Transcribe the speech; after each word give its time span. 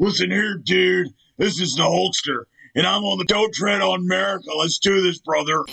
Listen 0.00 0.30
here, 0.30 0.56
dude. 0.56 1.08
This 1.38 1.60
is 1.60 1.74
the 1.74 1.82
Hulkster, 1.82 2.44
and 2.76 2.86
I'm 2.86 3.02
on 3.02 3.18
the 3.18 3.24
Don't 3.24 3.52
Tread 3.52 3.80
on 3.80 3.98
America. 3.98 4.48
Let's 4.56 4.78
do 4.78 5.02
this, 5.02 5.18
brother. 5.18 5.64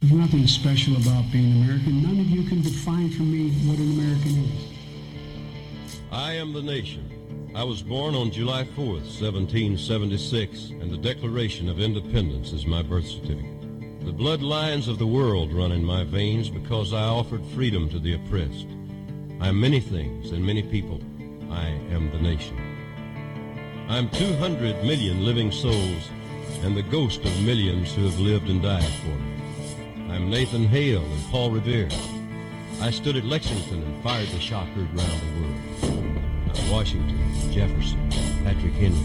There's 0.00 0.12
nothing 0.12 0.48
special 0.48 0.96
about 0.96 1.30
being 1.30 1.62
American. 1.62 2.02
None 2.02 2.18
of 2.18 2.26
you 2.26 2.42
can 2.48 2.62
define 2.62 3.10
for 3.10 3.22
me 3.22 3.50
what 3.68 3.78
an 3.78 3.92
American 3.92 4.44
is. 4.44 6.00
I 6.10 6.32
am 6.32 6.52
the 6.52 6.62
nation. 6.62 7.23
I 7.56 7.62
was 7.62 7.84
born 7.84 8.16
on 8.16 8.32
July 8.32 8.64
4th, 8.64 9.06
1776, 9.20 10.70
and 10.70 10.90
the 10.90 10.96
Declaration 10.96 11.68
of 11.68 11.78
Independence 11.78 12.50
is 12.50 12.66
my 12.66 12.82
birth 12.82 13.06
certificate. 13.06 13.60
The 14.04 14.12
bloodlines 14.12 14.88
of 14.88 14.98
the 14.98 15.06
world 15.06 15.52
run 15.52 15.70
in 15.70 15.84
my 15.84 16.02
veins 16.02 16.50
because 16.50 16.92
I 16.92 17.04
offered 17.04 17.46
freedom 17.54 17.88
to 17.90 18.00
the 18.00 18.14
oppressed. 18.14 18.66
I 19.40 19.50
am 19.50 19.60
many 19.60 19.78
things 19.78 20.32
and 20.32 20.44
many 20.44 20.64
people. 20.64 21.00
I 21.48 21.68
am 21.92 22.10
the 22.10 22.18
nation. 22.18 22.58
I'm 23.88 24.10
200 24.10 24.82
million 24.82 25.24
living 25.24 25.52
souls 25.52 26.10
and 26.64 26.76
the 26.76 26.82
ghost 26.82 27.24
of 27.24 27.40
millions 27.42 27.94
who 27.94 28.02
have 28.02 28.18
lived 28.18 28.48
and 28.48 28.62
died 28.62 28.82
for 28.82 29.14
me. 29.14 30.12
I'm 30.12 30.28
Nathan 30.28 30.64
Hale 30.64 31.04
and 31.04 31.24
Paul 31.26 31.52
Revere. 31.52 31.88
I 32.80 32.90
stood 32.90 33.16
at 33.16 33.24
Lexington 33.24 33.80
and 33.80 34.02
fired 34.02 34.28
the 34.30 34.40
shot 34.40 34.66
heard 34.70 34.92
round 34.92 35.20
the 35.20 35.40
world. 35.40 35.83
Washington, 36.70 37.52
Jefferson, 37.52 38.10
Patrick 38.44 38.72
Henry. 38.74 38.98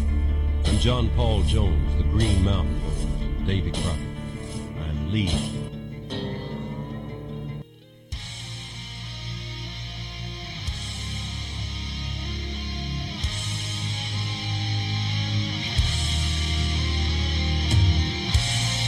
I'm 0.66 0.78
John 0.80 1.10
Paul 1.16 1.44
Jones, 1.44 1.96
the 1.98 2.04
Green 2.04 2.44
Mountain 2.44 2.80
Boys, 2.80 3.48
Davy 3.48 3.72
Crockett. 3.72 4.00
I'm 4.78 5.12
Lee. 5.12 5.30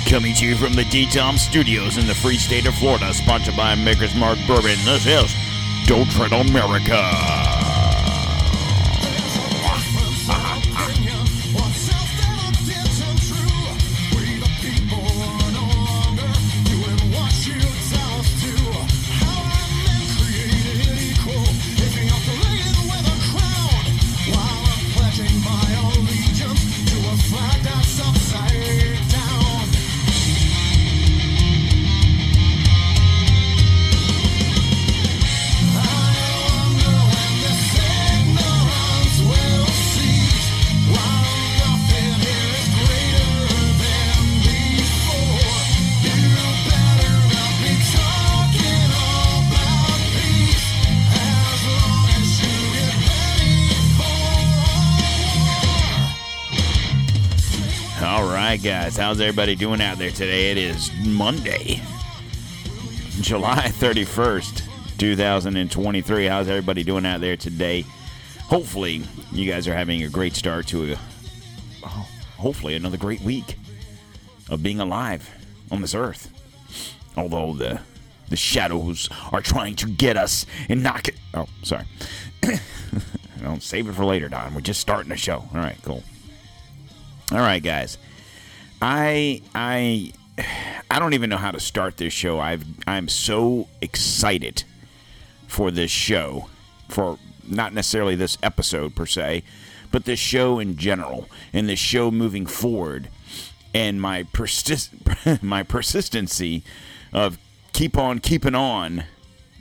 Coming 0.07 0.35
to 0.35 0.45
you 0.45 0.57
from 0.57 0.73
the 0.73 0.83
DTOM 0.83 1.37
Studios 1.39 1.97
in 1.97 2.05
the 2.05 2.13
free 2.13 2.37
state 2.37 2.65
of 2.65 2.75
Florida, 2.75 3.13
sponsored 3.13 3.55
by 3.55 3.75
Maker's 3.75 4.13
Mark 4.13 4.37
Bourbon. 4.45 4.75
This 4.83 5.05
is 5.05 5.33
Don't 5.85 6.11
Tread 6.11 6.33
on 6.33 6.49
America. 6.49 7.60
Right, 58.61 58.69
guys. 58.69 58.97
How's 58.97 59.19
everybody 59.19 59.55
doing 59.55 59.81
out 59.81 59.97
there 59.97 60.11
today? 60.11 60.51
It 60.51 60.57
is 60.57 60.91
Monday, 61.05 61.81
July 63.21 63.65
31st, 63.67 64.97
2023. 64.97 66.25
How's 66.25 66.47
everybody 66.47 66.83
doing 66.83 67.05
out 67.05 67.21
there 67.21 67.37
today? 67.37 67.85
Hopefully, 68.43 69.01
you 69.31 69.49
guys 69.49 69.67
are 69.67 69.73
having 69.73 70.03
a 70.03 70.09
great 70.09 70.35
start 70.35 70.67
to 70.67 70.93
a, 70.93 71.87
hopefully, 72.37 72.75
another 72.75 72.97
great 72.97 73.21
week 73.21 73.55
of 74.49 74.61
being 74.61 74.79
alive 74.79 75.29
on 75.71 75.81
this 75.81 75.95
earth. 75.95 76.29
Although 77.17 77.53
the 77.53 77.79
the 78.29 78.37
shadows 78.37 79.09
are 79.31 79.41
trying 79.41 79.75
to 79.77 79.87
get 79.87 80.17
us 80.17 80.45
and 80.69 80.83
knock 80.83 81.07
it. 81.07 81.15
Oh, 81.33 81.47
sorry. 81.63 81.85
Don't 83.41 83.63
save 83.63 83.89
it 83.89 83.93
for 83.93 84.05
later, 84.05 84.29
Don. 84.29 84.53
We're 84.53 84.61
just 84.61 84.79
starting 84.79 85.09
the 85.09 85.17
show. 85.17 85.49
All 85.53 85.59
right, 85.59 85.77
cool. 85.83 86.03
All 87.31 87.39
right, 87.39 87.63
guys. 87.63 87.97
I 88.81 89.41
I 89.53 90.13
I 90.91 90.99
don't 90.99 91.13
even 91.13 91.29
know 91.29 91.37
how 91.37 91.51
to 91.51 91.59
start 91.59 91.97
this 91.97 92.13
show. 92.13 92.39
I've 92.39 92.65
I'm 92.87 93.07
so 93.07 93.67
excited 93.81 94.63
for 95.47 95.71
this 95.71 95.91
show, 95.91 96.49
for 96.89 97.17
not 97.47 97.73
necessarily 97.73 98.15
this 98.15 98.37
episode 98.41 98.95
per 98.95 99.05
se, 99.05 99.43
but 99.91 100.05
this 100.05 100.19
show 100.19 100.59
in 100.59 100.77
general, 100.77 101.29
and 101.53 101.69
this 101.69 101.79
show 101.79 102.11
moving 102.11 102.45
forward, 102.45 103.09
and 103.73 104.01
my 104.01 104.23
persist 104.23 104.91
my 105.41 105.63
persistency 105.63 106.63
of 107.13 107.37
keep 107.73 107.97
on 107.97 108.19
keeping 108.19 108.55
on. 108.55 109.05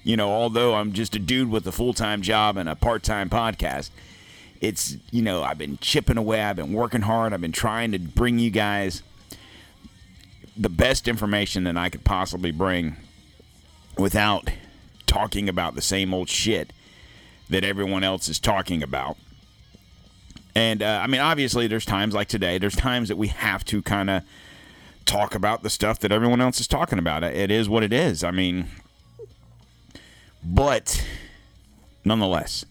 You 0.03 0.17
know, 0.17 0.31
although 0.31 0.75
I'm 0.75 0.95
just 0.95 1.15
a 1.15 1.19
dude 1.19 1.51
with 1.51 1.67
a 1.67 1.73
full 1.73 1.93
time 1.93 2.23
job 2.23 2.57
and 2.57 2.69
a 2.69 2.75
part 2.75 3.03
time 3.03 3.29
podcast, 3.29 3.91
it's 4.61 4.97
you 5.11 5.21
know 5.23 5.43
I've 5.43 5.59
been 5.59 5.79
chipping 5.79 6.17
away. 6.17 6.43
I've 6.43 6.57
been 6.57 6.73
working 6.73 7.03
hard. 7.03 7.35
I've 7.35 7.41
been 7.43 7.53
trying 7.53 7.93
to 7.93 7.99
bring 7.99 8.39
you 8.39 8.51
guys 8.51 9.03
the 10.57 10.69
best 10.69 11.09
information 11.09 11.65
that 11.65 11.77
I 11.77 11.89
could 11.89 12.05
possibly 12.05 12.51
bring 12.51 12.97
without 13.97 14.51
talking 15.07 15.49
about 15.49 15.75
the 15.75 15.83
same 15.83 16.15
old 16.15 16.29
shit 16.29 16.73
that 17.49 17.65
everyone 17.65 18.05
else 18.05 18.29
is 18.29 18.39
talking 18.39 18.83
about. 18.83 19.17
And 20.55 20.83
uh, 20.83 21.01
I 21.03 21.07
mean, 21.07 21.21
obviously, 21.21 21.67
there's 21.67 21.85
times 21.85 22.15
like 22.15 22.29
today. 22.29 22.59
There's 22.59 22.77
times 22.77 23.09
that 23.09 23.17
we 23.17 23.29
have 23.29 23.65
to 23.67 23.83
kind 23.83 24.11
of 24.11 24.23
talk 25.05 25.35
about 25.35 25.63
the 25.63 25.71
stuff 25.71 25.99
that 26.01 26.13
everyone 26.13 26.41
else 26.41 26.61
is 26.61 26.69
talking 26.69 26.99
about. 26.99 27.25
It 27.25 27.51
is 27.51 27.69
what 27.69 27.83
it 27.83 27.93
is. 27.93 28.23
I 28.25 28.31
mean, 28.31 28.69
but 30.43 31.05
nonetheless, 32.05 32.65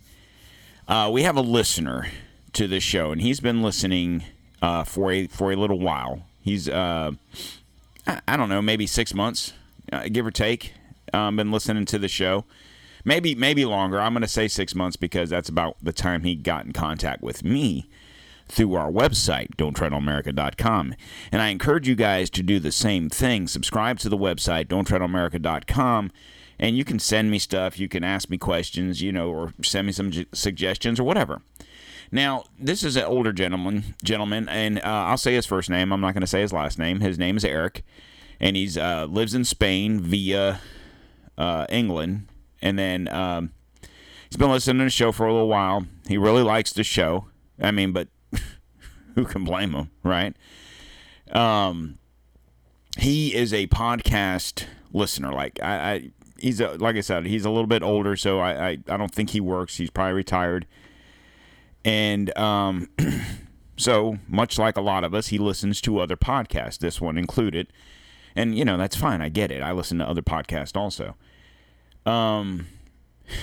uh, 0.87 1.09
we 1.11 1.23
have 1.23 1.37
a 1.37 1.41
listener 1.41 2.07
to 2.53 2.67
this 2.67 2.83
show, 2.83 3.11
and 3.11 3.21
he's 3.21 3.39
been 3.39 3.61
listening 3.61 4.23
uh, 4.61 4.83
for 4.83 5.11
a 5.11 5.27
for 5.27 5.51
a 5.51 5.55
little 5.55 5.79
while. 5.79 6.23
He's 6.41 6.67
uh, 6.67 7.11
I, 8.27 8.37
don't 8.37 8.49
know, 8.49 8.61
maybe 8.61 8.87
six 8.87 9.13
months, 9.13 9.53
uh, 9.91 10.07
give 10.11 10.25
or 10.25 10.31
take. 10.31 10.73
Um, 11.13 11.35
been 11.35 11.51
listening 11.51 11.85
to 11.85 11.97
the 11.97 12.07
show, 12.07 12.45
maybe 13.03 13.33
maybe 13.33 13.65
longer. 13.65 13.99
I'm 13.99 14.13
going 14.13 14.21
to 14.21 14.27
say 14.27 14.47
six 14.47 14.75
months 14.75 14.95
because 14.95 15.31
that's 15.31 15.49
about 15.49 15.77
the 15.81 15.91
time 15.91 16.23
he 16.23 16.35
got 16.35 16.65
in 16.65 16.71
contact 16.71 17.23
with 17.23 17.43
me 17.43 17.89
through 18.47 18.75
our 18.75 18.91
website, 18.91 19.55
don'ttreadonamerica.com. 19.55 20.95
And 21.31 21.41
I 21.41 21.49
encourage 21.49 21.87
you 21.87 21.95
guys 21.95 22.29
to 22.31 22.43
do 22.43 22.59
the 22.59 22.71
same 22.71 23.09
thing. 23.09 23.47
Subscribe 23.47 23.99
to 23.99 24.09
the 24.09 24.17
website, 24.17 24.65
don'ttreadonamerica.com, 24.67 26.11
and 26.59 26.77
you 26.77 26.83
can 26.83 26.99
send 26.99 27.31
me 27.31 27.39
stuff. 27.39 27.79
You 27.79 27.87
can 27.87 28.03
ask 28.03 28.29
me 28.29 28.37
questions, 28.37 29.01
you 29.01 29.11
know, 29.11 29.29
or 29.29 29.53
send 29.63 29.87
me 29.87 29.93
some 29.93 30.11
suggestions 30.33 30.99
or 30.99 31.03
whatever. 31.03 31.41
Now, 32.11 32.45
this 32.57 32.83
is 32.83 32.95
an 32.95 33.03
older 33.03 33.31
gentleman, 33.31 33.95
gentleman, 34.03 34.49
and 34.49 34.79
uh, 34.79 34.81
I'll 34.83 35.17
say 35.17 35.35
his 35.35 35.45
first 35.45 35.69
name. 35.69 35.91
I'm 35.91 36.01
not 36.01 36.13
going 36.13 36.21
to 36.21 36.27
say 36.27 36.41
his 36.41 36.53
last 36.53 36.79
name. 36.79 37.01
His 37.01 37.19
name 37.19 37.37
is 37.37 37.45
Eric, 37.45 37.83
and 38.39 38.55
he's 38.55 38.77
uh, 38.77 39.05
lives 39.05 39.35
in 39.35 39.45
Spain 39.45 39.99
via 40.01 40.59
uh, 41.37 41.65
England, 41.69 42.27
and 42.61 42.79
then 42.79 43.07
um, 43.09 43.51
he's 44.29 44.37
been 44.37 44.49
listening 44.49 44.79
to 44.79 44.85
the 44.85 44.89
show 44.89 45.11
for 45.11 45.27
a 45.27 45.31
little 45.31 45.47
while. 45.47 45.85
He 46.07 46.17
really 46.17 46.43
likes 46.43 46.73
the 46.73 46.83
show. 46.83 47.25
I 47.61 47.71
mean, 47.71 47.91
but 47.91 48.07
who 49.15 49.25
can 49.25 49.43
blame 49.43 49.73
him, 49.73 49.91
right? 50.03 50.35
Um, 51.31 51.99
he 52.97 53.35
is 53.35 53.53
a 53.53 53.67
podcast 53.67 54.65
listener. 54.93 55.31
Like 55.31 55.59
I, 55.61 55.93
I 55.93 56.09
he's 56.37 56.59
a, 56.59 56.71
like 56.77 56.95
I 56.95 57.01
said, 57.01 57.25
he's 57.25 57.45
a 57.45 57.49
little 57.49 57.67
bit 57.67 57.83
older, 57.83 58.15
so 58.15 58.39
I, 58.39 58.69
I, 58.69 58.77
I 58.87 58.97
don't 58.97 59.13
think 59.13 59.31
he 59.31 59.39
works. 59.39 59.77
He's 59.77 59.89
probably 59.89 60.13
retired, 60.13 60.65
and 61.85 62.35
um, 62.37 62.89
so 63.77 64.19
much 64.27 64.57
like 64.59 64.77
a 64.77 64.81
lot 64.81 65.03
of 65.03 65.13
us, 65.13 65.27
he 65.27 65.37
listens 65.37 65.81
to 65.81 65.99
other 65.99 66.17
podcasts. 66.17 66.77
This 66.77 66.99
one 66.99 67.17
included, 67.17 67.71
and 68.35 68.57
you 68.57 68.65
know 68.65 68.77
that's 68.77 68.95
fine. 68.95 69.21
I 69.21 69.29
get 69.29 69.51
it. 69.51 69.61
I 69.61 69.71
listen 69.71 69.99
to 69.99 70.07
other 70.07 70.21
podcasts 70.21 70.75
also. 70.75 71.15
Um, 72.05 72.67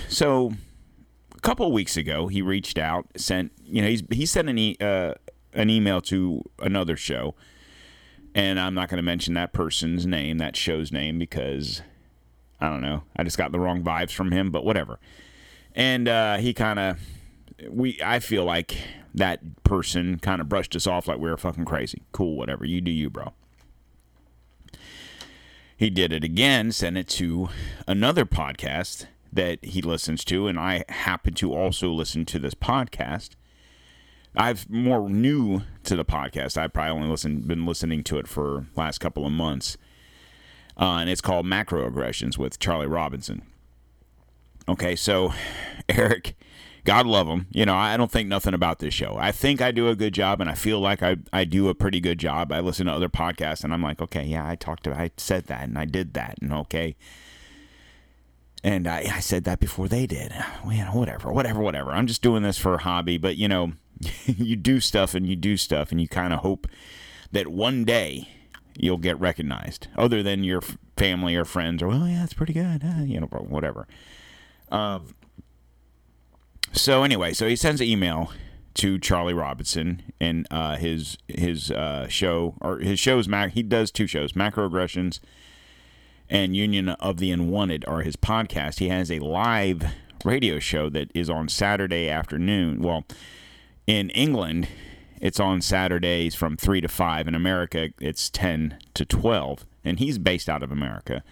so 0.08 0.52
a 1.34 1.40
couple 1.40 1.70
weeks 1.72 1.96
ago, 1.96 2.28
he 2.28 2.42
reached 2.42 2.78
out, 2.78 3.06
sent 3.16 3.52
you 3.64 3.82
know 3.82 3.88
he's 3.88 4.02
he 4.10 4.26
sent 4.26 4.48
an 4.48 4.58
e- 4.58 4.76
uh, 4.80 5.14
an 5.52 5.70
email 5.70 6.00
to 6.02 6.42
another 6.58 6.96
show, 6.96 7.34
and 8.34 8.60
I'm 8.60 8.74
not 8.74 8.88
going 8.88 8.98
to 8.98 9.02
mention 9.02 9.34
that 9.34 9.52
person's 9.52 10.06
name, 10.06 10.38
that 10.38 10.56
show's 10.56 10.92
name, 10.92 11.18
because 11.18 11.82
I 12.60 12.68
don't 12.68 12.82
know, 12.82 13.02
I 13.16 13.24
just 13.24 13.38
got 13.38 13.52
the 13.52 13.60
wrong 13.60 13.82
vibes 13.82 14.12
from 14.12 14.32
him, 14.32 14.50
but 14.50 14.64
whatever. 14.64 14.98
And 15.74 16.08
uh, 16.08 16.36
he 16.38 16.54
kind 16.54 16.78
of 16.78 16.98
we 17.68 17.98
I 18.02 18.20
feel 18.20 18.44
like 18.44 18.76
that 19.14 19.62
person 19.64 20.18
kind 20.18 20.40
of 20.40 20.48
brushed 20.48 20.76
us 20.76 20.86
off 20.86 21.08
like 21.08 21.18
we 21.18 21.30
were 21.30 21.36
fucking 21.36 21.64
crazy. 21.64 22.02
Cool, 22.12 22.36
whatever. 22.36 22.64
You 22.64 22.80
do 22.80 22.90
you, 22.90 23.10
bro. 23.10 23.32
He 25.76 25.90
did 25.90 26.12
it 26.12 26.24
again, 26.24 26.72
sent 26.72 26.96
it 26.96 27.08
to 27.08 27.50
another 27.86 28.24
podcast 28.24 29.06
that 29.32 29.62
he 29.62 29.82
listens 29.82 30.24
to, 30.24 30.46
and 30.46 30.58
I 30.58 30.84
happen 30.88 31.34
to 31.34 31.54
also 31.54 31.90
listen 31.90 32.24
to 32.26 32.38
this 32.38 32.54
podcast. 32.54 33.30
I've 34.34 34.68
more 34.70 35.08
new 35.08 35.62
to 35.84 35.96
the 35.96 36.04
podcast. 36.04 36.56
I've 36.56 36.72
probably 36.72 36.92
only 36.92 37.08
listened, 37.08 37.46
been 37.46 37.66
listening 37.66 38.02
to 38.04 38.18
it 38.18 38.26
for 38.26 38.66
last 38.74 38.98
couple 38.98 39.26
of 39.26 39.32
months, 39.32 39.76
uh, 40.80 40.96
and 40.96 41.10
it's 41.10 41.20
called 41.20 41.44
Macroaggressions 41.46 42.38
with 42.38 42.58
Charlie 42.58 42.86
Robinson. 42.86 43.42
Okay, 44.68 44.96
so 44.96 45.32
Eric 45.90 46.36
God 46.86 47.04
love 47.04 47.26
them. 47.26 47.48
You 47.50 47.66
know, 47.66 47.74
I 47.74 47.96
don't 47.96 48.10
think 48.10 48.28
nothing 48.28 48.54
about 48.54 48.78
this 48.78 48.94
show. 48.94 49.16
I 49.18 49.32
think 49.32 49.60
I 49.60 49.72
do 49.72 49.88
a 49.88 49.96
good 49.96 50.14
job, 50.14 50.40
and 50.40 50.48
I 50.48 50.54
feel 50.54 50.78
like 50.78 51.02
I, 51.02 51.16
I 51.32 51.44
do 51.44 51.68
a 51.68 51.74
pretty 51.74 51.98
good 52.00 52.18
job. 52.18 52.52
I 52.52 52.60
listen 52.60 52.86
to 52.86 52.92
other 52.92 53.08
podcasts, 53.08 53.64
and 53.64 53.74
I'm 53.74 53.82
like, 53.82 54.00
okay, 54.00 54.24
yeah, 54.24 54.48
I 54.48 54.54
talked 54.54 54.84
to, 54.84 54.96
I 54.96 55.10
said 55.16 55.46
that, 55.46 55.64
and 55.64 55.76
I 55.76 55.84
did 55.84 56.14
that, 56.14 56.36
and 56.40 56.52
okay. 56.52 56.96
And 58.62 58.86
I, 58.86 58.98
I 59.12 59.20
said 59.20 59.42
that 59.44 59.58
before 59.58 59.88
they 59.88 60.06
did. 60.06 60.30
Know, 60.30 60.84
whatever, 60.92 61.32
whatever, 61.32 61.60
whatever. 61.60 61.90
I'm 61.90 62.06
just 62.06 62.22
doing 62.22 62.44
this 62.44 62.56
for 62.56 62.74
a 62.74 62.82
hobby, 62.82 63.18
but 63.18 63.36
you 63.36 63.48
know, 63.48 63.72
you 64.26 64.54
do 64.54 64.78
stuff 64.78 65.14
and 65.14 65.26
you 65.26 65.34
do 65.34 65.56
stuff, 65.56 65.90
and 65.90 66.00
you 66.00 66.06
kind 66.06 66.32
of 66.32 66.40
hope 66.40 66.68
that 67.32 67.48
one 67.48 67.84
day 67.84 68.28
you'll 68.76 68.96
get 68.96 69.18
recognized, 69.18 69.88
other 69.96 70.22
than 70.22 70.44
your 70.44 70.62
family 70.96 71.34
or 71.34 71.44
friends, 71.44 71.82
or 71.82 71.88
well, 71.88 72.06
yeah, 72.06 72.22
it's 72.22 72.32
pretty 72.32 72.52
good, 72.52 72.84
uh, 72.84 73.02
you 73.02 73.18
know, 73.18 73.26
whatever. 73.26 73.88
Um, 74.70 75.14
so 76.76 77.02
anyway, 77.02 77.32
so 77.32 77.48
he 77.48 77.56
sends 77.56 77.80
an 77.80 77.86
email 77.86 78.32
to 78.74 78.98
Charlie 78.98 79.34
Robinson 79.34 80.02
and 80.20 80.46
uh, 80.50 80.76
his 80.76 81.16
his 81.28 81.70
uh, 81.70 82.06
show 82.08 82.54
or 82.60 82.78
his 82.78 83.00
shows. 83.00 83.26
Mac 83.26 83.52
he 83.52 83.62
does 83.62 83.90
two 83.90 84.06
shows, 84.06 84.32
Macroaggressions 84.32 85.20
and 86.28 86.56
Union 86.56 86.90
of 86.90 87.18
the 87.18 87.30
Unwanted 87.30 87.84
are 87.86 88.02
his 88.02 88.16
podcast. 88.16 88.78
He 88.78 88.88
has 88.88 89.10
a 89.10 89.20
live 89.20 89.84
radio 90.24 90.58
show 90.58 90.88
that 90.90 91.10
is 91.14 91.30
on 91.30 91.48
Saturday 91.48 92.08
afternoon. 92.08 92.82
Well, 92.82 93.04
in 93.86 94.10
England, 94.10 94.68
it's 95.20 95.38
on 95.40 95.60
Saturdays 95.60 96.34
from 96.34 96.56
three 96.56 96.80
to 96.80 96.88
five. 96.88 97.28
In 97.28 97.34
America, 97.34 97.90
it's 98.00 98.28
ten 98.28 98.78
to 98.94 99.04
twelve, 99.04 99.64
and 99.84 99.98
he's 99.98 100.18
based 100.18 100.48
out 100.48 100.62
of 100.62 100.72
America. 100.72 101.22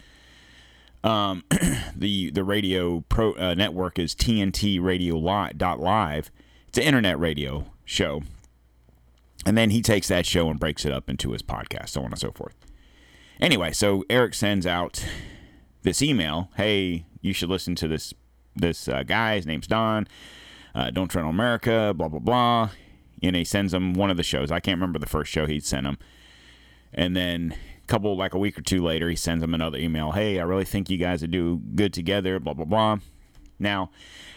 Um, 1.04 1.44
the 1.94 2.30
the 2.30 2.42
radio 2.42 3.04
pro 3.08 3.34
uh, 3.34 3.54
network 3.54 3.98
is 3.98 4.14
TNT 4.14 4.82
Radio 4.82 5.16
live. 5.16 6.30
It's 6.68 6.78
an 6.78 6.84
internet 6.84 7.20
radio 7.20 7.66
show, 7.84 8.22
and 9.44 9.56
then 9.56 9.70
he 9.70 9.82
takes 9.82 10.08
that 10.08 10.24
show 10.24 10.48
and 10.48 10.58
breaks 10.58 10.84
it 10.86 10.92
up 10.92 11.10
into 11.10 11.32
his 11.32 11.42
podcast, 11.42 11.90
so 11.90 12.00
on 12.00 12.06
and 12.06 12.18
so 12.18 12.32
forth. 12.32 12.56
Anyway, 13.38 13.72
so 13.72 14.04
Eric 14.08 14.32
sends 14.34 14.66
out 14.66 15.04
this 15.82 16.00
email. 16.00 16.50
Hey, 16.56 17.04
you 17.20 17.34
should 17.34 17.50
listen 17.50 17.74
to 17.76 17.86
this 17.86 18.14
this 18.56 18.88
uh, 18.88 19.02
guy. 19.02 19.36
His 19.36 19.46
name's 19.46 19.66
Don. 19.66 20.08
Uh, 20.74 20.90
Don't 20.90 21.08
Tread 21.08 21.24
on 21.24 21.30
America. 21.30 21.92
Blah 21.94 22.08
blah 22.08 22.20
blah. 22.20 22.70
And 23.22 23.36
he 23.36 23.44
sends 23.44 23.74
him 23.74 23.92
one 23.94 24.10
of 24.10 24.16
the 24.16 24.22
shows. 24.22 24.50
I 24.50 24.60
can't 24.60 24.76
remember 24.76 24.98
the 24.98 25.06
first 25.06 25.30
show 25.30 25.46
he 25.46 25.60
sent 25.60 25.86
him. 25.86 25.98
And 26.92 27.14
then 27.16 27.54
couple 27.86 28.16
like 28.16 28.34
a 28.34 28.38
week 28.38 28.58
or 28.58 28.62
two 28.62 28.82
later, 28.82 29.08
he 29.08 29.16
sends 29.16 29.40
them 29.40 29.54
another 29.54 29.78
email. 29.78 30.12
Hey, 30.12 30.38
I 30.38 30.44
really 30.44 30.64
think 30.64 30.90
you 30.90 30.98
guys 30.98 31.20
would 31.20 31.30
do 31.30 31.60
good 31.74 31.92
together. 31.92 32.38
Blah 32.40 32.54
blah 32.54 32.64
blah. 32.64 32.98
Now, 33.58 33.90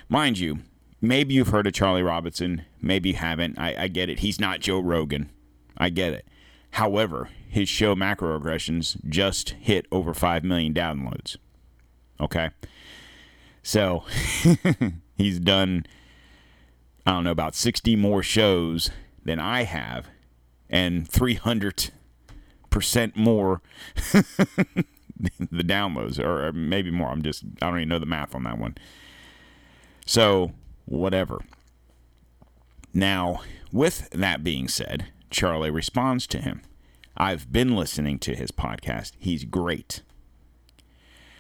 mind 0.10 0.40
you, 0.40 0.60
maybe 1.02 1.34
you've 1.34 1.50
heard 1.50 1.68
of 1.68 1.74
Charlie 1.74 2.04
Robinson. 2.04 2.64
Maybe 2.82 3.10
you 3.10 3.16
haven't. 3.16 3.58
I, 3.58 3.84
I 3.84 3.88
get 3.88 4.10
it. 4.10 4.20
He's 4.20 4.40
not 4.40 4.60
Joe 4.60 4.80
Rogan. 4.80 5.30
I 5.78 5.90
get 5.90 6.14
it. 6.14 6.28
However, 6.72 7.30
his 7.48 7.70
show 7.70 7.96
Macroaggressions 7.96 9.04
just 9.08 9.52
hit 9.52 9.86
over 9.92 10.14
five 10.14 10.44
million 10.44 10.74
downloads. 10.74 11.38
Okay, 12.20 12.50
so 13.64 14.04
he's 15.18 15.40
done. 15.40 15.86
I 17.06 17.12
don't 17.12 17.24
know 17.24 17.32
about 17.32 17.56
sixty 17.56 17.96
more 17.96 18.22
shows 18.22 18.92
than 19.24 19.40
I 19.40 19.64
have, 19.64 20.08
and 20.70 21.08
three 21.08 21.36
hundred 21.36 21.92
percent 22.78 23.18
more 23.18 23.60
the 24.14 25.64
downloads, 25.64 26.24
or 26.24 26.54
maybe 26.54 26.92
more. 26.92 27.10
I'm 27.10 27.24
just 27.24 27.44
I 27.60 27.72
don't 27.72 27.78
even 27.78 27.90
know 27.90 27.98
the 27.98 28.06
math 28.06 28.36
on 28.36 28.44
that 28.44 28.60
one. 28.60 28.76
So 30.06 30.52
whatever. 30.86 31.40
Now, 32.94 33.42
with 33.72 34.12
that 34.12 34.44
being 34.44 34.68
said, 34.68 35.08
Charlie 35.32 35.72
responds 35.72 36.28
to 36.28 36.40
him. 36.40 36.62
I've 37.18 37.52
been 37.52 37.76
listening 37.76 38.20
to 38.20 38.36
his 38.36 38.52
podcast. 38.52 39.14
He's 39.18 39.44
great. 39.44 40.04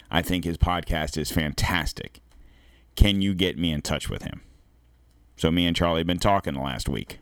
I 0.09 0.23
think 0.23 0.43
his 0.43 0.57
podcast 0.57 1.19
is 1.19 1.29
fantastic. 1.29 2.19
Can 2.95 3.21
you 3.21 3.35
get 3.35 3.59
me 3.59 3.71
in 3.71 3.83
touch 3.83 4.09
with 4.09 4.23
him? 4.23 4.41
So 5.35 5.51
me 5.51 5.67
and 5.67 5.75
Charlie 5.75 5.99
have 5.99 6.07
been 6.07 6.17
talking 6.17 6.55
the 6.55 6.61
last 6.61 6.89
week. 6.89 7.19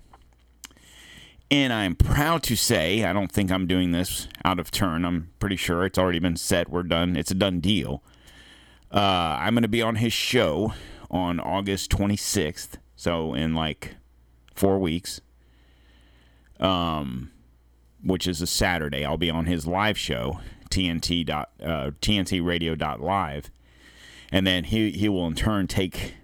And 1.51 1.71
I'm 1.71 1.95
proud 1.95 2.41
to 2.43 2.55
say, 2.55 3.03
I 3.03 3.13
don't 3.13 3.31
think 3.31 3.51
I'm 3.51 3.67
doing 3.67 3.91
this 3.91 4.27
out 4.43 4.59
of 4.59 4.71
turn. 4.71 5.05
I'm 5.05 5.29
pretty 5.39 5.55
sure 5.55 5.85
it's 5.85 5.97
already 5.97 6.19
been 6.19 6.37
set. 6.37 6.69
We're 6.69 6.83
done. 6.83 7.15
It's 7.15 7.31
a 7.31 7.35
done 7.35 7.59
deal. 7.59 8.01
Uh, 8.91 9.37
I'm 9.39 9.53
going 9.53 9.61
to 9.61 9.67
be 9.67 9.81
on 9.81 9.97
his 9.97 10.13
show 10.13 10.73
on 11.11 11.39
August 11.39 11.91
26th. 11.91 12.77
So 12.95 13.33
in 13.33 13.53
like 13.53 13.95
four 14.55 14.79
weeks, 14.79 15.21
um, 16.59 17.31
which 18.03 18.25
is 18.25 18.41
a 18.41 18.47
Saturday, 18.47 19.05
I'll 19.05 19.17
be 19.17 19.29
on 19.29 19.45
his 19.45 19.67
live 19.67 19.97
show, 19.97 20.39
TNT 20.69 21.25
dot, 21.25 21.51
uh, 21.61 21.91
live, 22.99 23.51
and 24.31 24.47
then 24.47 24.63
he 24.65 24.91
he 24.91 25.09
will 25.09 25.27
in 25.27 25.35
turn 25.35 25.67
take. 25.67 26.15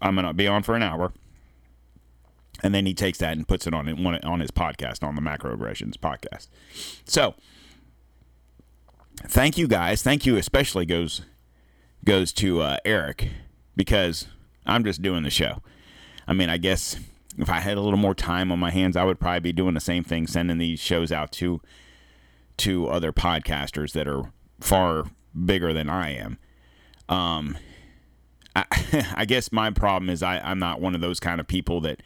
I'm 0.00 0.14
gonna 0.14 0.34
be 0.34 0.46
on 0.46 0.62
for 0.62 0.74
an 0.74 0.82
hour 0.82 1.12
and 2.62 2.74
then 2.74 2.86
he 2.86 2.94
takes 2.94 3.18
that 3.18 3.36
and 3.36 3.46
puts 3.46 3.66
it 3.66 3.74
on 3.74 3.88
on 4.24 4.40
his 4.40 4.50
podcast 4.50 5.02
on 5.02 5.14
the 5.14 5.20
macroaggressions 5.20 5.94
podcast. 5.94 6.48
So 7.04 7.34
thank 9.24 9.58
you 9.58 9.66
guys. 9.66 10.02
Thank 10.02 10.26
you 10.26 10.36
especially 10.36 10.86
goes 10.86 11.22
goes 12.04 12.32
to 12.32 12.60
uh, 12.60 12.76
eric 12.84 13.30
because 13.74 14.28
i'm 14.64 14.84
just 14.84 15.02
doing 15.02 15.22
the 15.22 15.30
show. 15.30 15.62
I 16.28 16.32
mean 16.32 16.48
i 16.48 16.56
guess 16.56 16.96
if 17.38 17.50
i 17.50 17.60
had 17.60 17.76
a 17.76 17.80
little 17.80 17.98
more 17.98 18.14
time 18.14 18.50
on 18.50 18.58
my 18.58 18.70
hands 18.70 18.96
i 18.96 19.04
would 19.04 19.20
probably 19.20 19.40
be 19.40 19.52
doing 19.52 19.74
the 19.74 19.80
same 19.80 20.04
thing 20.04 20.26
sending 20.26 20.58
these 20.58 20.80
shows 20.80 21.12
out 21.12 21.32
to 21.32 21.60
to 22.58 22.88
other 22.88 23.12
podcasters 23.12 23.92
that 23.92 24.08
are 24.08 24.32
far 24.60 25.04
bigger 25.44 25.72
than 25.72 25.88
i 25.88 26.10
am. 26.10 26.38
Um 27.08 27.58
I, 28.56 28.64
I 29.16 29.24
guess 29.26 29.52
my 29.52 29.70
problem 29.70 30.08
is 30.08 30.22
I, 30.22 30.38
I'm 30.38 30.58
not 30.58 30.80
one 30.80 30.94
of 30.94 31.00
those 31.00 31.20
kind 31.20 31.40
of 31.40 31.46
people 31.46 31.80
that 31.82 32.02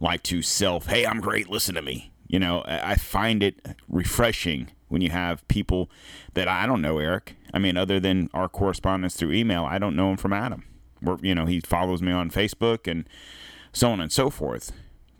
like 0.00 0.22
to 0.24 0.42
self, 0.42 0.86
hey, 0.86 1.06
I'm 1.06 1.20
great, 1.20 1.48
listen 1.48 1.74
to 1.74 1.82
me. 1.82 2.10
You 2.26 2.38
know, 2.38 2.62
I 2.66 2.94
find 2.94 3.42
it 3.42 3.60
refreshing 3.88 4.70
when 4.88 5.02
you 5.02 5.10
have 5.10 5.46
people 5.48 5.90
that 6.34 6.48
I 6.48 6.66
don't 6.66 6.80
know, 6.80 6.98
Eric. 6.98 7.36
I 7.52 7.58
mean, 7.58 7.76
other 7.76 7.98
than 7.98 8.30
our 8.32 8.48
correspondence 8.48 9.16
through 9.16 9.32
email, 9.32 9.64
I 9.64 9.78
don't 9.78 9.96
know 9.96 10.10
him 10.10 10.16
from 10.16 10.32
Adam. 10.32 10.64
We're, 11.02 11.18
you 11.22 11.34
know, 11.34 11.46
he 11.46 11.60
follows 11.60 12.02
me 12.02 12.12
on 12.12 12.30
Facebook 12.30 12.90
and 12.90 13.08
so 13.72 13.90
on 13.90 14.00
and 14.00 14.12
so 14.12 14.30
forth. 14.30 14.72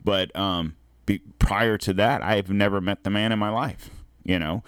But 0.03 0.35
um, 0.35 0.75
be, 1.05 1.19
prior 1.39 1.77
to 1.79 1.93
that, 1.93 2.23
I've 2.23 2.49
never 2.49 2.79
met 2.79 3.03
the 3.03 3.09
man 3.09 3.31
in 3.31 3.39
my 3.39 3.49
life. 3.49 3.89
You 4.23 4.39
know, 4.39 4.63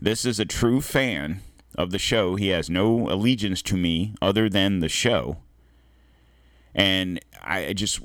this 0.00 0.24
is 0.24 0.40
a 0.40 0.44
true 0.44 0.80
fan 0.80 1.40
of 1.76 1.90
the 1.90 1.98
show. 1.98 2.36
He 2.36 2.48
has 2.48 2.70
no 2.70 3.08
allegiance 3.10 3.62
to 3.62 3.76
me 3.76 4.14
other 4.22 4.48
than 4.48 4.80
the 4.80 4.88
show. 4.88 5.38
And 6.74 7.20
I 7.42 7.72
just 7.74 8.00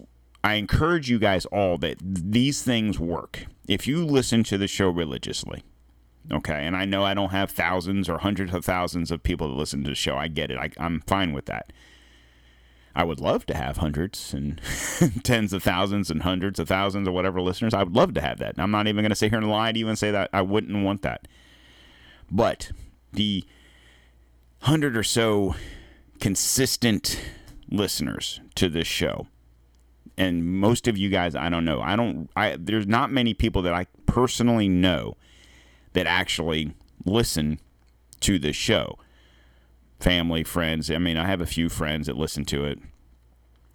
I 0.47 0.53
encourage 0.53 1.09
you 1.09 1.19
guys 1.19 1.45
all 1.47 1.77
that 1.79 1.97
these 2.01 2.63
things 2.63 2.97
work. 2.97 3.47
If 3.67 3.85
you 3.85 4.05
listen 4.05 4.43
to 4.45 4.57
the 4.57 4.67
show 4.67 4.89
religiously, 4.89 5.63
okay, 6.31 6.65
and 6.65 6.73
I 6.73 6.85
know 6.85 7.03
I 7.03 7.13
don't 7.13 7.31
have 7.31 7.51
thousands 7.51 8.07
or 8.07 8.19
hundreds 8.19 8.53
of 8.53 8.63
thousands 8.63 9.11
of 9.11 9.23
people 9.23 9.49
that 9.49 9.55
listen 9.55 9.83
to 9.83 9.89
the 9.89 9.95
show. 9.95 10.15
I 10.15 10.29
get 10.29 10.49
it. 10.49 10.57
I, 10.57 10.69
I'm 10.77 11.01
fine 11.01 11.33
with 11.33 11.47
that. 11.47 11.73
I 12.95 13.03
would 13.03 13.19
love 13.19 13.45
to 13.47 13.57
have 13.57 13.77
hundreds 13.77 14.33
and 14.33 14.61
tens 15.23 15.51
of 15.51 15.63
thousands 15.63 16.09
and 16.09 16.23
hundreds 16.23 16.59
of 16.59 16.69
thousands 16.69 17.09
or 17.09 17.11
whatever 17.11 17.41
listeners. 17.41 17.73
I 17.73 17.83
would 17.83 17.95
love 17.95 18.13
to 18.13 18.21
have 18.21 18.39
that. 18.39 18.55
I'm 18.57 18.71
not 18.71 18.87
even 18.87 19.03
going 19.03 19.09
to 19.09 19.15
sit 19.15 19.31
here 19.31 19.39
and 19.39 19.49
lie 19.49 19.73
to 19.73 19.77
you 19.77 19.89
and 19.89 19.99
say 19.99 20.11
that 20.11 20.29
I 20.31 20.43
wouldn't 20.43 20.81
want 20.81 21.01
that. 21.01 21.27
But 22.31 22.71
the 23.11 23.43
hundred 24.61 24.95
or 24.95 25.03
so 25.03 25.55
consistent 26.21 27.19
listeners 27.69 28.39
to 28.55 28.69
this 28.69 28.87
show, 28.87 29.27
and 30.17 30.45
most 30.45 30.87
of 30.87 30.97
you 30.97 31.09
guys, 31.09 31.35
I 31.35 31.49
don't 31.49 31.65
know. 31.65 31.81
I 31.81 31.95
don't. 31.95 32.29
I 32.35 32.57
there's 32.59 32.87
not 32.87 33.11
many 33.11 33.33
people 33.33 33.61
that 33.63 33.73
I 33.73 33.85
personally 34.05 34.67
know 34.67 35.15
that 35.93 36.07
actually 36.07 36.73
listen 37.05 37.59
to 38.21 38.39
this 38.39 38.55
show. 38.55 38.97
Family, 39.99 40.43
friends. 40.43 40.89
I 40.91 40.97
mean, 40.97 41.17
I 41.17 41.27
have 41.27 41.41
a 41.41 41.45
few 41.45 41.69
friends 41.69 42.07
that 42.07 42.17
listen 42.17 42.45
to 42.45 42.65
it. 42.65 42.79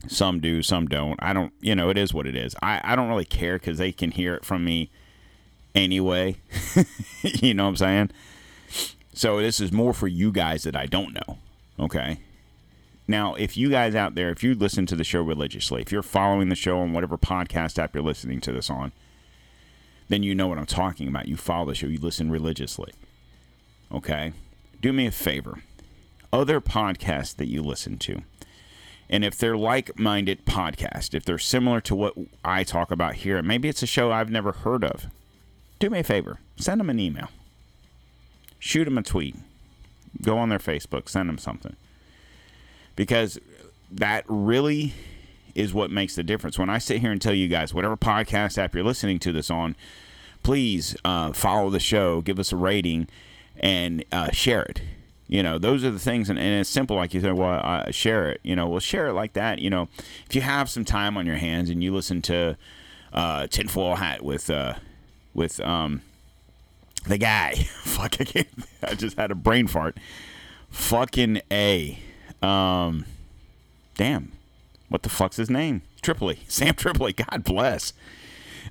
Some 0.08 0.40
do, 0.40 0.62
some 0.62 0.86
don't. 0.86 1.18
I 1.22 1.32
don't. 1.32 1.52
You 1.60 1.76
know, 1.76 1.90
it 1.90 1.98
is 1.98 2.12
what 2.12 2.26
it 2.26 2.34
is. 2.34 2.56
I 2.62 2.80
I 2.82 2.96
don't 2.96 3.08
really 3.08 3.24
care 3.24 3.58
because 3.58 3.78
they 3.78 3.92
can 3.92 4.10
hear 4.10 4.34
it 4.34 4.44
from 4.44 4.64
me 4.64 4.90
anyway. 5.74 6.36
you 7.22 7.54
know 7.54 7.64
what 7.64 7.70
I'm 7.70 7.76
saying? 7.76 8.10
So 9.14 9.40
this 9.40 9.60
is 9.60 9.72
more 9.72 9.92
for 9.92 10.08
you 10.08 10.32
guys 10.32 10.64
that 10.64 10.74
I 10.74 10.86
don't 10.86 11.14
know. 11.14 11.38
Okay. 11.78 12.18
Now, 13.08 13.34
if 13.34 13.56
you 13.56 13.70
guys 13.70 13.94
out 13.94 14.14
there, 14.14 14.30
if 14.30 14.42
you 14.42 14.54
listen 14.54 14.86
to 14.86 14.96
the 14.96 15.04
show 15.04 15.22
religiously, 15.22 15.82
if 15.82 15.90
you're 15.90 16.02
following 16.02 16.48
the 16.48 16.54
show 16.54 16.78
on 16.78 16.92
whatever 16.92 17.18
podcast 17.18 17.78
app 17.78 17.94
you're 17.94 18.02
listening 18.04 18.40
to 18.42 18.52
this 18.52 18.70
on, 18.70 18.92
then 20.08 20.22
you 20.22 20.34
know 20.34 20.46
what 20.46 20.58
I'm 20.58 20.66
talking 20.66 21.08
about. 21.08 21.28
You 21.28 21.36
follow 21.36 21.66
the 21.66 21.74
show, 21.74 21.86
you 21.86 21.98
listen 21.98 22.30
religiously. 22.30 22.92
Okay? 23.90 24.32
Do 24.80 24.92
me 24.92 25.06
a 25.06 25.10
favor. 25.10 25.62
Other 26.32 26.60
podcasts 26.60 27.36
that 27.36 27.48
you 27.48 27.62
listen 27.62 27.98
to, 27.98 28.22
and 29.10 29.24
if 29.24 29.36
they're 29.36 29.58
like 29.58 29.98
minded 29.98 30.46
podcasts, 30.46 31.12
if 31.12 31.24
they're 31.24 31.38
similar 31.38 31.82
to 31.82 31.94
what 31.94 32.14
I 32.42 32.64
talk 32.64 32.90
about 32.90 33.16
here, 33.16 33.42
maybe 33.42 33.68
it's 33.68 33.82
a 33.82 33.86
show 33.86 34.10
I've 34.10 34.30
never 34.30 34.52
heard 34.52 34.82
of, 34.84 35.08
do 35.78 35.90
me 35.90 35.98
a 35.98 36.04
favor. 36.04 36.38
Send 36.56 36.80
them 36.80 36.88
an 36.88 36.98
email. 36.98 37.28
Shoot 38.58 38.84
them 38.84 38.96
a 38.96 39.02
tweet. 39.02 39.36
Go 40.22 40.38
on 40.38 40.48
their 40.48 40.58
Facebook. 40.58 41.08
Send 41.08 41.28
them 41.28 41.38
something. 41.38 41.76
Because 42.96 43.38
that 43.90 44.24
really 44.28 44.94
is 45.54 45.74
what 45.74 45.90
makes 45.90 46.14
the 46.14 46.22
difference. 46.22 46.58
When 46.58 46.70
I 46.70 46.78
sit 46.78 47.00
here 47.00 47.12
and 47.12 47.20
tell 47.20 47.34
you 47.34 47.48
guys, 47.48 47.74
whatever 47.74 47.96
podcast 47.96 48.58
app 48.58 48.74
you're 48.74 48.84
listening 48.84 49.18
to 49.20 49.32
this 49.32 49.50
on, 49.50 49.76
please 50.42 50.96
uh, 51.04 51.32
follow 51.32 51.70
the 51.70 51.80
show, 51.80 52.20
give 52.20 52.38
us 52.38 52.52
a 52.52 52.56
rating, 52.56 53.08
and 53.58 54.04
uh, 54.12 54.30
share 54.30 54.62
it. 54.62 54.82
You 55.28 55.42
know, 55.42 55.58
those 55.58 55.82
are 55.84 55.90
the 55.90 55.98
things, 55.98 56.28
and, 56.28 56.38
and 56.38 56.60
it's 56.60 56.68
simple. 56.68 56.96
Like 56.96 57.14
you 57.14 57.20
said, 57.20 57.32
well, 57.34 57.60
uh, 57.64 57.90
share 57.90 58.30
it. 58.30 58.40
You 58.42 58.54
know, 58.54 58.68
well, 58.68 58.80
share 58.80 59.06
it 59.08 59.14
like 59.14 59.32
that. 59.32 59.60
You 59.60 59.70
know, 59.70 59.88
if 60.28 60.34
you 60.34 60.42
have 60.42 60.68
some 60.68 60.84
time 60.84 61.16
on 61.16 61.24
your 61.26 61.36
hands 61.36 61.70
and 61.70 61.82
you 61.82 61.94
listen 61.94 62.20
to 62.22 62.56
uh, 63.12 63.46
Tinfoil 63.46 63.96
Hat 63.96 64.22
with 64.22 64.50
uh, 64.50 64.74
with 65.32 65.58
um, 65.60 66.02
the 67.08 67.16
guy, 67.16 67.54
fuck, 67.82 68.16
I, 68.20 68.44
I 68.82 68.94
just 68.94 69.16
had 69.16 69.30
a 69.30 69.34
brain 69.34 69.68
fart. 69.68 69.96
Fucking 70.70 71.40
a, 71.50 71.98
um, 72.42 73.04
damn, 73.96 74.32
what 74.88 75.02
the 75.02 75.08
fuck's 75.08 75.36
his 75.36 75.50
name? 75.50 75.82
Tripoli, 76.02 76.40
Sam 76.48 76.74
Tripoli. 76.74 77.12
God 77.12 77.44
bless. 77.44 77.92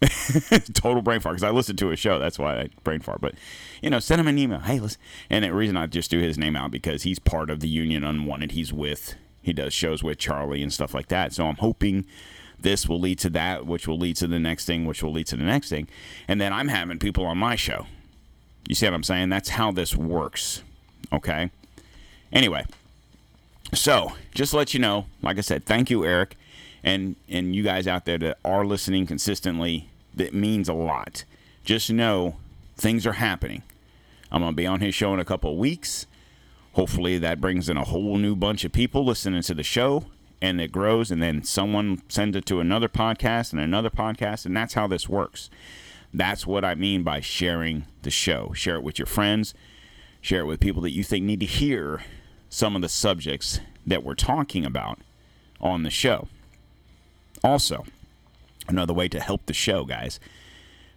Total 0.74 1.02
brain 1.02 1.20
fart 1.20 1.36
because 1.36 1.44
I 1.44 1.52
listened 1.52 1.78
to 1.80 1.90
his 1.90 2.00
show. 2.00 2.18
That's 2.18 2.40
why 2.40 2.62
I 2.62 2.70
brain 2.84 3.02
fart. 3.02 3.22
But 3.22 3.36
you 3.82 3.90
know, 3.90 4.00
send 4.00 4.22
him 4.22 4.28
an 4.28 4.38
email. 4.38 4.60
Hey, 4.60 4.80
listen. 4.80 5.00
And 5.30 5.44
the 5.46 5.54
reason 5.54 5.78
I 5.78 5.88
just 5.88 6.10
do 6.10 6.20
his 6.20 6.38
name 6.38 6.56
out 6.56 6.72
because 6.72 7.04
he's 7.04 7.20
part 7.20 7.50
of 7.50 7.60
the 7.60 7.68
Union 7.68 8.04
Unwanted. 8.04 8.52
He's 8.52 8.74
with. 8.74 9.16
He 9.42 9.54
does 9.54 9.74
shows 9.74 10.04
with 10.04 10.18
Charlie 10.18 10.62
and 10.62 10.72
stuff 10.72 10.94
like 10.94 11.08
that. 11.08 11.34
So 11.34 11.48
I'm 11.48 11.56
hoping 11.56 12.06
this 12.62 12.88
will 12.88 13.00
lead 13.00 13.20
to 13.20 13.30
that, 13.32 13.66
which 13.66 13.88
will 13.88 13.98
lead 13.98 14.16
to 14.18 14.28
the 14.28 14.40
next 14.40 14.66
thing, 14.66 14.86
which 14.86 15.04
will 15.04 15.12
lead 15.12 15.28
to 15.28 15.38
the 15.38 15.44
next 15.44 15.70
thing, 15.70 15.88
and 16.28 16.40
then 16.40 16.54
I'm 16.54 16.68
having 16.68 17.00
people 17.00 17.26
on 17.26 17.38
my 17.38 17.56
show. 17.56 17.88
You 18.68 18.76
see 18.76 18.86
what 18.86 18.94
I'm 18.94 19.04
saying? 19.04 19.30
That's 19.30 19.50
how 19.50 19.72
this 19.72 19.96
works. 19.96 20.64
Okay. 21.12 21.50
Anyway, 22.32 22.66
so 23.74 24.14
just 24.34 24.52
to 24.52 24.58
let 24.58 24.74
you 24.74 24.80
know, 24.80 25.06
like 25.22 25.38
I 25.38 25.42
said, 25.42 25.66
thank 25.66 25.90
you, 25.90 26.06
Eric, 26.06 26.38
and 26.84 27.16
and 27.30 27.56
you 27.56 27.64
guys 27.64 27.88
out 27.88 28.06
there 28.06 28.18
that 28.20 28.38
are 28.44 28.66
listening 28.66 29.06
consistently. 29.06 29.90
That 30.14 30.34
means 30.34 30.68
a 30.68 30.74
lot. 30.74 31.24
Just 31.64 31.90
know 31.90 32.36
things 32.76 33.08
are 33.08 33.14
happening. 33.14 33.64
I'm 34.32 34.42
gonna 34.42 34.56
be 34.56 34.68
on 34.68 34.82
his 34.82 34.96
show 34.96 35.14
in 35.14 35.20
a 35.20 35.26
couple 35.26 35.56
weeks. 35.58 36.06
Hopefully 36.74 37.18
that 37.18 37.42
brings 37.42 37.70
in 37.70 37.78
a 37.78 37.84
whole 37.84 38.18
new 38.18 38.36
bunch 38.36 38.64
of 38.64 38.72
people 38.72 39.06
listening 39.06 39.42
to 39.42 39.54
the 39.54 39.64
show 39.64 40.06
and 40.42 40.60
it 40.60 40.72
grows 40.72 41.12
and 41.12 41.22
then 41.22 41.44
someone 41.44 42.02
sends 42.08 42.36
it 42.36 42.46
to 42.46 42.60
another 42.60 42.88
podcast 42.88 43.52
and 43.52 43.62
another 43.62 43.90
podcast 43.90 44.46
and 44.46 44.56
that's 44.56 44.74
how 44.74 44.88
this 44.88 45.08
works. 45.08 45.50
That's 46.14 46.48
what 46.48 46.66
I 46.66 46.76
mean 46.76 47.04
by 47.04 47.20
sharing 47.22 47.86
the 48.02 48.12
show. 48.12 48.52
Share 48.54 48.76
it 48.76 48.84
with 48.84 49.00
your 49.00 49.06
friends, 49.06 49.54
share 50.22 50.42
it 50.42 50.46
with 50.46 50.60
people 50.60 50.82
that 50.84 50.92
you 50.92 51.04
think 51.04 51.26
need 51.26 51.40
to 51.42 51.46
hear 51.46 52.02
some 52.52 52.76
of 52.76 52.82
the 52.82 52.90
subjects 52.90 53.62
that 53.88 54.04
we're 54.04 54.14
talking 54.14 54.66
about 54.66 55.00
on 55.62 55.84
the 55.84 55.90
show. 55.90 56.28
Also, 57.44 57.86
another 58.68 58.94
way 58.94 59.08
to 59.08 59.20
help 59.20 59.46
the 59.46 59.54
show, 59.54 59.86
guys, 59.86 60.20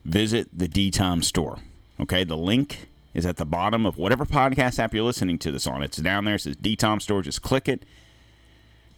visit 0.04 0.48
the 0.52 0.68
DTOM 0.68 1.22
store. 1.22 1.60
Okay, 2.00 2.24
the 2.24 2.36
link 2.36 2.88
is 3.14 3.24
at 3.24 3.36
the 3.36 3.46
bottom 3.46 3.86
of 3.86 3.96
whatever 3.96 4.26
podcast 4.26 4.80
app 4.80 4.92
you're 4.92 5.04
listening 5.04 5.38
to 5.38 5.52
this 5.52 5.66
on. 5.66 5.82
It's 5.82 5.96
down 5.98 6.24
there. 6.24 6.34
It 6.34 6.40
says 6.40 6.56
DTOM 6.56 7.00
store. 7.00 7.22
Just 7.22 7.40
click 7.40 7.68
it. 7.68 7.84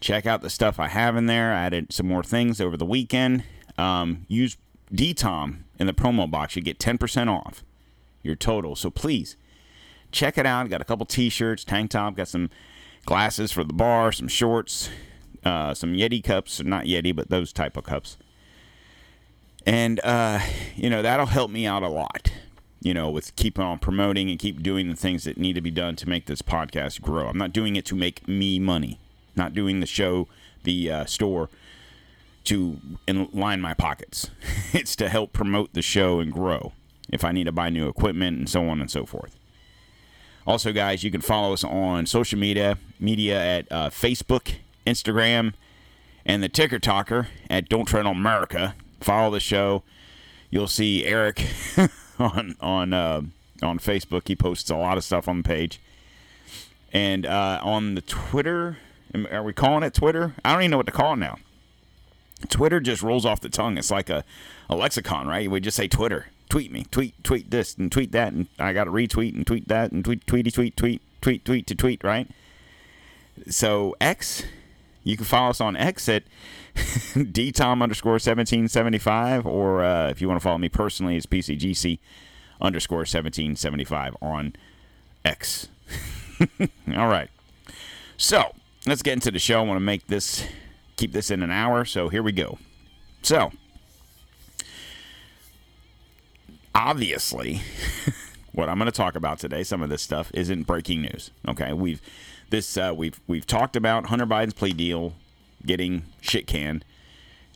Check 0.00 0.24
out 0.24 0.40
the 0.40 0.50
stuff 0.50 0.80
I 0.80 0.88
have 0.88 1.14
in 1.14 1.26
there. 1.26 1.52
I 1.52 1.66
added 1.66 1.92
some 1.92 2.08
more 2.08 2.22
things 2.22 2.58
over 2.58 2.78
the 2.78 2.86
weekend. 2.86 3.44
Um, 3.76 4.24
use 4.28 4.56
DTOM 4.92 5.58
in 5.78 5.86
the 5.86 5.92
promo 5.92 6.30
box. 6.30 6.56
You 6.56 6.62
get 6.62 6.78
10% 6.78 7.28
off 7.28 7.62
your 8.22 8.34
total. 8.34 8.74
So 8.76 8.90
please 8.90 9.36
check 10.12 10.38
it 10.38 10.46
out. 10.46 10.68
Got 10.68 10.80
a 10.80 10.84
couple 10.84 11.06
t-shirts, 11.06 11.64
tank 11.64 11.90
top, 11.90 12.16
got 12.16 12.28
some 12.28 12.50
glasses 13.04 13.52
for 13.52 13.64
the 13.64 13.72
bar, 13.72 14.12
some 14.12 14.28
shorts, 14.28 14.90
uh, 15.44 15.72
some 15.74 15.94
Yeti 15.94 16.22
cups, 16.22 16.62
not 16.62 16.84
Yeti, 16.84 17.14
but 17.14 17.30
those 17.30 17.52
type 17.52 17.76
of 17.76 17.84
cups. 17.84 18.16
And 19.64 20.00
uh, 20.04 20.40
you 20.76 20.88
know 20.88 21.02
that'll 21.02 21.26
help 21.26 21.50
me 21.50 21.66
out 21.66 21.82
a 21.82 21.88
lot. 21.88 22.32
You 22.80 22.94
know, 22.94 23.10
with 23.10 23.34
keeping 23.34 23.64
on 23.64 23.78
promoting 23.78 24.30
and 24.30 24.38
keep 24.38 24.62
doing 24.62 24.88
the 24.88 24.94
things 24.94 25.24
that 25.24 25.38
need 25.38 25.54
to 25.54 25.60
be 25.60 25.72
done 25.72 25.96
to 25.96 26.08
make 26.08 26.26
this 26.26 26.42
podcast 26.42 27.00
grow. 27.00 27.26
I'm 27.26 27.38
not 27.38 27.52
doing 27.52 27.74
it 27.74 27.84
to 27.86 27.96
make 27.96 28.28
me 28.28 28.58
money. 28.60 29.00
Not 29.34 29.54
doing 29.54 29.80
the 29.80 29.86
show, 29.86 30.28
the 30.62 30.90
uh, 30.90 31.04
store, 31.06 31.50
to 32.44 32.80
line 33.06 33.60
my 33.60 33.74
pockets. 33.74 34.30
it's 34.72 34.94
to 34.96 35.08
help 35.08 35.32
promote 35.32 35.72
the 35.72 35.82
show 35.82 36.20
and 36.20 36.32
grow. 36.32 36.72
If 37.08 37.24
I 37.24 37.32
need 37.32 37.44
to 37.44 37.52
buy 37.52 37.70
new 37.70 37.88
equipment 37.88 38.38
and 38.38 38.48
so 38.48 38.68
on 38.68 38.80
and 38.80 38.90
so 38.90 39.04
forth. 39.04 39.35
Also, 40.46 40.72
guys, 40.72 41.02
you 41.02 41.10
can 41.10 41.20
follow 41.20 41.52
us 41.52 41.64
on 41.64 42.06
social 42.06 42.38
media, 42.38 42.78
media 43.00 43.40
at 43.42 43.72
uh, 43.72 43.90
Facebook, 43.90 44.54
Instagram, 44.86 45.54
and 46.24 46.42
the 46.42 46.48
Ticker 46.48 46.78
Talker 46.78 47.28
at 47.50 47.68
Don't 47.68 47.86
Tread 47.86 48.06
on 48.06 48.16
America. 48.16 48.76
Follow 49.00 49.30
the 49.30 49.40
show. 49.40 49.82
You'll 50.50 50.68
see 50.68 51.04
Eric 51.04 51.44
on 52.18 52.54
on 52.60 52.92
uh, 52.92 53.22
on 53.60 53.78
Facebook. 53.80 54.28
He 54.28 54.36
posts 54.36 54.70
a 54.70 54.76
lot 54.76 54.96
of 54.96 55.04
stuff 55.04 55.26
on 55.26 55.38
the 55.38 55.42
page, 55.42 55.80
and 56.92 57.26
uh, 57.26 57.60
on 57.62 57.94
the 57.94 58.02
Twitter. 58.02 58.78
Are 59.30 59.42
we 59.42 59.52
calling 59.52 59.82
it 59.82 59.94
Twitter? 59.94 60.34
I 60.44 60.52
don't 60.52 60.62
even 60.62 60.72
know 60.72 60.76
what 60.76 60.86
to 60.86 60.92
call 60.92 61.14
it 61.14 61.16
now. 61.16 61.38
Twitter 62.50 62.80
just 62.80 63.02
rolls 63.02 63.24
off 63.24 63.40
the 63.40 63.48
tongue. 63.48 63.78
It's 63.78 63.90
like 63.90 64.10
a, 64.10 64.24
a 64.68 64.76
lexicon, 64.76 65.26
right? 65.26 65.50
We 65.50 65.58
just 65.60 65.76
say 65.76 65.88
Twitter. 65.88 66.26
Tweet 66.48 66.70
me, 66.70 66.86
tweet, 66.90 67.22
tweet 67.24 67.50
this, 67.50 67.74
and 67.74 67.90
tweet 67.90 68.12
that, 68.12 68.32
and 68.32 68.46
I 68.58 68.72
got 68.72 68.84
to 68.84 68.90
retweet 68.90 69.34
and 69.34 69.46
tweet 69.46 69.68
that, 69.68 69.90
and 69.90 70.04
tweet, 70.04 70.26
tweety, 70.26 70.50
tweet, 70.50 70.76
tweet, 70.76 71.02
tweet, 71.20 71.44
tweet 71.44 71.66
to 71.66 71.74
tweet, 71.74 72.04
right? 72.04 72.28
So 73.48 73.96
X, 74.00 74.44
you 75.02 75.16
can 75.16 75.26
follow 75.26 75.50
us 75.50 75.60
on 75.60 75.76
X 75.76 76.08
at 76.08 76.22
dtom 76.76 77.82
underscore 77.82 78.12
1775, 78.12 79.46
or 79.46 79.84
uh, 79.84 80.08
if 80.10 80.20
you 80.20 80.28
want 80.28 80.40
to 80.40 80.42
follow 80.42 80.58
me 80.58 80.68
personally, 80.68 81.16
it's 81.16 81.26
PCGC 81.26 81.98
underscore 82.60 82.98
1775 82.98 84.16
on 84.22 84.54
X. 85.24 85.68
All 86.96 87.08
right. 87.08 87.28
So 88.16 88.54
let's 88.86 89.02
get 89.02 89.14
into 89.14 89.30
the 89.30 89.38
show. 89.38 89.60
I 89.60 89.64
want 89.64 89.76
to 89.76 89.84
make 89.84 90.06
this, 90.06 90.46
keep 90.96 91.12
this 91.12 91.30
in 91.30 91.42
an 91.42 91.50
hour. 91.50 91.84
So 91.84 92.08
here 92.08 92.22
we 92.22 92.32
go. 92.32 92.58
So, 93.22 93.50
obviously, 96.76 97.62
what 98.52 98.68
I'm 98.68 98.78
going 98.78 98.86
to 98.86 98.96
talk 98.96 99.16
about 99.16 99.38
today, 99.38 99.64
some 99.64 99.82
of 99.82 99.88
this 99.88 100.02
stuff 100.02 100.30
isn't 100.34 100.64
breaking 100.64 101.02
news. 101.02 101.30
Okay, 101.48 101.72
we've 101.72 102.02
this 102.50 102.76
uh, 102.76 102.92
we've 102.94 103.18
we've 103.26 103.46
talked 103.46 103.74
about 103.74 104.06
Hunter 104.06 104.26
Biden's 104.26 104.54
plea 104.54 104.72
deal 104.72 105.14
getting 105.64 106.04
shit 106.20 106.46
canned. 106.46 106.84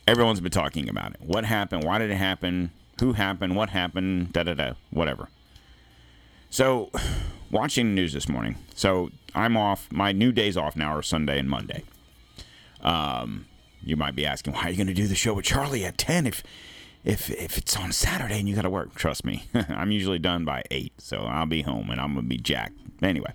Everyone's 0.06 0.40
been 0.40 0.50
talking 0.50 0.88
about 0.88 1.12
it. 1.12 1.20
What 1.20 1.44
happened? 1.44 1.84
Why 1.84 1.98
did 1.98 2.10
it 2.10 2.16
happen? 2.16 2.72
Who 3.00 3.12
happened? 3.12 3.54
What 3.54 3.70
happened? 3.70 4.32
Da 4.32 4.42
da 4.42 4.54
da. 4.54 4.72
Whatever. 4.90 5.28
So, 6.48 6.90
watching 7.50 7.88
the 7.88 7.94
news 7.94 8.12
this 8.12 8.28
morning. 8.28 8.56
So 8.74 9.10
I'm 9.34 9.56
off. 9.56 9.86
My 9.92 10.12
new 10.12 10.32
days 10.32 10.56
off 10.56 10.74
now 10.74 10.96
are 10.96 11.02
Sunday 11.02 11.38
and 11.38 11.48
Monday. 11.48 11.84
Um, 12.82 13.46
you 13.82 13.96
might 13.96 14.16
be 14.16 14.26
asking, 14.26 14.54
why 14.54 14.62
are 14.62 14.70
you 14.70 14.76
going 14.76 14.86
to 14.86 14.94
do 14.94 15.06
the 15.06 15.14
show 15.14 15.34
with 15.34 15.44
Charlie 15.44 15.84
at 15.84 15.98
ten 15.98 16.26
if 16.26 16.42
if 17.04 17.30
if 17.30 17.58
it's 17.58 17.76
on 17.76 17.92
Saturday 17.92 18.38
and 18.38 18.48
you 18.48 18.54
got 18.54 18.62
to 18.62 18.70
work? 18.70 18.94
Trust 18.94 19.24
me, 19.24 19.44
I'm 19.54 19.90
usually 19.90 20.18
done 20.18 20.44
by 20.44 20.62
eight, 20.70 20.92
so 20.98 21.18
I'll 21.18 21.46
be 21.46 21.62
home 21.62 21.90
and 21.90 22.00
I'm 22.00 22.14
gonna 22.14 22.26
be 22.26 22.38
jacked. 22.38 22.78
Anyway, 23.02 23.32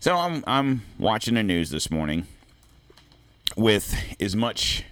so 0.00 0.16
I'm 0.16 0.42
I'm 0.46 0.82
watching 0.98 1.34
the 1.34 1.42
news 1.42 1.70
this 1.70 1.90
morning, 1.90 2.26
with 3.56 3.94
as 4.20 4.34
much 4.34 4.84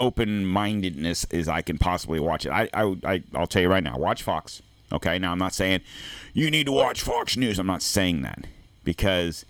open 0.00 0.44
mindedness 0.44 1.24
as 1.30 1.48
I 1.48 1.62
can 1.62 1.78
possibly 1.78 2.20
watch 2.20 2.46
it. 2.46 2.50
I, 2.50 2.68
I, 2.74 2.96
I, 3.04 3.22
I'll 3.34 3.46
tell 3.46 3.62
you 3.62 3.68
right 3.68 3.82
now, 3.82 3.96
watch 3.96 4.22
Fox. 4.22 4.60
Okay. 4.92 5.18
Now, 5.18 5.32
I'm 5.32 5.38
not 5.38 5.54
saying 5.54 5.80
you 6.32 6.50
need 6.50 6.66
to 6.66 6.72
watch 6.72 7.02
Fox 7.02 7.36
News. 7.36 7.58
I'm 7.58 7.66
not 7.66 7.82
saying 7.82 8.22
that 8.22 8.44
because 8.84 9.44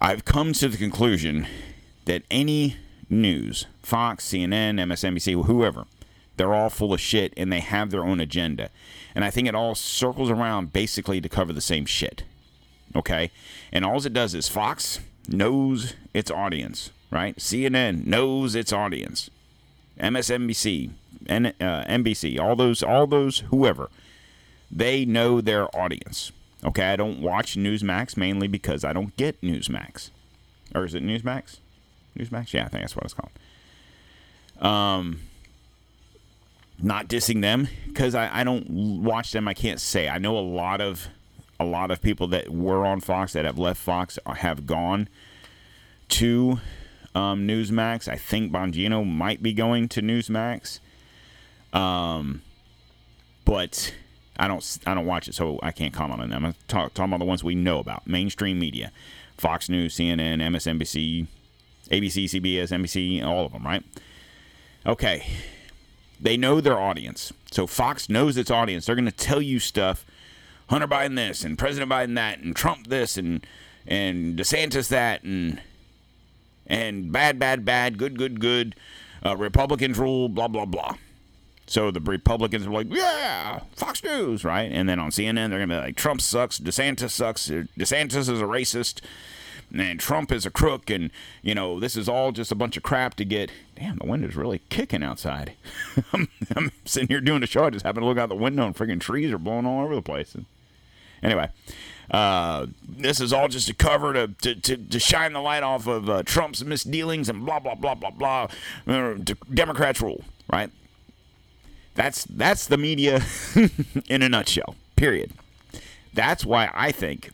I've 0.00 0.24
come 0.24 0.52
to 0.54 0.68
the 0.68 0.76
conclusion 0.76 1.46
that 2.04 2.22
any 2.30 2.76
news, 3.08 3.66
Fox, 3.82 4.26
CNN, 4.26 4.80
MSNBC, 4.80 5.44
whoever, 5.44 5.86
they're 6.36 6.54
all 6.54 6.70
full 6.70 6.92
of 6.92 7.00
shit 7.00 7.32
and 7.36 7.52
they 7.52 7.60
have 7.60 7.90
their 7.90 8.04
own 8.04 8.20
agenda. 8.20 8.70
And 9.14 9.24
I 9.24 9.30
think 9.30 9.48
it 9.48 9.54
all 9.54 9.74
circles 9.74 10.30
around 10.30 10.72
basically 10.72 11.20
to 11.20 11.28
cover 11.28 11.52
the 11.52 11.60
same 11.60 11.86
shit. 11.86 12.24
Okay? 12.94 13.30
And 13.72 13.84
all 13.84 14.04
it 14.04 14.12
does 14.12 14.34
is 14.34 14.48
Fox 14.48 15.00
knows 15.28 15.94
its 16.14 16.30
audience, 16.30 16.90
right? 17.10 17.36
CNN 17.36 18.06
knows 18.06 18.54
its 18.54 18.72
audience. 18.72 19.30
MSNBC, 19.98 20.90
N, 21.28 21.46
uh, 21.46 21.84
NBC, 21.88 22.38
all 22.38 22.56
those, 22.56 22.82
all 22.82 23.06
those, 23.06 23.40
whoever, 23.50 23.88
they 24.70 25.04
know 25.04 25.40
their 25.40 25.74
audience. 25.76 26.32
Okay, 26.64 26.92
I 26.92 26.96
don't 26.96 27.20
watch 27.20 27.56
Newsmax 27.56 28.16
mainly 28.16 28.48
because 28.48 28.84
I 28.84 28.92
don't 28.92 29.16
get 29.16 29.40
Newsmax, 29.40 30.10
or 30.74 30.84
is 30.84 30.94
it 30.94 31.04
Newsmax? 31.04 31.58
Newsmax, 32.16 32.52
yeah, 32.52 32.64
I 32.64 32.68
think 32.68 32.82
that's 32.82 32.96
what 32.96 33.04
it's 33.04 33.14
called. 33.14 33.30
Um, 34.60 35.20
not 36.80 37.08
dissing 37.08 37.42
them 37.42 37.68
because 37.86 38.14
I, 38.14 38.40
I 38.40 38.44
don't 38.44 39.02
watch 39.02 39.32
them. 39.32 39.48
I 39.48 39.54
can't 39.54 39.80
say. 39.80 40.08
I 40.08 40.18
know 40.18 40.36
a 40.36 40.40
lot 40.40 40.80
of 40.80 41.08
a 41.58 41.64
lot 41.64 41.90
of 41.90 42.02
people 42.02 42.26
that 42.28 42.50
were 42.50 42.84
on 42.84 43.00
Fox 43.00 43.32
that 43.32 43.44
have 43.44 43.58
left 43.58 43.80
Fox 43.80 44.18
have 44.26 44.66
gone 44.66 45.08
to 46.08 46.60
um, 47.14 47.46
Newsmax. 47.48 48.08
I 48.08 48.16
think 48.16 48.52
Bongino 48.52 49.06
might 49.06 49.42
be 49.42 49.52
going 49.52 49.88
to 49.88 50.02
Newsmax. 50.02 50.80
Um, 51.72 52.42
but 53.44 53.94
I 54.38 54.48
don't 54.48 54.78
I 54.86 54.94
don't 54.94 55.06
watch 55.06 55.28
it, 55.28 55.34
so 55.34 55.58
I 55.62 55.72
can't 55.72 55.94
comment 55.94 56.20
on 56.20 56.30
them. 56.30 56.44
I'm 56.44 56.54
talk, 56.68 56.92
talking 56.94 57.10
about 57.10 57.20
the 57.20 57.26
ones 57.26 57.42
we 57.42 57.54
know 57.54 57.78
about, 57.78 58.06
mainstream 58.06 58.58
media, 58.58 58.92
Fox 59.38 59.68
News, 59.68 59.96
CNN, 59.96 60.42
MSNBC, 60.42 61.26
ABC, 61.90 62.24
CBS, 62.24 62.70
NBC, 62.70 63.24
all 63.24 63.46
of 63.46 63.52
them, 63.52 63.64
right? 63.64 63.84
Okay, 64.84 65.26
they 66.20 66.36
know 66.36 66.60
their 66.60 66.78
audience, 66.78 67.32
so 67.50 67.66
Fox 67.66 68.08
knows 68.08 68.36
its 68.36 68.50
audience. 68.50 68.86
They're 68.86 68.94
going 68.94 69.04
to 69.04 69.12
tell 69.12 69.42
you 69.42 69.58
stuff. 69.58 70.04
Hunter 70.68 70.88
Biden 70.88 71.14
this 71.14 71.44
and 71.44 71.56
President 71.56 71.90
Biden 71.90 72.16
that 72.16 72.40
and 72.40 72.54
Trump 72.54 72.88
this 72.88 73.16
and 73.16 73.46
and 73.86 74.36
DeSantis 74.36 74.88
that 74.88 75.22
and 75.22 75.60
and 76.66 77.12
bad 77.12 77.38
bad 77.38 77.64
bad 77.64 77.98
good 77.98 78.18
good 78.18 78.40
good 78.40 78.74
uh, 79.24 79.36
Republicans 79.36 79.96
rule 79.98 80.28
blah 80.28 80.48
blah 80.48 80.64
blah. 80.64 80.96
So 81.68 81.90
the 81.90 82.00
Republicans 82.00 82.66
are 82.66 82.70
like, 82.70 82.86
yeah, 82.90 83.60
Fox 83.74 84.02
News, 84.04 84.44
right? 84.44 84.70
And 84.70 84.88
then 84.88 85.00
on 85.00 85.10
CNN, 85.10 85.50
they're 85.50 85.58
going 85.58 85.68
to 85.68 85.74
be 85.74 85.80
like, 85.80 85.96
Trump 85.96 86.20
sucks, 86.20 86.60
DeSantis 86.60 87.10
sucks, 87.10 87.48
DeSantis 87.48 88.16
is 88.16 88.40
a 88.40 88.44
racist, 88.44 89.00
and 89.80 90.00
Trump 90.00 90.32
is 90.32 90.46
a 90.46 90.50
crook, 90.50 90.90
and, 90.90 91.10
you 91.42 91.54
know, 91.54 91.80
this 91.80 91.96
is 91.96 92.08
all 92.08 92.32
just 92.32 92.52
a 92.52 92.54
bunch 92.54 92.76
of 92.76 92.82
crap 92.82 93.14
to 93.14 93.24
get. 93.24 93.50
Damn, 93.76 93.96
the 93.98 94.06
wind 94.06 94.24
is 94.24 94.36
really 94.36 94.60
kicking 94.68 95.02
outside. 95.02 95.54
I'm, 96.12 96.28
I'm, 96.54 96.72
sitting 96.84 97.08
here 97.08 97.20
doing 97.20 97.42
a 97.42 97.46
show. 97.46 97.64
I 97.64 97.70
just 97.70 97.84
happen 97.84 98.02
to 98.02 98.08
look 98.08 98.18
out 98.18 98.28
the 98.28 98.34
window, 98.34 98.66
and 98.66 98.74
freaking 98.74 99.00
trees 99.00 99.32
are 99.32 99.38
blowing 99.38 99.66
all 99.66 99.84
over 99.84 99.94
the 99.94 100.02
place. 100.02 100.34
And 100.34 100.46
anyway, 101.22 101.50
uh, 102.10 102.66
this 102.86 103.20
is 103.20 103.32
all 103.32 103.48
just 103.48 103.68
a 103.68 103.74
cover 103.74 104.12
to, 104.12 104.28
to, 104.28 104.54
to, 104.54 104.76
to 104.76 104.98
shine 104.98 105.32
the 105.32 105.40
light 105.40 105.62
off 105.62 105.86
of 105.86 106.08
uh, 106.08 106.22
Trump's 106.22 106.64
misdealings 106.64 107.28
and 107.28 107.44
blah, 107.44 107.58
blah, 107.58 107.74
blah, 107.74 107.94
blah, 107.94 108.10
blah. 108.10 108.48
Uh, 108.86 109.14
Democrats 109.52 110.00
rule, 110.00 110.24
right? 110.52 110.70
That's 111.94 112.24
that's 112.24 112.66
the 112.66 112.76
media 112.76 113.22
in 114.08 114.22
a 114.22 114.28
nutshell. 114.28 114.76
Period. 114.96 115.32
That's 116.12 116.44
why 116.44 116.70
I 116.74 116.92
think 116.92 117.30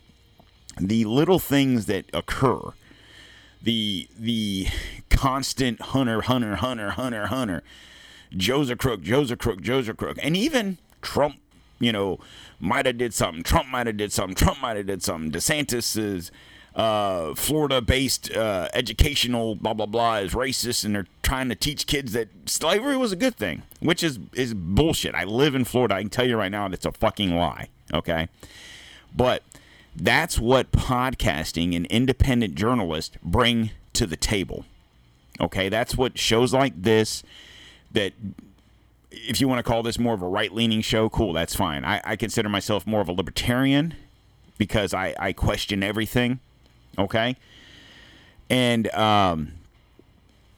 the 0.79 1.05
little 1.05 1.39
things 1.39 1.85
that 1.85 2.05
occur, 2.13 2.73
the 3.61 4.07
the 4.17 4.67
constant 5.09 5.81
hunter, 5.81 6.21
hunter, 6.21 6.55
hunter, 6.55 6.91
hunter, 6.91 7.27
hunter, 7.27 7.63
Joe's 8.35 8.69
a 8.69 8.75
crook, 8.75 9.01
Joe's 9.01 9.31
a 9.31 9.37
crook, 9.37 9.61
Joe's 9.61 9.87
a 9.87 9.93
crook, 9.93 10.17
and 10.21 10.35
even 10.35 10.77
Trump, 11.01 11.35
you 11.79 11.91
know, 11.91 12.19
might 12.59 12.85
have 12.85 12.97
did 12.97 13.13
something. 13.13 13.43
Trump 13.43 13.69
might 13.69 13.87
have 13.87 13.97
did 13.97 14.11
something. 14.11 14.35
Trump 14.35 14.61
might 14.61 14.77
have 14.77 14.87
did 14.87 15.03
something. 15.03 15.31
DeSantis 15.31 15.97
is 15.97 16.31
uh, 16.75 17.35
Florida-based 17.35 18.31
uh, 18.35 18.67
educational 18.73 19.55
blah 19.55 19.73
blah 19.73 19.85
blah 19.85 20.15
is 20.17 20.33
racist, 20.33 20.83
and 20.83 20.95
they're 20.95 21.07
trying 21.21 21.49
to 21.49 21.55
teach 21.55 21.85
kids 21.85 22.13
that 22.13 22.29
slavery 22.45 22.97
was 22.97 23.11
a 23.11 23.15
good 23.15 23.35
thing, 23.35 23.63
which 23.79 24.03
is 24.03 24.19
is 24.33 24.53
bullshit. 24.53 25.13
I 25.13 25.23
live 25.23 25.55
in 25.55 25.65
Florida. 25.65 25.95
I 25.95 26.01
can 26.01 26.09
tell 26.09 26.27
you 26.27 26.35
right 26.35 26.51
now, 26.51 26.65
it's 26.67 26.85
a 26.85 26.91
fucking 26.91 27.35
lie. 27.35 27.69
Okay, 27.93 28.27
but 29.15 29.43
that's 29.95 30.39
what 30.39 30.71
podcasting 30.71 31.75
and 31.75 31.85
independent 31.87 32.55
journalists 32.55 33.17
bring 33.23 33.71
to 33.93 34.05
the 34.05 34.17
table. 34.17 34.65
Okay, 35.39 35.69
that's 35.69 35.97
what 35.97 36.17
shows 36.17 36.53
like 36.53 36.73
this 36.81 37.23
that 37.91 38.13
if 39.11 39.39
you 39.39 39.47
want 39.47 39.59
to 39.59 39.63
call 39.63 39.83
this 39.83 39.99
more 39.99 40.13
of 40.13 40.21
a 40.21 40.27
right 40.27 40.53
leaning 40.53 40.81
show, 40.81 41.09
cool, 41.09 41.33
that's 41.33 41.55
fine. 41.55 41.85
I, 41.85 42.01
I, 42.03 42.15
consider 42.15 42.49
myself 42.49 42.87
more 42.87 43.01
of 43.01 43.07
a 43.07 43.11
libertarian 43.11 43.93
because 44.57 44.93
I, 44.93 45.15
I 45.19 45.33
question 45.33 45.83
everything. 45.83 46.39
Okay. 46.97 47.35
And, 48.49 48.93
um, 48.95 49.53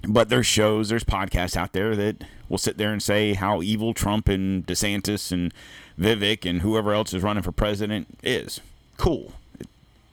but 0.07 0.29
there's 0.29 0.45
shows, 0.45 0.89
there's 0.89 1.03
podcasts 1.03 1.57
out 1.57 1.73
there 1.73 1.95
that 1.95 2.23
will 2.47 2.57
sit 2.57 2.77
there 2.77 2.93
and 2.93 3.03
say 3.03 3.33
how 3.33 3.61
evil 3.61 3.93
Trump 3.93 4.29
and 4.29 4.65
DeSantis 4.65 5.31
and 5.31 5.53
Vivek 5.99 6.49
and 6.49 6.61
whoever 6.61 6.93
else 6.93 7.13
is 7.13 7.23
running 7.23 7.43
for 7.43 7.51
president 7.51 8.07
is. 8.23 8.61
Cool. 8.97 9.33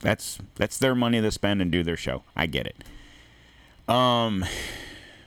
That's 0.01 0.39
that's 0.57 0.79
their 0.79 0.95
money 0.95 1.21
to 1.21 1.31
spend 1.31 1.63
and 1.63 1.71
do 1.71 1.83
their 1.83 1.97
show. 1.97 2.25
I 2.35 2.47
get 2.47 2.67
it. 2.67 2.77
Um, 3.89 4.45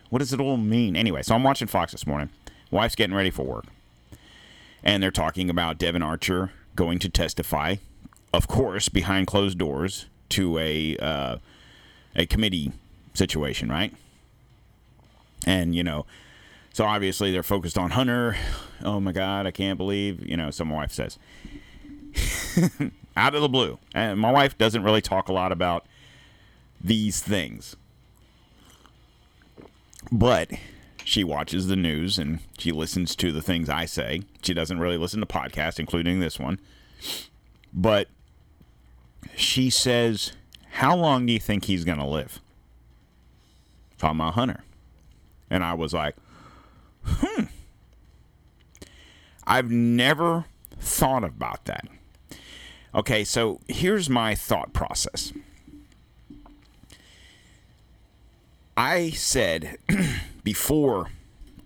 what 0.10 0.20
does 0.20 0.34
it 0.34 0.40
all 0.40 0.58
mean? 0.58 0.96
Anyway, 0.96 1.22
so 1.22 1.36
I'm 1.36 1.44
watching 1.44 1.68
Fox 1.68 1.92
this 1.92 2.06
morning. 2.06 2.30
Wife's 2.72 2.96
getting 2.96 3.16
ready 3.16 3.30
for 3.30 3.44
work, 3.44 3.66
and 4.84 5.02
they're 5.02 5.12
talking 5.12 5.50
about 5.50 5.78
Devon 5.78 6.02
Archer 6.02 6.52
going 6.76 7.00
to 7.00 7.10
testify, 7.10 7.76
of 8.34 8.48
course, 8.48 8.90
behind 8.90 9.28
closed 9.28 9.58
doors 9.58 10.08
to 10.30 10.58
a 10.58 10.98
uh, 10.98 11.38
a 12.16 12.26
committee 12.26 12.72
situation, 13.14 13.70
right? 13.70 13.94
And 15.46 15.74
you 15.76 15.84
know, 15.84 16.06
so 16.74 16.86
obviously 16.86 17.32
they're 17.32 17.44
focused 17.44 17.78
on 17.78 17.92
Hunter. 17.92 18.36
Oh 18.84 19.00
my 19.00 19.14
God, 19.14 19.48
I 19.48 19.52
can't 19.52 19.78
believe 19.78 20.28
you 20.28 20.36
know. 20.36 20.52
So 20.52 20.66
my 20.66 20.76
wife 20.76 20.92
says, 20.92 21.18
out 23.18 23.36
of 23.36 23.42
the 23.42 23.50
blue, 23.50 23.80
and 23.94 24.20
my 24.20 24.32
wife 24.32 24.58
doesn't 24.58 24.84
really 24.84 25.02
talk 25.02 25.30
a 25.30 25.34
lot 25.34 25.52
about 25.52 25.86
these 26.82 27.22
things, 27.22 27.76
but 30.12 30.52
she 31.04 31.24
watches 31.24 31.68
the 31.68 31.76
news 31.76 32.18
and 32.18 32.40
she 32.58 32.72
listens 32.72 33.16
to 33.16 33.32
the 33.32 33.42
things 33.42 33.70
I 33.70 33.86
say. 33.86 34.24
She 34.42 34.54
doesn't 34.54 34.80
really 34.80 34.98
listen 34.98 35.20
to 35.20 35.26
podcasts, 35.26 35.80
including 35.80 36.20
this 36.20 36.40
one. 36.40 36.60
But 37.72 38.08
she 39.36 39.70
says, 39.70 40.34
How 40.72 40.96
long 40.96 41.26
do 41.26 41.34
you 41.34 41.40
think 41.40 41.66
he's 41.66 41.86
going 41.86 42.00
to 42.00 42.06
live? 42.06 42.40
Talking 43.98 44.20
about 44.20 44.34
Hunter. 44.34 44.64
And 45.50 45.64
I 45.64 45.74
was 45.74 45.94
like, 45.94 46.16
Hmm. 47.06 47.46
I've 49.46 49.70
never 49.70 50.46
thought 50.80 51.24
about 51.24 51.66
that. 51.66 51.88
Okay, 52.96 53.26
so 53.26 53.60
here's 53.68 54.10
my 54.10 54.36
thought 54.36 54.72
process. 54.72 55.34
I 58.78 59.10
said 59.10 59.78
before 60.46 61.08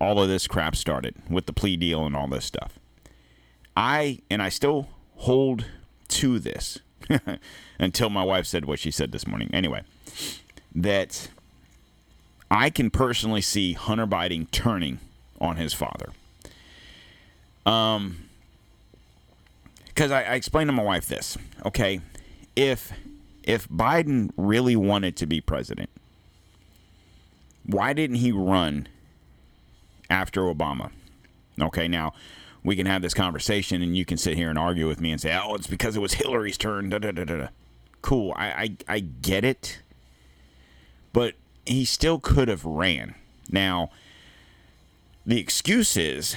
all 0.00 0.20
of 0.20 0.28
this 0.28 0.48
crap 0.48 0.74
started 0.74 1.14
with 1.28 1.46
the 1.46 1.52
plea 1.52 1.76
deal 1.76 2.04
and 2.04 2.16
all 2.16 2.26
this 2.26 2.44
stuff, 2.44 2.80
I, 3.76 4.18
and 4.28 4.42
I 4.42 4.48
still 4.48 4.88
hold 5.18 5.66
to 6.08 6.40
this 6.40 6.80
until 7.78 8.10
my 8.10 8.24
wife 8.24 8.46
said 8.46 8.64
what 8.64 8.80
she 8.80 8.90
said 8.90 9.12
this 9.12 9.24
morning. 9.24 9.50
Anyway, 9.52 9.82
that 10.74 11.28
I 12.50 12.70
can 12.70 12.90
personally 12.90 13.40
see 13.40 13.74
Hunter 13.74 14.06
Biden 14.06 14.50
turning 14.50 14.98
on 15.40 15.56
his 15.56 15.72
father. 15.74 16.10
Um, 17.64 18.29
because 20.00 20.12
I, 20.12 20.22
I 20.22 20.34
explained 20.34 20.68
to 20.68 20.72
my 20.72 20.82
wife 20.82 21.08
this. 21.08 21.36
Okay, 21.66 22.00
if 22.56 22.90
if 23.42 23.68
Biden 23.68 24.30
really 24.34 24.74
wanted 24.74 25.14
to 25.16 25.26
be 25.26 25.42
president, 25.42 25.90
why 27.66 27.92
didn't 27.92 28.16
he 28.16 28.32
run 28.32 28.88
after 30.08 30.40
Obama? 30.44 30.90
Okay, 31.60 31.86
now 31.86 32.14
we 32.64 32.76
can 32.76 32.86
have 32.86 33.02
this 33.02 33.12
conversation 33.12 33.82
and 33.82 33.94
you 33.94 34.06
can 34.06 34.16
sit 34.16 34.38
here 34.38 34.48
and 34.48 34.58
argue 34.58 34.88
with 34.88 35.02
me 35.02 35.12
and 35.12 35.20
say, 35.20 35.38
oh, 35.38 35.54
it's 35.54 35.66
because 35.66 35.96
it 35.96 36.00
was 36.00 36.14
Hillary's 36.14 36.56
turn. 36.56 36.88
Da, 36.88 36.96
da, 36.96 37.10
da, 37.10 37.24
da. 37.24 37.48
Cool. 38.00 38.32
I, 38.36 38.46
I, 38.48 38.76
I 38.88 39.00
get 39.00 39.44
it. 39.44 39.82
But 41.12 41.34
he 41.66 41.84
still 41.84 42.18
could 42.18 42.48
have 42.48 42.64
ran. 42.64 43.16
Now, 43.50 43.90
the 45.26 45.38
excuse 45.38 45.98
is 45.98 46.36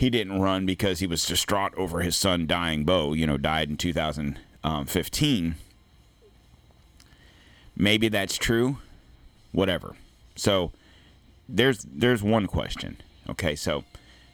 he 0.00 0.08
didn't 0.08 0.40
run 0.40 0.64
because 0.64 1.00
he 1.00 1.06
was 1.06 1.26
distraught 1.26 1.74
over 1.76 2.00
his 2.00 2.16
son 2.16 2.46
dying. 2.46 2.84
Beau, 2.86 3.12
you 3.12 3.26
know, 3.26 3.36
died 3.36 3.68
in 3.68 3.76
2015. 3.76 5.54
Maybe 7.76 8.08
that's 8.08 8.38
true. 8.38 8.78
Whatever. 9.52 9.96
So 10.36 10.72
there's 11.46 11.84
there's 11.92 12.22
one 12.22 12.46
question. 12.46 12.96
Okay, 13.28 13.54
so 13.54 13.84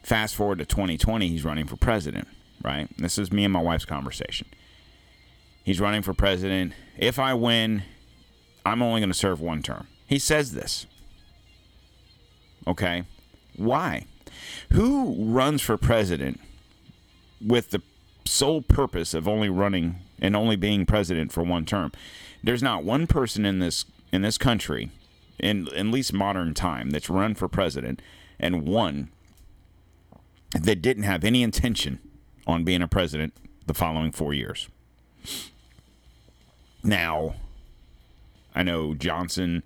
fast 0.04 0.36
forward 0.36 0.58
to 0.58 0.64
2020, 0.64 1.26
he's 1.26 1.44
running 1.44 1.66
for 1.66 1.74
president, 1.74 2.28
right? 2.62 2.88
This 2.96 3.18
is 3.18 3.32
me 3.32 3.42
and 3.42 3.52
my 3.52 3.60
wife's 3.60 3.84
conversation. 3.84 4.46
He's 5.64 5.80
running 5.80 6.02
for 6.02 6.14
president. 6.14 6.74
If 6.96 7.18
I 7.18 7.34
win, 7.34 7.82
I'm 8.64 8.82
only 8.82 9.00
going 9.00 9.10
to 9.10 9.18
serve 9.18 9.40
one 9.40 9.64
term. 9.64 9.88
He 10.06 10.20
says 10.20 10.52
this. 10.52 10.86
Okay. 12.68 13.02
Why? 13.56 14.06
Who 14.72 15.14
runs 15.18 15.62
for 15.62 15.76
president 15.76 16.40
with 17.44 17.70
the 17.70 17.82
sole 18.24 18.62
purpose 18.62 19.14
of 19.14 19.28
only 19.28 19.48
running 19.48 19.96
and 20.20 20.34
only 20.34 20.56
being 20.56 20.86
president 20.86 21.32
for 21.32 21.42
one 21.42 21.64
term? 21.64 21.92
There's 22.42 22.62
not 22.62 22.84
one 22.84 23.06
person 23.06 23.44
in 23.44 23.58
this 23.58 23.84
in 24.12 24.22
this 24.22 24.38
country, 24.38 24.90
in 25.38 25.68
at 25.74 25.86
least 25.86 26.12
modern 26.12 26.54
time, 26.54 26.90
that's 26.90 27.10
run 27.10 27.34
for 27.34 27.48
president 27.48 28.00
and 28.38 28.66
won 28.66 29.10
that 30.52 30.80
didn't 30.80 31.02
have 31.02 31.24
any 31.24 31.42
intention 31.42 31.98
on 32.46 32.64
being 32.64 32.82
a 32.82 32.88
president 32.88 33.34
the 33.66 33.74
following 33.74 34.12
four 34.12 34.32
years. 34.32 34.68
Now, 36.82 37.34
I 38.54 38.62
know 38.62 38.94
Johnson 38.94 39.64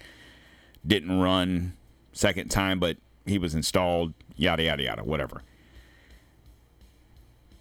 didn't 0.86 1.20
run 1.20 1.74
second 2.12 2.50
time, 2.50 2.80
but 2.80 2.96
he 3.26 3.38
was 3.38 3.54
installed, 3.54 4.14
yada 4.40 4.62
yada 4.62 4.82
yada, 4.82 5.04
whatever. 5.04 5.42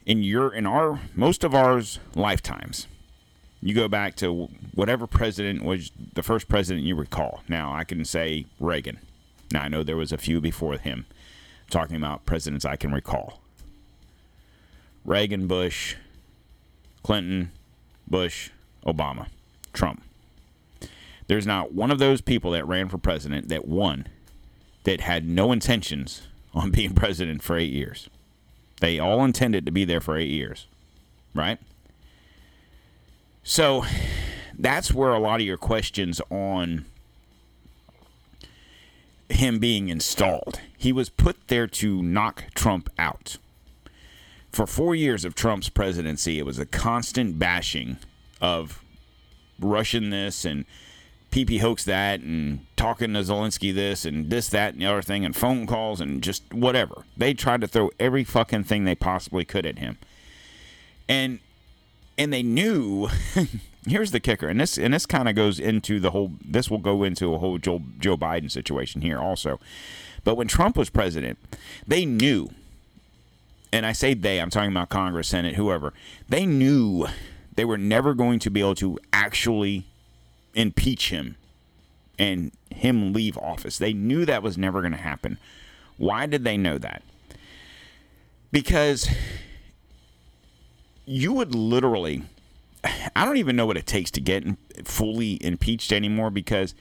In 0.05 0.23
your 0.23 0.53
in 0.53 0.65
our 0.65 0.99
most 1.13 1.43
of 1.43 1.53
ours 1.53 1.99
lifetimes, 2.15 2.87
you 3.61 3.75
go 3.75 3.87
back 3.87 4.15
to 4.15 4.49
whatever 4.73 5.05
president 5.05 5.63
was 5.63 5.91
the 6.13 6.23
first 6.23 6.47
president 6.47 6.85
you 6.85 6.95
recall. 6.95 7.43
Now 7.47 7.73
I 7.73 7.83
can 7.83 8.05
say 8.05 8.45
Reagan. 8.59 8.99
Now 9.51 9.63
I 9.63 9.67
know 9.67 9.83
there 9.83 9.97
was 9.97 10.11
a 10.11 10.17
few 10.17 10.39
before 10.39 10.77
him. 10.77 11.05
I'm 11.09 11.69
talking 11.69 11.97
about 11.97 12.25
presidents 12.25 12.65
I 12.65 12.77
can 12.77 12.91
recall. 12.91 13.41
Reagan, 15.05 15.47
Bush, 15.47 15.95
Clinton, 17.03 17.51
Bush, 18.07 18.49
Obama, 18.85 19.27
Trump. 19.73 20.03
There's 21.27 21.45
not 21.45 21.73
one 21.73 21.91
of 21.91 21.99
those 21.99 22.21
people 22.21 22.51
that 22.51 22.67
ran 22.67 22.89
for 22.89 22.97
president 22.97 23.49
that 23.49 23.67
won 23.67 24.07
that 24.83 25.01
had 25.01 25.27
no 25.27 25.51
intentions 25.51 26.27
on 26.53 26.71
being 26.71 26.93
president 26.93 27.43
for 27.43 27.57
eight 27.57 27.71
years. 27.71 28.09
They 28.79 28.99
all 28.99 29.23
intended 29.23 29.65
to 29.65 29.71
be 29.71 29.85
there 29.85 30.01
for 30.01 30.17
eight 30.17 30.29
years, 30.29 30.67
right? 31.33 31.59
So 33.43 33.85
that's 34.57 34.93
where 34.93 35.11
a 35.11 35.19
lot 35.19 35.41
of 35.41 35.45
your 35.45 35.57
questions 35.57 36.21
on 36.29 36.85
him 39.29 39.59
being 39.59 39.89
installed. 39.89 40.59
He 40.77 40.91
was 40.91 41.09
put 41.09 41.47
there 41.47 41.67
to 41.67 42.01
knock 42.01 42.45
Trump 42.55 42.89
out. 42.97 43.37
For 44.51 44.65
four 44.65 44.95
years 44.95 45.25
of 45.25 45.35
Trump's 45.35 45.69
presidency, 45.69 46.39
it 46.39 46.45
was 46.45 46.57
a 46.57 46.65
constant 46.65 47.37
bashing 47.37 47.97
of 48.41 48.83
Russian 49.59 50.09
this 50.09 50.45
and 50.45 50.65
PP 51.31 51.59
hoax 51.59 51.85
that 51.85 52.21
and 52.21 52.65
talking 52.75 53.13
to 53.13 53.19
Zelensky 53.19 53.73
this 53.73 54.05
and 54.05 54.29
this, 54.29 54.49
that, 54.49 54.73
and 54.73 54.81
the 54.81 54.85
other 54.87 55.01
thing, 55.01 55.25
and 55.25 55.35
phone 55.35 55.67
calls 55.67 56.01
and 56.01 56.21
just 56.23 56.53
whatever. 56.53 57.03
They 57.15 57.33
tried 57.33 57.61
to 57.61 57.67
throw 57.67 57.91
every 57.99 58.23
fucking 58.23 58.63
thing 58.63 58.83
they 58.83 58.95
possibly 58.95 59.45
could 59.45 59.65
at 59.65 59.79
him. 59.79 59.97
And 61.07 61.39
and 62.17 62.33
they 62.33 62.43
knew 62.43 63.09
here's 63.87 64.11
the 64.11 64.19
kicker, 64.19 64.47
and 64.47 64.59
this 64.59 64.77
and 64.77 64.93
this 64.93 65.05
kind 65.05 65.29
of 65.29 65.35
goes 65.35 65.59
into 65.59 65.99
the 65.99 66.11
whole 66.11 66.31
this 66.43 66.69
will 66.69 66.79
go 66.79 67.03
into 67.03 67.33
a 67.33 67.39
whole 67.39 67.57
Joe 67.57 67.81
Joe 67.99 68.17
Biden 68.17 68.51
situation 68.51 69.01
here 69.01 69.19
also. 69.19 69.59
But 70.23 70.35
when 70.35 70.47
Trump 70.47 70.77
was 70.77 70.89
president, 70.89 71.39
they 71.87 72.05
knew 72.05 72.49
and 73.71 73.85
I 73.85 73.91
say 73.91 74.13
they, 74.13 74.39
I'm 74.39 74.49
talking 74.49 74.71
about 74.71 74.89
Congress, 74.89 75.27
Senate, 75.27 75.55
whoever, 75.55 75.93
they 76.27 76.45
knew 76.45 77.07
they 77.55 77.65
were 77.65 77.77
never 77.77 78.13
going 78.13 78.39
to 78.39 78.49
be 78.49 78.61
able 78.61 78.75
to 78.75 78.97
actually 79.13 79.85
impeach 80.53 81.09
him 81.09 81.35
and 82.17 82.51
him 82.73 83.13
leave 83.13 83.37
office. 83.37 83.77
They 83.77 83.93
knew 83.93 84.25
that 84.25 84.43
was 84.43 84.57
never 84.57 84.81
going 84.81 84.91
to 84.91 84.97
happen. 84.97 85.37
Why 85.97 86.25
did 86.25 86.43
they 86.43 86.57
know 86.57 86.77
that? 86.77 87.03
Because 88.51 89.09
you 91.05 91.33
would 91.33 91.55
literally, 91.55 92.23
I 93.15 93.25
don't 93.25 93.37
even 93.37 93.55
know 93.55 93.65
what 93.65 93.77
it 93.77 93.85
takes 93.85 94.11
to 94.11 94.21
get 94.21 94.43
fully 94.83 95.43
impeached 95.43 95.91
anymore 95.91 96.29
because 96.29 96.73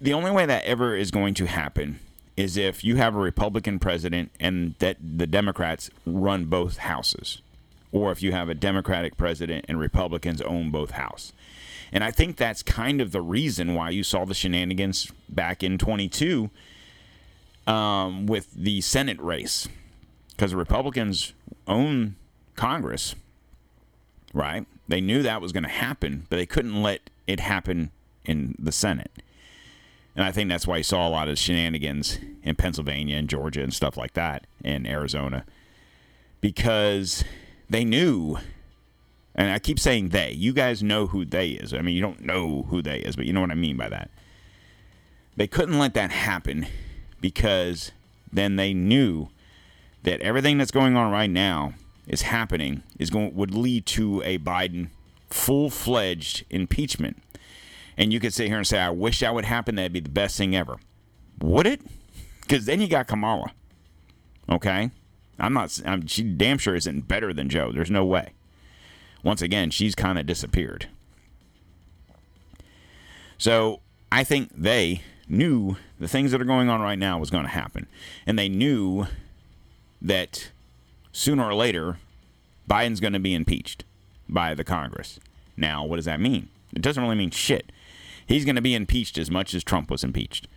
the 0.00 0.12
only 0.12 0.30
way 0.30 0.46
that 0.46 0.64
ever 0.64 0.96
is 0.96 1.10
going 1.10 1.34
to 1.34 1.46
happen 1.46 2.00
is 2.36 2.56
if 2.56 2.82
you 2.82 2.96
have 2.96 3.14
a 3.14 3.18
Republican 3.18 3.78
president 3.78 4.30
and 4.40 4.74
that 4.78 4.96
the 5.00 5.26
Democrats 5.26 5.90
run 6.06 6.46
both 6.46 6.78
houses, 6.78 7.40
or 7.92 8.10
if 8.10 8.22
you 8.22 8.32
have 8.32 8.48
a 8.48 8.54
Democratic 8.54 9.16
president 9.16 9.66
and 9.68 9.78
Republicans 9.78 10.40
own 10.40 10.70
both 10.70 10.92
houses. 10.92 11.32
And 11.92 12.02
I 12.02 12.10
think 12.10 12.36
that's 12.36 12.62
kind 12.62 13.00
of 13.00 13.12
the 13.12 13.20
reason 13.20 13.74
why 13.74 13.90
you 13.90 14.02
saw 14.02 14.24
the 14.24 14.34
shenanigans 14.34 15.12
back 15.28 15.62
in 15.62 15.76
22 15.76 16.50
um, 17.66 18.26
with 18.26 18.50
the 18.54 18.80
Senate 18.80 19.20
race, 19.20 19.68
because 20.30 20.52
the 20.52 20.56
Republicans 20.56 21.34
own 21.68 22.16
Congress, 22.56 23.14
right? 24.32 24.66
They 24.88 25.00
knew 25.00 25.22
that 25.22 25.42
was 25.42 25.52
going 25.52 25.62
to 25.64 25.68
happen, 25.68 26.26
but 26.30 26.36
they 26.36 26.46
couldn't 26.46 26.82
let 26.82 27.10
it 27.26 27.40
happen 27.40 27.90
in 28.24 28.54
the 28.58 28.72
Senate. 28.72 29.10
And 30.16 30.24
I 30.24 30.32
think 30.32 30.50
that's 30.50 30.66
why 30.66 30.78
you 30.78 30.82
saw 30.82 31.06
a 31.06 31.10
lot 31.10 31.28
of 31.28 31.38
shenanigans 31.38 32.18
in 32.42 32.54
Pennsylvania 32.56 33.16
and 33.16 33.28
Georgia 33.28 33.62
and 33.62 33.72
stuff 33.72 33.96
like 33.96 34.14
that, 34.14 34.46
and 34.64 34.86
Arizona, 34.86 35.44
because 36.40 37.22
they 37.68 37.84
knew. 37.84 38.38
And 39.34 39.50
I 39.50 39.58
keep 39.58 39.78
saying 39.78 40.10
they. 40.10 40.32
You 40.32 40.52
guys 40.52 40.82
know 40.82 41.06
who 41.06 41.24
they 41.24 41.50
is. 41.50 41.72
I 41.72 41.80
mean, 41.80 41.94
you 41.94 42.02
don't 42.02 42.20
know 42.20 42.66
who 42.68 42.82
they 42.82 42.98
is, 42.98 43.16
but 43.16 43.24
you 43.24 43.32
know 43.32 43.40
what 43.40 43.50
I 43.50 43.54
mean 43.54 43.76
by 43.76 43.88
that. 43.88 44.10
They 45.36 45.46
couldn't 45.46 45.78
let 45.78 45.94
that 45.94 46.10
happen 46.10 46.66
because 47.20 47.92
then 48.30 48.56
they 48.56 48.74
knew 48.74 49.28
that 50.02 50.20
everything 50.20 50.58
that's 50.58 50.70
going 50.70 50.96
on 50.96 51.10
right 51.10 51.30
now 51.30 51.74
is 52.06 52.22
happening 52.22 52.82
is 52.98 53.08
going 53.08 53.34
would 53.34 53.54
lead 53.54 53.86
to 53.86 54.22
a 54.22 54.36
Biden 54.38 54.88
full-fledged 55.30 56.44
impeachment 56.50 57.22
and 57.96 58.12
you 58.12 58.20
could 58.20 58.32
sit 58.32 58.48
here 58.48 58.56
and 58.56 58.66
say, 58.66 58.78
I 58.78 58.90
wish 58.90 59.20
that 59.20 59.34
would 59.34 59.44
happen. 59.44 59.74
That'd 59.74 59.92
be 59.92 60.00
the 60.00 60.08
best 60.08 60.36
thing 60.36 60.56
ever. 60.56 60.76
Would 61.40 61.66
it? 61.66 61.80
Because 62.40 62.64
then 62.64 62.80
you 62.80 62.88
got 62.88 63.06
Kamala. 63.06 63.52
Okay? 64.50 64.90
I'm 65.38 65.52
not, 65.52 65.78
I'm, 65.84 66.06
she 66.06 66.22
damn 66.22 66.58
sure 66.58 66.74
isn't 66.74 67.08
better 67.08 67.32
than 67.32 67.48
Joe. 67.48 67.72
There's 67.72 67.90
no 67.90 68.04
way. 68.04 68.32
Once 69.22 69.42
again, 69.42 69.70
she's 69.70 69.94
kind 69.94 70.18
of 70.18 70.26
disappeared. 70.26 70.88
So 73.38 73.80
I 74.10 74.24
think 74.24 74.50
they 74.56 75.02
knew 75.28 75.76
the 75.98 76.08
things 76.08 76.32
that 76.32 76.40
are 76.40 76.44
going 76.44 76.68
on 76.68 76.80
right 76.80 76.98
now 76.98 77.18
was 77.18 77.30
going 77.30 77.44
to 77.44 77.50
happen. 77.50 77.86
And 78.26 78.38
they 78.38 78.48
knew 78.48 79.06
that 80.00 80.50
sooner 81.12 81.44
or 81.44 81.54
later, 81.54 81.98
Biden's 82.68 83.00
going 83.00 83.12
to 83.12 83.18
be 83.18 83.34
impeached 83.34 83.84
by 84.28 84.54
the 84.54 84.64
Congress. 84.64 85.18
Now, 85.56 85.84
what 85.84 85.96
does 85.96 86.04
that 86.06 86.20
mean? 86.20 86.48
It 86.74 86.82
doesn't 86.82 87.02
really 87.02 87.16
mean 87.16 87.30
shit 87.30 87.70
he's 88.26 88.44
going 88.44 88.56
to 88.56 88.62
be 88.62 88.74
impeached 88.74 89.18
as 89.18 89.30
much 89.30 89.54
as 89.54 89.64
Trump 89.64 89.90
was 89.90 90.04
impeached, 90.04 90.48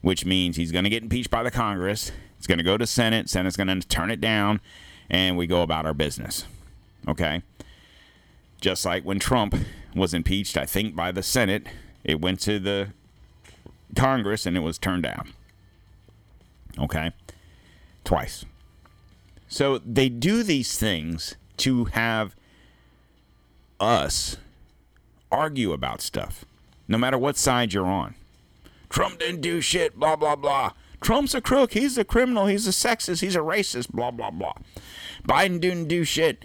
which 0.00 0.24
means 0.24 0.56
he's 0.56 0.72
going 0.72 0.84
to 0.84 0.90
get 0.90 1.02
impeached 1.02 1.30
by 1.30 1.42
the 1.42 1.50
Congress. 1.50 2.12
It's 2.38 2.46
going 2.46 2.58
to 2.58 2.64
go 2.64 2.76
to 2.76 2.86
Senate. 2.86 3.28
Senate's 3.28 3.56
going 3.56 3.68
to 3.68 3.86
turn 3.86 4.10
it 4.10 4.20
down, 4.20 4.60
and 5.08 5.36
we 5.36 5.46
go 5.46 5.62
about 5.62 5.86
our 5.86 5.94
business. 5.94 6.46
Okay? 7.08 7.42
Just 8.60 8.84
like 8.84 9.04
when 9.04 9.18
Trump 9.18 9.54
was 9.94 10.14
impeached, 10.14 10.56
I 10.56 10.66
think, 10.66 10.94
by 10.94 11.12
the 11.12 11.22
Senate, 11.22 11.66
it 12.04 12.20
went 12.20 12.40
to 12.40 12.58
the 12.58 12.88
Congress 13.96 14.46
and 14.46 14.56
it 14.56 14.60
was 14.60 14.78
turned 14.78 15.02
down. 15.02 15.32
Okay? 16.78 17.12
Twice. 18.04 18.44
So 19.48 19.78
they 19.78 20.08
do 20.08 20.42
these 20.42 20.78
things 20.78 21.36
to 21.58 21.86
have 21.86 22.36
us 23.80 24.36
argue 25.32 25.72
about 25.72 26.00
stuff 26.00 26.44
no 26.90 26.98
matter 26.98 27.16
what 27.16 27.36
side 27.36 27.72
you're 27.72 27.86
on. 27.86 28.14
Trump 28.88 29.20
didn't 29.20 29.40
do 29.40 29.60
shit, 29.60 29.98
blah, 29.98 30.16
blah, 30.16 30.34
blah. 30.34 30.72
Trump's 31.00 31.34
a 31.34 31.40
crook. 31.40 31.72
He's 31.72 31.96
a 31.96 32.04
criminal. 32.04 32.46
He's 32.46 32.66
a 32.66 32.72
sexist. 32.72 33.20
He's 33.20 33.36
a 33.36 33.40
racist, 33.40 33.90
blah, 33.90 34.10
blah, 34.10 34.32
blah. 34.32 34.54
Biden 35.24 35.60
didn't 35.60 35.86
do 35.86 36.02
shit. 36.02 36.44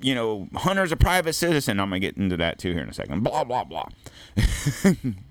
You 0.00 0.14
know, 0.14 0.48
Hunter's 0.54 0.92
a 0.92 0.96
private 0.96 1.34
citizen. 1.34 1.80
I'm 1.80 1.88
gonna 1.88 2.00
get 2.00 2.16
into 2.16 2.36
that 2.36 2.58
too 2.58 2.72
here 2.72 2.82
in 2.82 2.88
a 2.88 2.94
second. 2.94 3.22
Blah 3.22 3.44
blah 3.44 3.64
blah. 3.64 3.86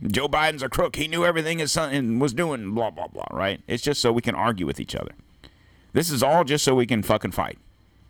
Joe 0.08 0.28
Biden's 0.28 0.64
a 0.64 0.70
crook. 0.70 0.96
He 0.96 1.08
knew 1.08 1.26
everything 1.26 1.60
his 1.60 1.72
son 1.72 2.20
was 2.20 2.34
doing. 2.34 2.74
Blah 2.74 2.92
blah 2.92 3.08
blah. 3.08 3.28
Right? 3.32 3.62
It's 3.68 3.84
just 3.84 4.02
so 4.02 4.12
we 4.12 4.22
can 4.22 4.36
argue 4.36 4.66
with 4.66 4.80
each 4.80 4.96
other. 4.96 5.12
This 5.94 6.10
is 6.10 6.24
all 6.24 6.44
just 6.44 6.64
so 6.64 6.76
we 6.76 6.86
can 6.86 7.04
fucking 7.04 7.32
fight 7.32 7.58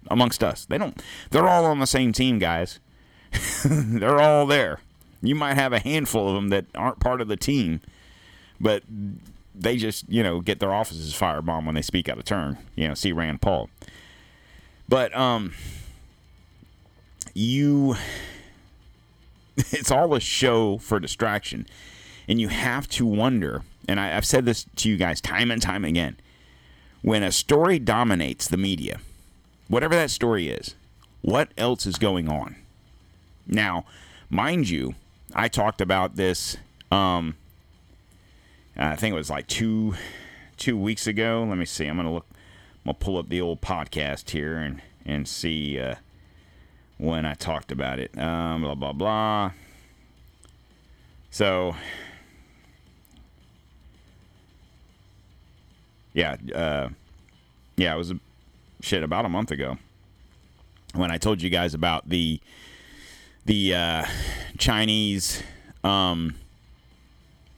amongst 0.10 0.44
us. 0.44 0.66
They 0.66 0.78
don't. 0.78 1.02
They're 1.32 1.48
all 1.48 1.66
on 1.66 1.80
the 1.80 1.88
same 1.88 2.14
team, 2.14 2.40
guys. 2.40 2.80
they're 3.66 4.22
all 4.22 4.46
there. 4.46 4.80
You 5.22 5.36
might 5.36 5.56
have 5.56 5.74
a 5.74 5.80
handful 5.80 6.30
of 6.30 6.36
them 6.36 6.50
that 6.50 6.66
aren't 6.76 7.00
part 7.00 7.22
of 7.22 7.28
the 7.28 7.38
team, 7.38 7.82
but 8.60 8.84
they 9.56 9.78
just 9.78 10.10
you 10.10 10.24
know 10.24 10.40
get 10.40 10.60
their 10.60 10.74
offices 10.74 11.14
firebombed 11.14 11.66
when 11.66 11.76
they 11.76 11.82
speak 11.82 12.10
out 12.10 12.18
of 12.18 12.26
turn. 12.26 12.58
You 12.76 12.88
know, 12.88 12.94
see 12.94 13.12
Rand 13.12 13.42
Paul. 13.42 13.70
But 14.90 15.16
um, 15.16 15.54
you, 17.34 17.96
it's 19.58 19.92
all 19.92 20.14
a 20.14 20.20
show 20.20 20.78
for 20.78 21.00
distraction, 21.00 21.68
and 22.28 22.40
you 22.40 22.50
have 22.50 22.88
to 22.90 23.06
wonder. 23.06 23.64
And 23.88 24.00
I, 24.00 24.16
I've 24.16 24.26
said 24.26 24.46
this 24.46 24.66
to 24.78 24.90
you 24.90 24.98
guys 24.98 25.22
time 25.22 25.52
and 25.52 25.62
time 25.62 25.84
again. 25.86 26.18
When 27.02 27.22
a 27.22 27.32
story 27.32 27.80
dominates 27.80 28.48
the 28.48 28.58
media, 28.58 29.00
whatever 29.68 29.96
that 29.96 30.10
story 30.10 30.48
is, 30.48 30.76
what 31.22 31.50
else 31.58 31.86
is 31.86 31.98
going 31.98 32.30
on? 32.30 32.56
Now, 33.46 33.86
mind 34.30 34.70
you, 34.70 34.96
I 35.36 35.48
talked 35.48 35.82
about 35.82 36.16
this. 36.16 36.58
Um, 36.92 37.36
I 38.78 38.96
think 38.96 39.14
it 39.14 39.18
was 39.18 39.30
like 39.30 39.48
two 39.48 39.96
two 40.58 40.78
weeks 40.78 41.08
ago. 41.08 41.46
Let 41.48 41.58
me 41.58 41.66
see. 41.66 41.88
I'm 41.88 41.98
gonna 41.98 42.14
look. 42.14 42.28
I'm 42.32 42.92
gonna 42.92 42.98
pull 43.00 43.18
up 43.18 43.30
the 43.30 43.42
old 43.42 43.62
podcast 43.62 44.30
here 44.30 44.58
and 44.58 44.82
and 45.06 45.28
see 45.28 45.80
uh, 45.80 45.96
when 46.98 47.26
I 47.26 47.34
talked 47.34 47.72
about 47.72 48.00
it. 48.00 48.18
Um, 48.18 48.62
blah 48.62 48.76
blah 48.76 48.94
blah. 48.94 49.52
So, 51.30 51.76
yeah, 56.14 56.36
uh, 56.54 56.90
yeah, 57.76 57.96
it 57.96 57.98
was 57.98 58.12
a, 58.12 58.20
shit 58.82 59.02
about 59.02 59.26
a 59.26 59.30
month 59.30 59.50
ago 59.50 59.78
when 60.94 61.10
I 61.10 61.18
told 61.18 61.42
you 61.42 61.50
guys 61.50 61.74
about 61.74 62.10
the 62.10 62.40
the 63.46 63.76
uh, 63.76 64.06
Chinese 64.58 65.42
um, 65.84 66.36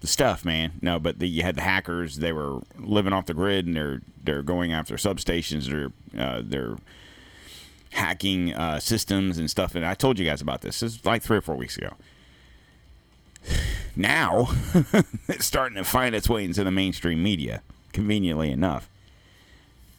the 0.02 0.08
stuff, 0.08 0.46
man. 0.46 0.74
No, 0.82 1.00
but 1.00 1.20
the, 1.20 1.28
you 1.28 1.42
had 1.42 1.56
the 1.56 1.62
hackers. 1.62 2.18
They 2.18 2.32
were 2.32 2.60
living 2.78 3.14
off 3.14 3.26
the 3.26 3.34
grid, 3.34 3.66
and 3.66 3.76
they're 3.76 4.02
they're 4.24 4.44
going 4.44 4.72
after 4.72 4.96
substations. 4.96 5.68
They're 5.68 6.24
uh, 6.24 6.42
they're 6.44 6.78
hacking 7.96 8.54
uh, 8.54 8.80
systems 8.80 9.38
and 9.38 9.50
stuff. 9.50 9.74
And 9.74 9.86
I 9.86 9.94
told 9.94 10.20
you 10.20 10.26
guys 10.26 10.42
about 10.42 10.62
this. 10.62 10.82
This 10.82 10.96
is 10.96 11.06
like 11.06 11.24
three 11.24 11.38
or 11.38 11.42
four 11.42 11.56
weeks 11.56 11.78
ago. 11.78 11.94
Now 13.98 14.50
it's 15.30 15.46
starting 15.46 15.78
to 15.78 15.86
find 15.86 16.14
its 16.14 16.28
way 16.28 16.44
into 16.44 16.66
the 16.66 16.72
mainstream 16.72 17.24
media. 17.24 17.62
Conveniently 17.94 18.52
enough, 18.52 18.90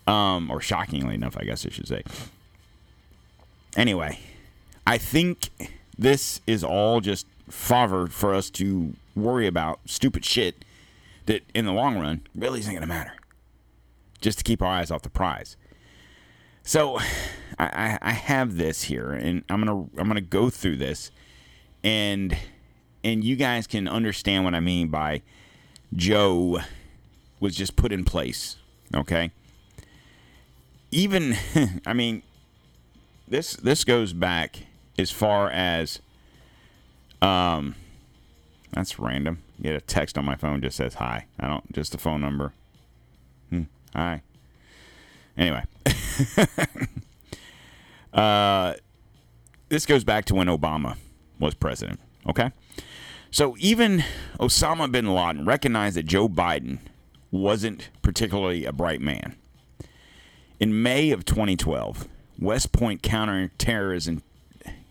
um, 0.07 0.51
or 0.51 0.61
shockingly 0.61 1.15
enough, 1.15 1.35
I 1.39 1.45
guess 1.45 1.65
I 1.65 1.71
should 1.71 1.89
say. 1.89 2.03
Anyway, 3.75 4.21
I 4.87 4.99
think 4.99 5.49
this 5.97 6.43
is 6.47 6.63
all 6.63 7.01
just 7.01 7.27
fodder 7.49 8.07
for 8.09 8.35
us 8.35 8.51
to 8.51 8.93
worry 9.15 9.47
about 9.47 9.81
stupid 9.87 10.27
shit 10.27 10.63
that 11.25 11.43
in 11.55 11.65
the 11.65 11.73
long 11.73 11.99
run 11.99 12.21
really 12.35 12.61
isn't 12.61 12.73
going 12.73 12.83
to 12.83 12.87
matter. 12.87 13.15
Just 14.21 14.37
to 14.39 14.45
keep 14.45 14.61
our 14.61 14.69
eyes 14.69 14.91
off 14.91 15.01
the 15.01 15.09
prize. 15.09 15.57
So 16.63 16.99
I, 17.59 17.99
I 18.03 18.11
have 18.13 18.57
this 18.57 18.85
here 18.85 19.13
and 19.13 19.43
I'm 19.49 19.65
gonna 19.65 19.87
I'm 19.97 20.09
gonna 20.09 20.21
go 20.21 20.51
through 20.51 20.77
this 20.77 21.11
and 21.83 22.37
and 23.03 23.25
you 23.25 23.37
guys 23.37 23.67
can 23.67 23.89
understand 23.89 24.45
what 24.45 24.55
I 24.55 24.61
mean 24.61 24.89
by 24.89 25.23
Joe 25.95 26.61
was 27.41 27.57
just 27.57 27.77
put 27.77 27.93
in 27.93 28.05
place. 28.05 28.57
Okay. 28.95 29.31
Even 30.91 31.37
I 31.87 31.93
mean 31.95 32.23
this 33.27 33.55
this 33.55 33.85
goes 33.85 34.13
back 34.13 34.59
as 34.99 35.11
far 35.11 35.49
as 35.51 36.01
um 37.23 37.75
that's 38.73 38.99
random. 38.99 39.39
Get 39.63 39.75
a 39.75 39.81
text 39.81 40.19
on 40.19 40.27
my 40.27 40.37
phone 40.37 40.61
just 40.61 40.77
says 40.77 40.95
hi. 40.95 41.25
I 41.41 41.47
don't 41.49 41.73
just 41.73 41.93
the 41.93 41.99
phone 41.99 42.21
number. 42.21 42.53
Hmm, 43.49 43.63
hi. 43.95 44.21
Anyway. 45.39 45.63
uh 48.17 48.75
this 49.69 49.87
goes 49.87 50.05
back 50.05 50.25
to 50.27 50.35
when 50.35 50.47
Obama 50.47 50.97
was 51.39 51.55
president, 51.55 52.01
okay? 52.29 52.51
So 53.31 53.57
even 53.59 54.05
Osama 54.39 54.91
bin 54.91 55.13
Laden 55.13 55.45
recognized 55.45 55.97
that 55.97 56.07
Joe 56.07 56.29
Biden 56.29 56.79
wasn't 57.31 57.91
particularly 58.03 58.65
a 58.65 58.73
bright 58.73 59.01
man. 59.01 59.37
In 60.59 60.83
May 60.83 61.11
of 61.11 61.25
2012, 61.25 62.09
West 62.39 62.73
Point 62.73 63.03
counterterrorism 63.03 64.23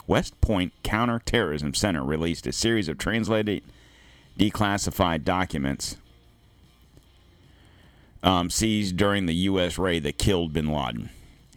West 0.08 0.40
Point 0.40 0.74
Counterterrorism 0.84 1.74
Center 1.74 2.04
released 2.04 2.46
a 2.46 2.52
series 2.52 2.88
of 2.88 2.98
translated 2.98 3.64
declassified 4.38 5.24
documents 5.24 5.98
um, 8.22 8.50
seized 8.50 8.98
during 8.98 9.26
the 9.26 9.34
U.S. 9.36 9.80
raid 9.80 10.04
that 10.04 10.18
killed 10.18 10.54
bin 10.54 10.68
Laden. 10.68 11.10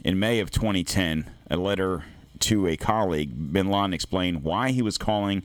In 0.05 0.19
May 0.19 0.41
of 0.41 0.51
2010, 0.51 1.29
a 1.51 1.57
letter 1.57 2.05
to 2.41 2.67
a 2.67 2.77
colleague, 2.77 3.53
bin 3.53 3.69
Laden 3.69 3.93
explained 3.93 4.43
why 4.43 4.71
he 4.71 4.83
was 4.83 4.99
calling 4.99 5.43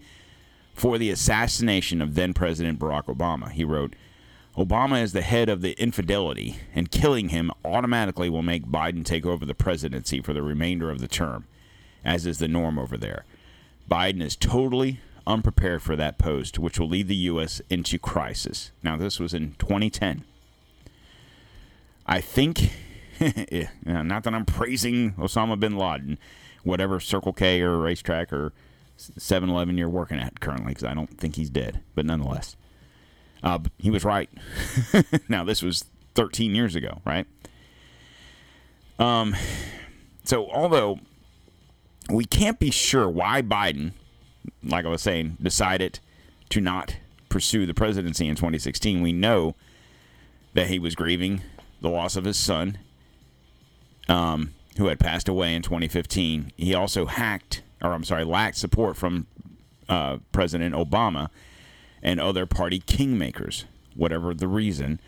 for 0.74 0.98
the 0.98 1.10
assassination 1.10 2.02
of 2.02 2.16
then 2.16 2.34
President 2.34 2.80
Barack 2.80 3.06
Obama. 3.06 3.52
He 3.52 3.64
wrote, 3.64 3.96
Obama 4.58 5.02
is 5.02 5.14
the 5.14 5.22
head 5.22 5.50
of 5.50 5.62
the 5.62 5.72
infidelity, 5.82 6.58
and 6.76 6.92
killing 6.92 7.30
him 7.30 7.52
automatically 7.66 8.30
will 8.30 8.44
make 8.44 8.66
Biden 8.66 9.04
take 9.04 9.26
over 9.26 9.46
the 9.46 9.56
presidency 9.56 10.22
for 10.22 10.34
the 10.34 10.44
remainder 10.44 10.92
of 10.92 11.00
the 11.00 11.08
term 11.08 11.46
as 12.04 12.26
is 12.26 12.40
the 12.40 12.48
norm 12.48 12.78
over 12.78 12.98
there. 12.98 13.26
Biden 13.90 14.22
is 14.22 14.36
totally 14.36 15.00
unprepared 15.26 15.82
for 15.82 15.96
that 15.96 16.18
post, 16.18 16.60
which 16.60 16.80
will 16.80 16.90
lead 16.90 17.08
the 17.08 17.16
U.S. 17.16 17.62
into 17.70 17.98
crisis. 17.98 18.72
Now, 18.82 18.98
this 18.98 19.20
was 19.20 19.34
in 19.34 19.56
2010. 19.60 20.24
I 22.06 22.20
think, 22.20 22.74
not 23.86 24.24
that 24.24 24.34
I'm 24.34 24.46
praising 24.46 25.14
Osama 25.14 25.60
bin 25.60 25.78
Laden, 25.78 26.18
whatever 26.64 27.00
Circle 27.00 27.34
K 27.34 27.62
or 27.62 27.78
RaceTrac 27.78 28.32
or 28.32 28.54
7 28.98 29.50
Eleven 29.50 29.78
you're 29.78 29.90
working 29.90 30.20
at 30.20 30.40
currently, 30.40 30.70
because 30.70 30.84
I 30.84 30.94
don't 30.94 31.18
think 31.18 31.36
he's 31.36 31.50
dead, 31.50 31.82
but 31.96 32.06
nonetheless. 32.06 32.56
Uh, 33.42 33.60
he 33.78 33.90
was 33.92 34.06
right. 34.06 34.30
now, 35.28 35.44
this 35.44 35.62
was 35.62 35.86
13 36.16 36.56
years 36.56 36.76
ago, 36.76 37.02
right? 37.06 37.26
Um, 39.00 39.36
so, 40.24 40.50
although 40.50 41.00
we 42.10 42.26
can't 42.26 42.60
be 42.60 42.72
sure 42.72 43.10
why 43.10 43.42
Biden, 43.42 43.94
like 44.64 44.86
I 44.86 44.90
was 44.90 45.02
saying, 45.02 45.38
decided 45.42 46.00
to 46.50 46.62
not 46.62 46.98
pursue 47.30 47.66
the 47.66 47.74
presidency 47.74 48.28
in 48.28 48.36
2016. 48.36 49.02
We 49.02 49.12
know 49.12 49.56
that 50.54 50.68
he 50.68 50.80
was 50.80 50.96
grieving 50.96 51.42
the 51.82 51.90
loss 51.90 52.16
of 52.16 52.26
his 52.26 52.38
son, 52.38 52.78
um, 54.08 54.54
who 54.78 54.88
had 54.88 55.00
passed 55.00 55.28
away 55.28 55.54
in 55.54 55.62
2015. 55.62 56.52
He 56.56 56.74
also 56.74 57.06
hacked, 57.06 57.62
or 57.82 57.94
I'm 57.94 58.04
sorry, 58.04 58.24
lacked 58.24 58.58
support 58.58 58.98
from 58.98 59.28
uh, 59.90 60.18
President 60.32 60.76
Obama 60.76 61.30
and 62.02 62.20
other 62.20 62.46
party 62.46 62.80
kingmakers, 62.80 63.66
whatever 63.96 64.34
the 64.34 64.48
reason. 64.48 65.00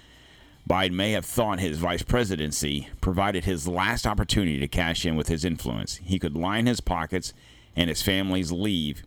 Biden 0.67 0.93
may 0.93 1.11
have 1.11 1.25
thought 1.25 1.59
his 1.59 1.77
vice 1.77 2.01
presidency 2.01 2.89
provided 2.99 3.45
his 3.45 3.67
last 3.67 4.07
opportunity 4.07 4.59
to 4.59 4.67
cash 4.67 5.05
in 5.05 5.15
with 5.15 5.27
his 5.27 5.45
influence. 5.45 5.97
He 5.97 6.17
could 6.17 6.35
line 6.35 6.65
his 6.65 6.81
pockets 6.81 7.33
and 7.75 7.89
his 7.89 8.01
family's 8.01 8.51
leave 8.51 9.03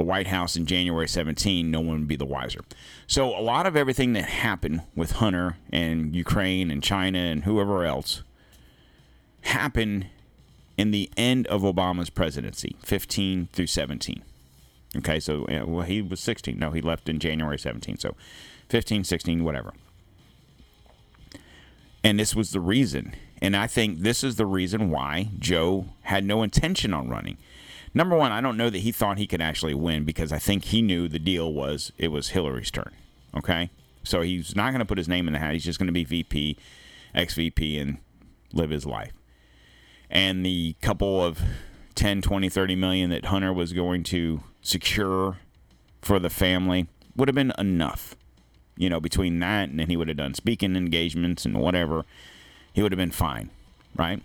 the 0.00 0.06
White 0.06 0.28
House 0.28 0.56
in 0.56 0.64
January 0.64 1.06
17, 1.06 1.70
no 1.70 1.80
one 1.80 2.00
would 2.00 2.08
be 2.08 2.16
the 2.16 2.24
wiser. 2.24 2.60
So, 3.06 3.38
a 3.38 3.42
lot 3.42 3.66
of 3.66 3.76
everything 3.76 4.14
that 4.14 4.24
happened 4.24 4.80
with 4.96 5.12
Hunter 5.12 5.58
and 5.70 6.16
Ukraine 6.16 6.70
and 6.70 6.82
China 6.82 7.18
and 7.18 7.44
whoever 7.44 7.84
else 7.84 8.22
happened 9.42 10.06
in 10.76 10.90
the 10.90 11.10
end 11.16 11.46
of 11.48 11.62
Obama's 11.62 12.10
presidency, 12.10 12.76
15 12.82 13.48
through 13.52 13.66
17. 13.66 14.22
Okay, 14.96 15.20
so 15.20 15.46
well, 15.66 15.86
he 15.86 16.02
was 16.02 16.20
16. 16.20 16.58
No, 16.58 16.70
he 16.70 16.80
left 16.80 17.08
in 17.08 17.18
January 17.18 17.58
17. 17.58 17.98
So 17.98 18.16
15, 18.68 19.04
16, 19.04 19.44
whatever. 19.44 19.72
And 22.02 22.18
this 22.18 22.34
was 22.34 22.50
the 22.50 22.60
reason. 22.60 23.14
And 23.42 23.56
I 23.56 23.66
think 23.66 24.00
this 24.00 24.24
is 24.24 24.36
the 24.36 24.46
reason 24.46 24.90
why 24.90 25.30
Joe 25.38 25.86
had 26.02 26.24
no 26.24 26.42
intention 26.42 26.92
on 26.92 27.08
running. 27.08 27.38
Number 27.92 28.16
one, 28.16 28.32
I 28.32 28.40
don't 28.40 28.56
know 28.56 28.70
that 28.70 28.78
he 28.78 28.92
thought 28.92 29.18
he 29.18 29.26
could 29.26 29.40
actually 29.40 29.74
win 29.74 30.04
because 30.04 30.32
I 30.32 30.38
think 30.38 30.66
he 30.66 30.82
knew 30.82 31.08
the 31.08 31.18
deal 31.18 31.52
was 31.52 31.92
it 31.98 32.08
was 32.08 32.30
Hillary's 32.30 32.70
turn. 32.70 32.92
Okay? 33.36 33.70
So 34.02 34.22
he's 34.22 34.56
not 34.56 34.70
going 34.70 34.80
to 34.80 34.86
put 34.86 34.98
his 34.98 35.08
name 35.08 35.26
in 35.26 35.32
the 35.32 35.38
hat. 35.38 35.52
He's 35.52 35.64
just 35.64 35.78
going 35.78 35.88
to 35.88 35.92
be 35.92 36.04
VP, 36.04 36.56
ex 37.14 37.34
VP, 37.34 37.78
and 37.78 37.98
live 38.52 38.70
his 38.70 38.86
life. 38.86 39.12
And 40.10 40.44
the 40.44 40.74
couple 40.80 41.22
of 41.24 41.40
10, 41.94 42.22
20, 42.22 42.48
30 42.48 42.74
million 42.76 43.10
that 43.10 43.26
Hunter 43.26 43.52
was 43.52 43.72
going 43.72 44.02
to 44.04 44.42
secure 44.62 45.38
for 46.02 46.18
the 46.18 46.30
family 46.30 46.88
would 47.16 47.28
have 47.28 47.34
been 47.34 47.52
enough. 47.58 48.16
You 48.76 48.88
know, 48.88 49.00
between 49.00 49.38
that 49.40 49.68
and 49.68 49.78
then 49.78 49.88
he 49.88 49.96
would 49.96 50.08
have 50.08 50.16
done 50.16 50.34
speaking 50.34 50.74
engagements 50.74 51.44
and 51.44 51.58
whatever, 51.58 52.04
he 52.72 52.82
would 52.82 52.92
have 52.92 52.98
been 52.98 53.10
fine, 53.10 53.50
right? 53.94 54.22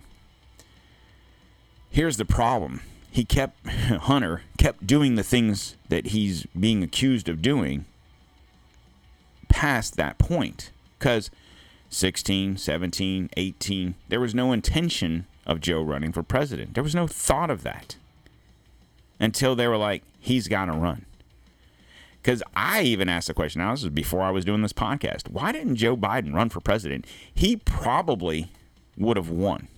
Here's 1.90 2.16
the 2.16 2.24
problem. 2.24 2.80
He 3.10 3.24
kept 3.24 3.66
Hunter 3.68 4.42
kept 4.58 4.86
doing 4.86 5.14
the 5.14 5.22
things 5.22 5.76
that 5.88 6.08
he's 6.08 6.46
being 6.58 6.82
accused 6.82 7.28
of 7.28 7.42
doing 7.42 7.84
past 9.48 9.96
that 9.96 10.18
point 10.18 10.70
cuz 10.98 11.30
16, 11.88 12.56
17, 12.56 13.30
18, 13.36 13.94
there 14.08 14.20
was 14.20 14.34
no 14.34 14.52
intention 14.52 15.26
of 15.46 15.60
Joe 15.60 15.80
running 15.80 16.12
for 16.12 16.22
president. 16.22 16.74
There 16.74 16.82
was 16.82 16.94
no 16.94 17.06
thought 17.06 17.50
of 17.50 17.62
that 17.62 17.96
until 19.20 19.54
they 19.54 19.68
were 19.68 19.76
like, 19.76 20.02
he's 20.18 20.48
got 20.48 20.66
to 20.66 20.72
run. 20.72 21.06
Because 22.20 22.42
I 22.56 22.82
even 22.82 23.08
asked 23.08 23.28
the 23.28 23.34
question, 23.34 23.60
now 23.60 23.70
this 23.70 23.84
is 23.84 23.90
before 23.90 24.22
I 24.22 24.30
was 24.30 24.44
doing 24.44 24.62
this 24.62 24.72
podcast, 24.72 25.30
why 25.30 25.52
didn't 25.52 25.76
Joe 25.76 25.96
Biden 25.96 26.34
run 26.34 26.48
for 26.48 26.60
president? 26.60 27.06
He 27.32 27.56
probably 27.56 28.50
would 28.96 29.16
have 29.16 29.30
won. 29.30 29.68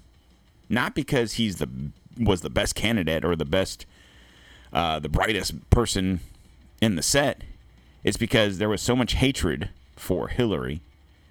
Not 0.71 0.95
because 0.95 1.35
he's 1.35 1.57
the 1.57 1.69
was 2.19 2.41
the 2.41 2.51
best 2.51 2.75
candidate 2.75 3.25
or 3.25 3.37
the 3.37 3.45
best 3.45 3.87
uh, 4.73 4.99
the 4.99 5.09
brightest 5.09 5.69
person 5.71 6.21
in 6.81 6.97
the 6.97 7.03
set. 7.03 7.43
It's 8.03 8.17
because 8.17 8.59
there 8.59 8.69
was 8.69 8.83
so 8.83 8.97
much 8.97 9.15
hatred 9.15 9.71
for 9.97 10.29
Hillary. 10.29 10.81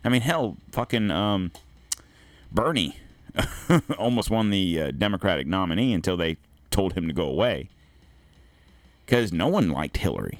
I 0.04 0.10
mean, 0.10 0.21
hell, 0.21 0.58
fucking 0.71 1.12
um, 1.12 1.52
Bernie 2.52 2.97
almost 3.97 4.30
won 4.30 4.50
the 4.50 4.82
uh, 4.82 4.91
Democratic 4.91 5.47
nominee 5.47 5.93
until 5.93 6.17
they 6.17 6.38
told 6.71 6.93
him 6.93 7.08
to 7.08 7.13
go 7.13 7.28
away 7.28 7.69
because 9.06 9.32
no 9.32 9.47
one 9.47 9.69
liked 9.69 9.97
Hillary. 9.97 10.39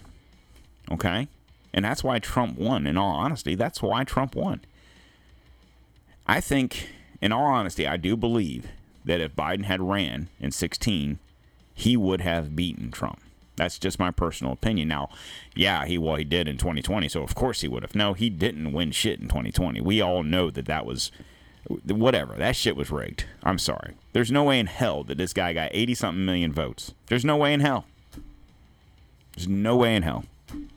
Okay? 0.92 1.28
And 1.74 1.86
that's 1.86 2.04
why 2.04 2.20
Trump 2.20 2.58
won. 2.58 2.86
In 2.86 2.98
all 2.98 3.12
honesty, 3.12 3.56
that's 3.56 3.82
why 3.82 4.04
Trump 4.04 4.36
won. 4.36 4.62
I 6.28 6.42
think, 6.42 6.90
in 7.22 7.32
all 7.32 7.46
honesty, 7.46 7.88
I 7.88 7.98
do 7.98 8.18
believe 8.18 8.68
that 9.06 9.22
if 9.22 9.36
Biden 9.36 9.64
had 9.66 9.82
ran 9.82 10.28
in 10.40 10.52
16, 10.52 11.20
he 11.74 11.96
would 11.96 12.22
have 12.22 12.56
beaten 12.56 12.92
Trump. 12.92 13.22
That's 13.56 13.80
just 13.80 14.00
my 14.00 14.12
personal 14.12 14.54
opinion. 14.54 14.90
Now, 14.90 15.10
yeah, 15.56 15.86
he 15.86 15.98
well 15.98 16.16
he 16.16 16.24
did 16.24 16.48
in 16.48 16.58
2020, 16.58 17.08
so 17.10 17.24
of 17.24 17.34
course 17.34 17.62
he 17.62 17.68
would 17.68 17.84
have. 17.84 17.96
No, 17.96 18.14
he 18.14 18.30
didn't 18.30 18.72
win 18.72 18.92
shit 18.92 19.20
in 19.20 19.28
2020. 19.28 19.82
We 19.82 20.02
all 20.02 20.24
know 20.24 20.52
that 20.52 20.66
that 20.66 20.86
was 20.86 21.12
whatever. 21.68 22.36
That 22.36 22.56
shit 22.56 22.76
was 22.76 22.92
rigged. 22.92 23.26
I'm 23.44 23.60
sorry. 23.60 23.96
There's 24.14 24.32
no 24.32 24.44
way 24.44 24.60
in 24.60 24.68
hell 24.68 25.04
that 25.04 25.18
this 25.18 25.34
guy 25.34 25.54
got 25.54 25.70
80 25.74 25.96
something 25.96 26.26
million 26.26 26.52
votes. 26.54 26.94
There's 27.08 27.26
no 27.26 27.38
way 27.38 27.54
in 27.54 27.60
hell. 27.60 27.86
There's 29.36 29.48
no 29.48 29.76
way 29.76 29.96
in 29.96 30.04
hell. 30.04 30.26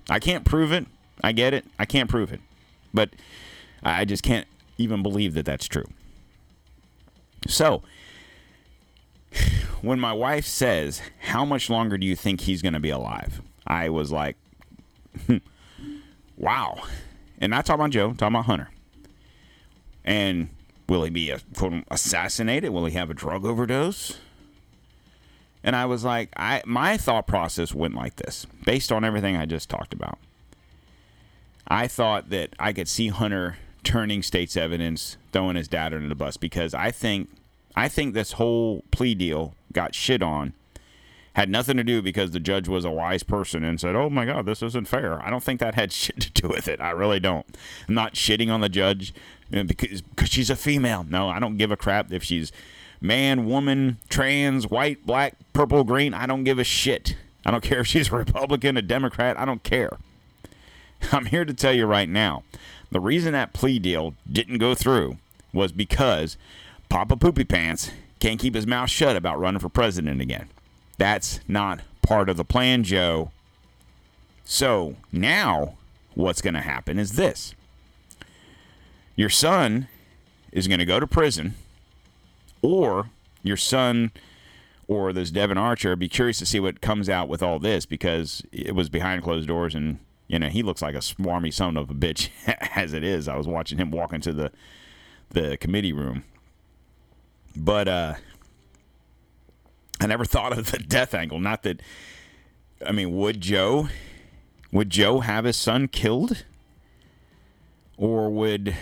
I 0.09 0.18
can't 0.18 0.44
prove 0.44 0.72
it. 0.72 0.87
I 1.22 1.33
get 1.33 1.55
it. 1.55 1.64
I 1.79 1.85
can't 1.85 2.11
prove 2.11 2.33
it. 2.33 2.40
But 2.92 3.11
I 3.83 4.05
just 4.05 4.22
can't 4.22 4.46
even 4.79 5.03
believe 5.03 5.35
that 5.35 5.44
that's 5.44 5.66
true. 5.66 5.87
So, 7.46 7.83
when 9.81 10.00
my 10.00 10.12
wife 10.12 10.44
says, 10.46 11.00
How 11.20 11.44
much 11.44 11.70
longer 11.70 11.96
do 11.96 12.07
you 12.07 12.16
think 12.16 12.42
he's 12.42 12.62
going 12.62 12.74
to 12.74 12.81
be 12.81 12.90
alive? 12.90 13.40
I 13.66 13.88
was 13.88 14.11
like, 14.11 14.37
hmm. 15.26 15.38
Wow. 16.37 16.83
And 17.38 17.50
not 17.50 17.66
talking 17.66 17.81
about 17.81 17.90
Joe, 17.90 18.12
talking 18.12 18.35
about 18.35 18.46
Hunter. 18.46 18.70
And 20.05 20.48
will 20.90 21.05
he 21.05 21.11
be 21.11 21.33
quote, 21.57 21.85
assassinated? 21.88 22.70
Will 22.70 22.85
he 22.85 22.92
have 22.94 23.09
a 23.09 23.14
drug 23.14 23.46
overdose? 23.46 24.18
And 25.62 25.76
I 25.76 25.87
was 25.87 26.05
like, 26.05 26.31
I 26.37 26.62
my 26.66 26.96
thought 26.96 27.26
process 27.26 27.72
went 27.72 27.94
like 27.94 28.16
this, 28.16 28.46
based 28.64 28.90
on 28.90 29.05
everything 29.05 29.37
I 29.37 29.46
just 29.46 29.70
talked 29.70 29.94
about. 29.94 30.18
I 31.68 31.87
thought 31.87 32.31
that 32.31 32.50
I 32.59 32.72
could 32.72 32.88
see 32.88 33.09
Hunter 33.09 33.59
turning 33.85 34.22
state's 34.22 34.57
evidence, 34.57 35.16
throwing 35.33 35.57
his 35.57 35.68
dad 35.68 35.94
under 35.94 36.09
the 36.09 36.14
bus 36.14 36.37
because 36.37 36.74
I 36.74 36.90
think 36.90 37.31
I 37.76 37.88
think 37.88 38.12
this 38.12 38.33
whole 38.33 38.83
plea 38.90 39.14
deal 39.14 39.55
got 39.72 39.94
shit 39.94 40.22
on. 40.22 40.55
Had 41.35 41.49
nothing 41.49 41.77
to 41.77 41.85
do 41.85 42.03
because 42.03 42.33
the 42.33 42.40
judge 42.40 42.66
was 42.66 42.85
a 42.85 42.90
wise 42.90 43.23
person 43.23 43.62
and 43.62 43.81
said, 43.81 43.95
"Oh 43.95 44.11
my 44.11 44.25
God, 44.25 44.47
this 44.47 44.62
isn't 44.62 44.88
fair." 44.88 45.23
I 45.23 45.31
don't 45.31 45.43
think 45.43 45.61
that 45.61 45.75
had 45.75 45.93
shit 45.93 46.21
to 46.21 46.43
do 46.43 46.49
with 46.49 46.69
it. 46.69 46.81
I 46.81 46.90
really 46.90 47.21
don't. 47.21 47.47
I'm 47.88 47.95
not 47.95 48.14
shitting 48.14 48.53
on 48.53 48.61
the 48.61 48.69
judge 48.69 49.14
because 49.51 50.03
because 50.03 50.29
she's 50.29 50.51
a 50.51 50.57
female. 50.57 51.05
No, 51.09 51.29
I 51.29 51.38
don't 51.38 51.57
give 51.57 51.71
a 51.71 51.77
crap 51.77 52.12
if 52.12 52.25
she's 52.25 52.51
man, 53.01 53.47
woman, 53.47 53.99
trans, 54.09 54.69
white, 54.69 55.07
black, 55.07 55.37
purple, 55.53 55.85
green. 55.85 56.14
I 56.14 56.27
don't 56.27 56.45
give 56.45 56.59
a 56.59 56.64
shit. 56.64 57.16
I 57.47 57.51
don't 57.51 57.62
care 57.62 57.81
if 57.81 57.87
she's 57.87 58.12
a 58.12 58.16
Republican, 58.16 58.77
a 58.77 58.83
Democrat. 58.83 59.38
I 59.38 59.45
don't 59.45 59.62
care. 59.62 59.99
I'm 61.12 61.27
here 61.27 61.45
to 61.45 61.55
tell 61.55 61.73
you 61.73 61.87
right 61.87 62.09
now 62.09 62.43
the 62.90 63.01
reason 63.01 63.33
that 63.33 63.53
plea 63.53 63.79
deal 63.79 64.14
didn't 64.31 64.59
go 64.59 64.75
through 64.75 65.19
was 65.53 65.73
because 65.73 66.37
Papa 66.88 67.16
Poopy 67.16 67.45
Pants 67.45 67.90
can't 68.19 68.40
keep 68.40 68.55
his 68.55 68.66
mouth 68.66 68.90
shut 68.90 69.16
about 69.16 69.38
running 69.38 69.61
for 69.61 69.69
president 69.69 70.21
again. 70.21 70.49
That's 71.01 71.41
not 71.49 71.81
part 72.03 72.29
of 72.29 72.37
the 72.37 72.45
plan, 72.45 72.85
Joe. 72.85 73.31
So 74.45 74.97
now 75.11 75.79
what's 76.13 76.43
going 76.43 76.53
to 76.53 76.61
happen 76.61 76.99
is 76.99 77.13
this 77.13 77.55
your 79.17 79.31
son 79.31 79.89
is 80.53 80.69
going 80.69 80.79
to 80.79 80.85
go 80.85 81.01
to 81.01 81.07
prison 81.07 81.55
or 82.61 83.09
your 83.43 83.57
son 83.57 84.13
or 84.89 85.15
this 85.15 85.31
Devon 85.31 85.57
Archer. 85.57 85.93
I'd 85.93 85.99
be 86.01 86.07
curious 86.07 86.39
to 86.41 86.45
see 86.45 86.61
what 86.61 86.83
comes 86.83 87.09
out 87.09 87.31
with 87.31 87.43
all 87.43 87.59
this 87.59 87.87
because 87.87 88.43
it 88.53 88.75
was 88.75 88.91
behind 88.91 89.23
closed 89.23 89.49
doors 89.49 89.75
and 89.75 90.01
you 90.29 90.39
know 90.39 90.49
he 90.49 90.63
looks 90.63 90.83
like 90.83 90.95
a 90.95 90.99
swarmy 90.99 91.51
son 91.51 91.79
of 91.79 91.89
a 91.89 91.95
bitch 91.95 92.29
as 92.77 92.93
it 92.93 93.03
is. 93.03 93.27
I 93.27 93.37
was 93.37 93.47
watching 93.47 93.79
him 93.79 93.91
walk 93.91 94.13
into 94.13 94.35
the 94.35 94.53
the 95.31 95.57
committee 95.57 95.95
room, 95.95 96.25
but 97.57 97.89
uh, 97.89 98.15
I 100.01 100.07
never 100.07 100.25
thought 100.25 100.57
of 100.57 100.71
the 100.71 100.79
death 100.89 101.15
angle. 101.15 101.39
Not 101.39 101.63
that 101.63 101.81
I 102.85 102.93
mean, 102.93 103.17
would 103.17 103.41
Joe 103.41 103.89
would 104.73 104.91
Joe 104.91 105.21
have 105.21 105.45
his 105.45 105.57
son 105.57 105.89
killed, 105.89 106.45
or 107.97 108.31
would 108.31 108.75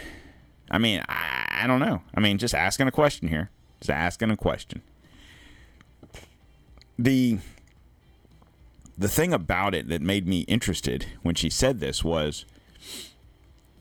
I 0.70 0.78
mean 0.78 1.02
I, 1.08 1.62
I 1.62 1.66
don't 1.66 1.80
know. 1.80 2.02
I 2.14 2.20
mean, 2.20 2.38
just 2.38 2.54
asking 2.54 2.86
a 2.86 2.92
question 2.92 3.28
here. 3.28 3.50
Just 3.80 3.90
asking 3.90 4.30
a 4.30 4.36
question. 4.36 4.82
The 6.98 7.38
the 8.96 9.08
thing 9.08 9.32
about 9.32 9.74
it 9.74 9.88
that 9.88 10.02
made 10.02 10.26
me 10.26 10.40
interested 10.40 11.06
when 11.22 11.36
she 11.36 11.50
said 11.50 11.78
this 11.78 12.02
was 12.04 12.44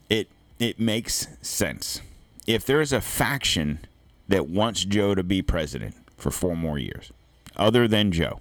it 0.10 0.30
it 0.60 0.80
makes 0.80 1.28
sense. 1.42 2.02
If 2.46 2.66
there's 2.66 2.94
a 2.94 3.02
faction 3.02 3.80
that 4.28 4.48
wants 4.48 4.86
Joe 4.86 5.16
to 5.16 5.24
be 5.24 5.42
president 5.42 5.96
for 6.18 6.32
four 6.32 6.56
more 6.56 6.78
years, 6.80 7.12
other 7.58 7.88
than 7.88 8.12
Joe, 8.12 8.40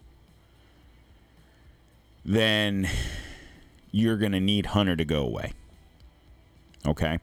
then 2.25 2.89
you're 3.91 4.17
going 4.17 4.33
to 4.33 4.41
need 4.41 4.67
Hunter 4.67 4.97
to 4.97 5.05
go 5.05 5.23
away. 5.23 5.53
Okay. 6.87 7.19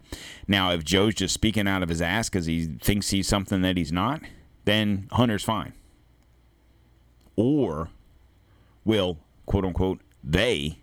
Now, 0.48 0.72
if 0.72 0.84
Joe's 0.84 1.16
just 1.16 1.34
speaking 1.34 1.68
out 1.68 1.84
of 1.84 1.90
his 1.90 2.02
ass 2.02 2.30
because 2.30 2.46
he 2.46 2.66
thinks 2.82 3.12
he's 3.12 3.28
something 3.28 3.62
that 3.62 3.78
he's 3.78 3.92
not, 3.92 4.22
then 4.66 5.08
Hunter's 5.12 5.44
fine. 5.44 5.74
Or 7.36 7.90
will, 8.84 9.18
quote 9.46 9.66
unquote, 9.66 10.00
they 10.24 10.80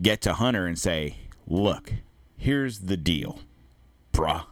get 0.00 0.20
to 0.22 0.34
Hunter 0.34 0.66
and 0.66 0.78
say, 0.78 1.16
look, 1.46 1.92
here's 2.36 2.80
the 2.80 2.96
deal, 2.96 3.40
bruh. 4.12 4.44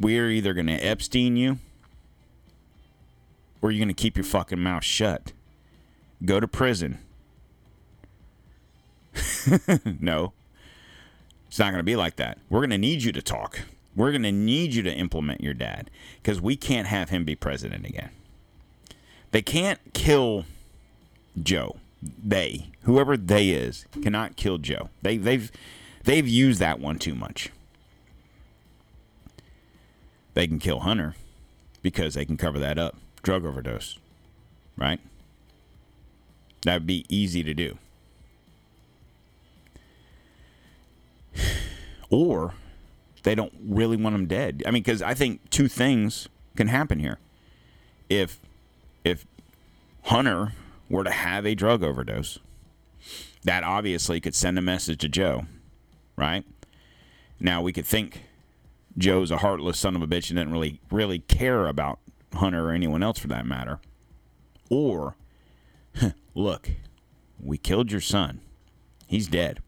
We're 0.00 0.30
either 0.30 0.54
going 0.54 0.66
to 0.66 0.74
Epstein 0.74 1.36
you 1.36 1.58
or 3.60 3.70
you're 3.70 3.78
going 3.78 3.88
to 3.88 3.94
keep 3.94 4.16
your 4.16 4.24
fucking 4.24 4.60
mouth 4.60 4.84
shut. 4.84 5.32
Go 6.24 6.40
to 6.40 6.48
prison. 6.48 6.98
no, 10.00 10.32
it's 11.48 11.58
not 11.58 11.70
going 11.70 11.78
to 11.78 11.84
be 11.84 11.96
like 11.96 12.16
that. 12.16 12.38
We're 12.48 12.60
going 12.60 12.70
to 12.70 12.78
need 12.78 13.02
you 13.02 13.12
to 13.12 13.22
talk. 13.22 13.60
We're 13.96 14.12
going 14.12 14.22
to 14.22 14.32
need 14.32 14.74
you 14.74 14.82
to 14.82 14.92
implement 14.92 15.40
your 15.40 15.54
dad 15.54 15.90
because 16.22 16.40
we 16.40 16.56
can't 16.56 16.86
have 16.86 17.10
him 17.10 17.24
be 17.24 17.34
president 17.34 17.86
again. 17.86 18.10
They 19.30 19.42
can't 19.42 19.80
kill 19.92 20.44
Joe. 21.42 21.76
They, 22.02 22.68
whoever 22.82 23.16
they 23.16 23.50
is, 23.50 23.86
cannot 24.02 24.36
kill 24.36 24.58
Joe. 24.58 24.88
They 25.02 25.16
they've 25.16 25.50
they've 26.04 26.28
used 26.28 26.60
that 26.60 26.78
one 26.78 26.98
too 26.98 27.14
much. 27.14 27.50
They 30.34 30.46
can 30.46 30.60
kill 30.60 30.80
Hunter 30.80 31.16
because 31.82 32.14
they 32.14 32.24
can 32.24 32.36
cover 32.36 32.60
that 32.60 32.78
up. 32.78 32.96
Drug 33.22 33.44
overdose. 33.44 33.98
Right? 34.76 35.00
That 36.62 36.74
would 36.74 36.86
be 36.86 37.04
easy 37.08 37.42
to 37.42 37.54
do. 37.54 37.78
or 42.10 42.54
they 43.22 43.34
don't 43.34 43.52
really 43.62 43.96
want 43.96 44.14
him 44.14 44.26
dead. 44.26 44.62
I 44.66 44.70
mean, 44.70 44.82
because 44.82 45.02
I 45.02 45.14
think 45.14 45.50
two 45.50 45.68
things 45.68 46.28
can 46.56 46.68
happen 46.68 46.98
here. 46.98 47.18
If 48.08 48.38
if 49.04 49.26
Hunter 50.04 50.52
were 50.88 51.04
to 51.04 51.10
have 51.10 51.46
a 51.46 51.54
drug 51.54 51.82
overdose, 51.82 52.38
that 53.44 53.64
obviously 53.64 54.20
could 54.20 54.34
send 54.34 54.58
a 54.58 54.62
message 54.62 55.00
to 55.00 55.08
Joe, 55.08 55.46
right? 56.16 56.44
Now 57.38 57.60
we 57.60 57.72
could 57.72 57.86
think 57.86 58.22
Joe's 58.96 59.30
a 59.30 59.38
heartless 59.38 59.78
son 59.78 59.94
of 59.94 60.02
a 60.02 60.06
bitch 60.06 60.30
and 60.30 60.36
doesn't 60.36 60.52
really 60.52 60.80
really 60.90 61.20
care 61.20 61.66
about 61.66 61.98
Hunter 62.34 62.68
or 62.68 62.72
anyone 62.72 63.02
else 63.02 63.18
for 63.18 63.28
that 63.28 63.46
matter. 63.46 63.80
Or 64.70 65.16
look, 66.34 66.70
we 67.40 67.58
killed 67.58 67.90
your 67.90 68.00
son. 68.00 68.40
He's 69.06 69.26
dead. 69.26 69.60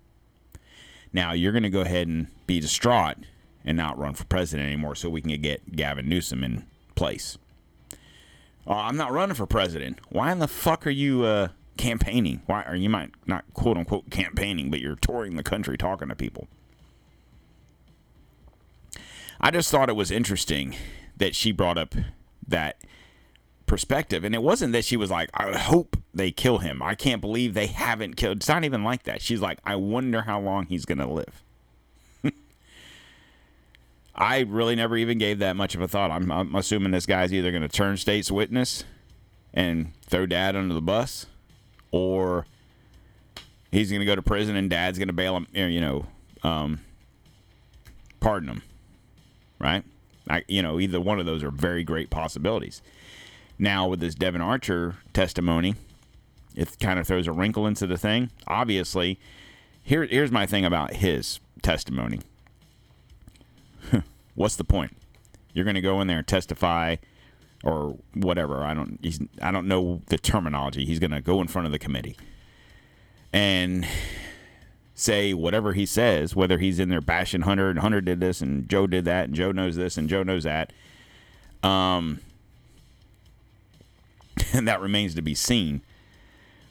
Now 1.12 1.32
you're 1.32 1.52
going 1.52 1.62
to 1.62 1.70
go 1.70 1.80
ahead 1.80 2.06
and 2.06 2.28
be 2.46 2.60
distraught 2.60 3.16
and 3.64 3.76
not 3.76 3.98
run 3.98 4.14
for 4.14 4.24
president 4.24 4.66
anymore 4.68 4.94
so 4.94 5.08
we 5.08 5.22
can 5.22 5.40
get 5.40 5.74
Gavin 5.74 6.08
Newsom 6.08 6.44
in 6.44 6.66
place. 6.94 7.38
Oh, 8.66 8.74
I'm 8.74 8.96
not 8.96 9.12
running 9.12 9.34
for 9.34 9.46
president. 9.46 9.98
Why 10.10 10.32
in 10.32 10.38
the 10.38 10.48
fuck 10.48 10.86
are 10.86 10.90
you 10.90 11.24
uh, 11.24 11.48
campaigning? 11.76 12.42
Why 12.46 12.62
are 12.62 12.76
you 12.76 12.90
might 12.90 13.10
not 13.26 13.44
quote 13.54 13.76
unquote 13.76 14.10
campaigning, 14.10 14.70
but 14.70 14.80
you're 14.80 14.96
touring 14.96 15.36
the 15.36 15.42
country 15.42 15.76
talking 15.76 16.08
to 16.08 16.14
people? 16.14 16.48
I 19.40 19.50
just 19.50 19.70
thought 19.70 19.88
it 19.88 19.96
was 19.96 20.10
interesting 20.10 20.76
that 21.16 21.34
she 21.34 21.50
brought 21.52 21.78
up 21.78 21.94
that 22.50 22.80
perspective. 23.66 24.24
And 24.24 24.34
it 24.34 24.42
wasn't 24.42 24.72
that 24.72 24.84
she 24.84 24.96
was 24.96 25.10
like, 25.10 25.30
I 25.32 25.56
hope 25.56 25.96
they 26.12 26.30
kill 26.30 26.58
him. 26.58 26.82
I 26.82 26.94
can't 26.94 27.20
believe 27.20 27.54
they 27.54 27.68
haven't 27.68 28.16
killed. 28.16 28.38
It's 28.38 28.48
not 28.48 28.64
even 28.64 28.84
like 28.84 29.04
that. 29.04 29.22
She's 29.22 29.40
like, 29.40 29.58
I 29.64 29.76
wonder 29.76 30.22
how 30.22 30.40
long 30.40 30.66
he's 30.66 30.84
going 30.84 30.98
to 30.98 31.06
live. 31.06 31.42
I 34.14 34.40
really 34.40 34.74
never 34.74 34.96
even 34.96 35.18
gave 35.18 35.38
that 35.38 35.54
much 35.56 35.74
of 35.74 35.80
a 35.80 35.88
thought. 35.88 36.10
I'm, 36.10 36.30
I'm 36.30 36.54
assuming 36.56 36.90
this 36.90 37.06
guy's 37.06 37.32
either 37.32 37.50
going 37.50 37.62
to 37.62 37.68
turn 37.68 37.96
state's 37.96 38.30
witness 38.30 38.84
and 39.54 39.92
throw 40.04 40.26
dad 40.26 40.56
under 40.56 40.74
the 40.74 40.82
bus, 40.82 41.26
or 41.92 42.46
he's 43.70 43.90
going 43.90 44.00
to 44.00 44.06
go 44.06 44.16
to 44.16 44.22
prison 44.22 44.56
and 44.56 44.68
dad's 44.68 44.98
going 44.98 45.08
to 45.08 45.14
bail 45.14 45.36
him, 45.36 45.46
you 45.52 45.80
know, 45.80 46.06
um, 46.42 46.80
pardon 48.18 48.48
him. 48.48 48.62
Right? 49.60 49.84
I, 50.30 50.44
you 50.48 50.62
know, 50.62 50.78
either 50.78 51.00
one 51.00 51.18
of 51.18 51.26
those 51.26 51.42
are 51.42 51.50
very 51.50 51.84
great 51.84 52.10
possibilities. 52.10 52.82
Now, 53.58 53.88
with 53.88 54.00
this 54.00 54.14
Devon 54.14 54.40
Archer 54.40 54.96
testimony, 55.12 55.74
it 56.54 56.78
kind 56.80 56.98
of 56.98 57.06
throws 57.06 57.26
a 57.26 57.32
wrinkle 57.32 57.66
into 57.66 57.86
the 57.86 57.98
thing. 57.98 58.30
Obviously, 58.46 59.18
here, 59.82 60.04
here's 60.06 60.30
my 60.30 60.46
thing 60.46 60.64
about 60.64 60.94
his 60.94 61.40
testimony. 61.62 62.20
What's 64.34 64.56
the 64.56 64.64
point? 64.64 64.96
You're 65.52 65.64
going 65.64 65.74
to 65.74 65.80
go 65.80 66.00
in 66.00 66.06
there 66.06 66.18
and 66.18 66.26
testify 66.26 66.96
or 67.62 67.98
whatever. 68.14 68.62
I 68.64 68.72
don't 68.72 68.98
he's 69.02 69.20
I 69.42 69.50
don't 69.50 69.66
know 69.66 70.00
the 70.06 70.16
terminology. 70.16 70.86
He's 70.86 70.98
going 70.98 71.10
to 71.10 71.20
go 71.20 71.40
in 71.40 71.48
front 71.48 71.66
of 71.66 71.72
the 71.72 71.78
committee 71.78 72.16
and 73.32 73.86
say 75.00 75.34
whatever 75.34 75.72
he 75.72 75.86
says, 75.86 76.36
whether 76.36 76.58
he's 76.58 76.78
in 76.78 76.88
there 76.88 77.00
bashing 77.00 77.42
Hunter 77.42 77.70
and 77.70 77.78
Hunter 77.78 78.00
did 78.00 78.20
this 78.20 78.40
and 78.40 78.68
Joe 78.68 78.86
did 78.86 79.04
that 79.06 79.26
and 79.26 79.34
Joe 79.34 79.52
knows 79.52 79.76
this 79.76 79.96
and 79.96 80.08
Joe 80.08 80.22
knows 80.22 80.44
that. 80.44 80.72
Um 81.62 82.20
and 84.52 84.66
that 84.68 84.80
remains 84.80 85.14
to 85.14 85.22
be 85.22 85.34
seen. 85.34 85.82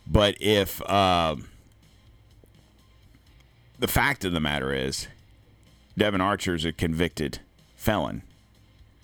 But 0.08 0.36
if 0.40 0.82
uh, 0.90 1.36
the 3.78 3.88
fact 3.88 4.26
of 4.26 4.34
the 4.34 4.40
matter 4.40 4.74
is, 4.74 5.08
Devon 5.98 6.22
Archer 6.22 6.56
is 6.56 6.66
a 6.66 6.72
convicted 6.72 7.40
felon 7.76 8.24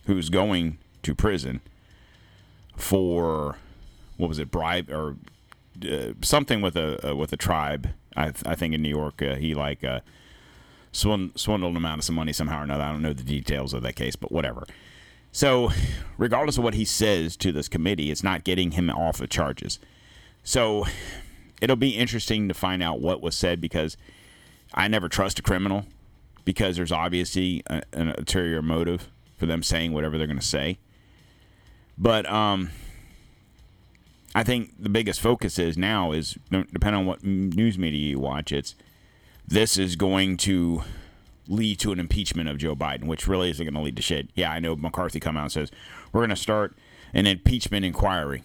who's 0.06 0.30
going 0.30 0.78
to 1.04 1.14
prison 1.14 1.62
for 2.76 3.58
what 4.18 4.28
was 4.28 4.40
it, 4.40 4.50
bribe 4.50 4.90
or 4.90 5.18
uh, 5.90 6.14
something 6.22 6.62
with 6.62 6.76
a 6.76 7.12
uh, 7.12 7.16
with 7.16 7.32
a 7.34 7.38
tribe. 7.38 7.90
I, 8.16 8.32
I 8.46 8.56
think 8.56 8.74
in 8.74 8.82
New 8.82 8.90
York, 8.90 9.22
uh, 9.22 9.36
he 9.36 9.54
like 9.54 9.84
uh, 9.84 10.00
swindled, 10.92 11.40
swindled 11.40 11.76
him 11.76 11.86
of 11.86 12.04
some 12.04 12.16
money 12.16 12.34
somehow 12.34 12.62
or 12.62 12.64
another. 12.64 12.84
I 12.84 12.92
don't 12.92 13.02
know 13.02 13.14
the 13.14 13.24
details 13.24 13.74
of 13.74 13.84
that 13.84 13.96
case, 13.96 14.16
but 14.16 14.32
whatever. 14.32 14.66
So, 15.32 15.72
regardless 16.18 16.58
of 16.58 16.64
what 16.64 16.76
he 16.76 16.86
says 16.86 17.36
to 17.38 17.52
this 17.52 17.68
committee, 17.68 18.10
it's 18.10 18.24
not 18.24 18.46
getting 18.46 18.72
him 18.72 18.90
off 18.90 19.20
of 19.20 19.30
charges. 19.30 19.80
So, 20.44 20.86
it'll 21.62 21.76
be 21.76 21.90
interesting 21.90 22.48
to 22.48 22.54
find 22.54 22.82
out 22.82 23.02
what 23.02 23.22
was 23.22 23.36
said 23.36 23.60
because 23.60 23.98
I 24.74 24.88
never 24.88 25.10
trust 25.10 25.40
a 25.40 25.42
criminal 25.42 25.86
because 26.46 26.78
there's 26.78 26.92
obviously 26.92 27.64
an 27.68 28.10
ulterior 28.18 28.62
motive 28.62 29.10
for 29.36 29.46
them 29.46 29.64
saying 29.64 29.92
whatever 29.92 30.18
they're 30.18 30.28
going 30.28 30.40
to 30.40 30.46
say. 30.46 30.78
But 31.98 32.30
um, 32.30 32.70
I 34.36 34.44
think 34.44 34.74
the 34.78 34.90
biggest 34.90 35.22
focus 35.22 35.58
is 35.58 35.78
now 35.78 36.12
is 36.12 36.38
depending 36.52 37.00
on 37.00 37.06
what 37.06 37.24
news 37.24 37.78
media 37.78 38.10
you 38.10 38.20
watch, 38.20 38.52
it's 38.52 38.76
this 39.48 39.78
is 39.78 39.96
going 39.96 40.36
to 40.38 40.84
lead 41.48 41.80
to 41.80 41.94
an 41.94 42.02
impeachment 42.02 42.50
of 42.50 42.58
Joe 42.58 42.76
Biden, 42.76 43.06
which 43.06 43.30
really 43.30 43.50
isn't 43.50 43.66
going 43.66 43.76
to 43.76 43.80
lead 43.80 43.96
to 43.96 44.02
shit. 44.02 44.30
Yeah, 44.36 44.52
I 44.52 44.60
know 44.60 44.76
McCarthy 44.76 45.22
come 45.22 45.38
out 45.38 45.44
and 45.44 45.52
says 45.54 45.72
we're 46.12 46.20
going 46.20 46.32
to 46.32 46.36
start 46.36 46.76
an 47.14 47.26
impeachment 47.26 47.86
inquiry. 47.86 48.44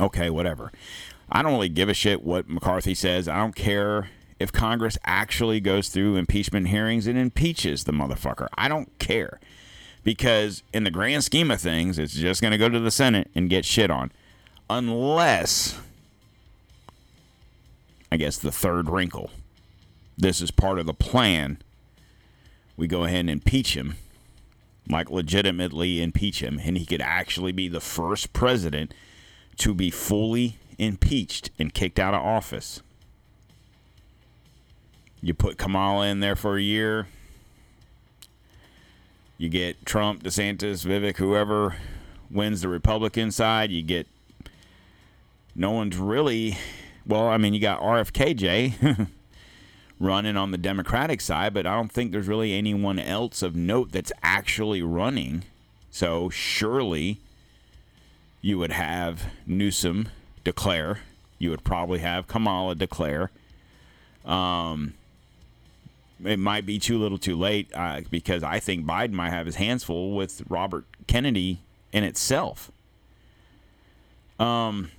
Okay, 0.00 0.30
whatever. 0.30 0.72
I 1.30 1.42
don't 1.42 1.52
really 1.52 1.68
give 1.68 1.88
a 1.88 1.94
shit 1.94 2.24
what 2.24 2.48
McCarthy 2.48 2.94
says. 2.94 3.28
I 3.28 3.36
don't 3.36 3.54
care 3.54 4.10
if 4.40 4.50
Congress 4.50 4.98
actually 5.04 5.60
goes 5.60 5.90
through 5.90 6.16
impeachment 6.16 6.68
hearings 6.68 7.06
and 7.06 7.16
impeaches 7.16 7.84
the 7.84 7.92
motherfucker. 7.92 8.48
I 8.58 8.66
don't 8.66 8.98
care. 8.98 9.38
Because 10.06 10.62
in 10.72 10.84
the 10.84 10.90
grand 10.92 11.24
scheme 11.24 11.50
of 11.50 11.60
things, 11.60 11.98
it's 11.98 12.14
just 12.14 12.40
going 12.40 12.52
to 12.52 12.58
go 12.58 12.68
to 12.68 12.78
the 12.78 12.92
Senate 12.92 13.28
and 13.34 13.50
get 13.50 13.64
shit 13.64 13.90
on. 13.90 14.12
Unless, 14.70 15.80
I 18.12 18.16
guess, 18.16 18.38
the 18.38 18.52
third 18.52 18.88
wrinkle. 18.88 19.32
This 20.16 20.40
is 20.40 20.52
part 20.52 20.78
of 20.78 20.86
the 20.86 20.94
plan. 20.94 21.58
We 22.76 22.86
go 22.86 23.02
ahead 23.02 23.18
and 23.18 23.30
impeach 23.30 23.76
him, 23.76 23.96
like 24.88 25.10
legitimately 25.10 26.00
impeach 26.00 26.40
him, 26.40 26.60
and 26.62 26.78
he 26.78 26.86
could 26.86 27.02
actually 27.02 27.50
be 27.50 27.66
the 27.66 27.80
first 27.80 28.32
president 28.32 28.94
to 29.56 29.74
be 29.74 29.90
fully 29.90 30.58
impeached 30.78 31.50
and 31.58 31.74
kicked 31.74 31.98
out 31.98 32.14
of 32.14 32.22
office. 32.22 32.80
You 35.20 35.34
put 35.34 35.58
Kamala 35.58 36.06
in 36.06 36.20
there 36.20 36.36
for 36.36 36.56
a 36.56 36.62
year. 36.62 37.08
You 39.38 39.48
get 39.48 39.84
Trump, 39.84 40.22
DeSantis, 40.22 40.86
Vivek, 40.86 41.16
whoever 41.16 41.76
wins 42.30 42.62
the 42.62 42.68
Republican 42.68 43.30
side. 43.30 43.70
You 43.70 43.82
get 43.82 44.06
no 45.54 45.70
one's 45.70 45.96
really. 45.96 46.56
Well, 47.06 47.28
I 47.28 47.36
mean, 47.36 47.54
you 47.54 47.60
got 47.60 47.80
RFKJ 47.80 49.08
running 50.00 50.36
on 50.36 50.50
the 50.50 50.58
Democratic 50.58 51.20
side, 51.20 51.54
but 51.54 51.66
I 51.66 51.74
don't 51.74 51.92
think 51.92 52.12
there's 52.12 52.28
really 52.28 52.52
anyone 52.52 52.98
else 52.98 53.42
of 53.42 53.54
note 53.54 53.92
that's 53.92 54.12
actually 54.22 54.82
running. 54.82 55.44
So 55.90 56.28
surely 56.30 57.20
you 58.42 58.58
would 58.58 58.72
have 58.72 59.24
Newsom 59.46 60.08
declare. 60.44 61.00
You 61.38 61.50
would 61.50 61.64
probably 61.64 62.00
have 62.00 62.26
Kamala 62.26 62.74
declare. 62.74 63.30
Um, 64.24 64.94
it 66.24 66.38
might 66.38 66.64
be 66.64 66.78
too 66.78 66.98
little 66.98 67.18
too 67.18 67.36
late 67.36 67.70
uh, 67.74 68.00
because 68.10 68.42
I 68.42 68.58
think 68.60 68.86
Biden 68.86 69.12
might 69.12 69.30
have 69.30 69.46
his 69.46 69.56
hands 69.56 69.84
full 69.84 70.14
with 70.14 70.42
Robert 70.48 70.84
Kennedy 71.06 71.60
in 71.92 72.04
itself. 72.04 72.70
Um, 74.38 74.90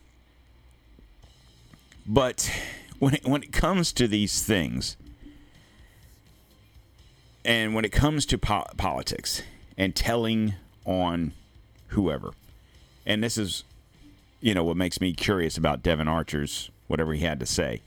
but 2.06 2.52
when 3.00 3.16
it, 3.16 3.26
when 3.26 3.44
it 3.44 3.52
comes 3.52 3.92
to 3.94 4.08
these 4.08 4.44
things, 4.44 4.98
and 7.44 7.74
when 7.74 7.86
it 7.86 7.92
comes 7.92 8.26
to 8.28 8.38
po- 8.38 8.66
politics 8.78 9.42
and 9.78 9.96
telling 9.96 10.56
on 10.86 11.34
whoever, 11.90 12.32
and 13.06 13.24
this 13.24 13.38
is, 13.38 13.64
you 14.42 14.54
know, 14.54 14.64
what 14.64 14.78
makes 14.78 15.00
me 15.00 15.14
curious 15.14 15.58
about 15.58 15.82
Devon 15.82 16.08
Archer's 16.08 16.70
whatever 16.88 17.14
he 17.14 17.22
had 17.22 17.40
to 17.40 17.46
say. 17.46 17.82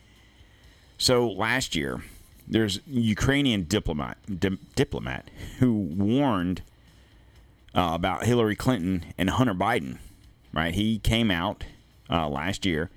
So 0.99 1.29
last 1.29 1.75
year, 1.75 2.03
there's 2.51 2.81
Ukrainian 2.87 3.65
diplomat 3.65 4.19
di- 4.39 4.59
diplomat 4.75 5.31
who 5.61 5.73
warned 5.73 6.63
uh, 7.75 7.93
about 7.93 8.25
Hillary 8.25 8.57
Clinton 8.57 9.05
and 9.17 9.31
Hunter 9.31 9.55
Biden. 9.55 9.99
Right, 10.53 10.75
he 10.75 10.99
came 10.99 11.31
out 11.31 11.65
uh, 12.11 12.29
last 12.29 12.67
year 12.67 12.91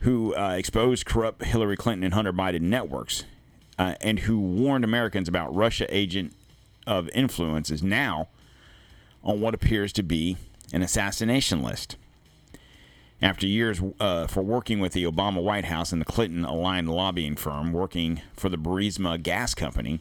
who 0.00 0.34
uh, 0.36 0.50
exposed 0.50 1.06
corrupt 1.06 1.44
Hillary 1.44 1.76
Clinton 1.76 2.04
and 2.04 2.14
Hunter 2.14 2.32
Biden 2.32 2.60
networks, 2.62 3.24
uh, 3.78 3.94
and 4.00 4.20
who 4.20 4.38
warned 4.38 4.84
Americans 4.84 5.28
about 5.28 5.54
Russia 5.54 5.86
agent 5.88 6.34
of 6.86 7.08
influence 7.10 7.70
is 7.70 7.82
now 7.82 8.28
on 9.24 9.40
what 9.40 9.54
appears 9.54 9.92
to 9.94 10.02
be 10.02 10.36
an 10.72 10.82
assassination 10.82 11.62
list. 11.62 11.96
After 13.20 13.46
years 13.46 13.80
uh, 13.98 14.28
for 14.28 14.42
working 14.42 14.78
with 14.78 14.92
the 14.92 15.04
Obama 15.04 15.42
White 15.42 15.64
House 15.64 15.90
and 15.90 16.00
the 16.00 16.06
Clinton 16.06 16.44
aligned 16.44 16.88
lobbying 16.88 17.34
firm 17.34 17.72
working 17.72 18.22
for 18.34 18.48
the 18.48 18.56
Burisma 18.56 19.20
Gas 19.20 19.54
Company, 19.54 19.98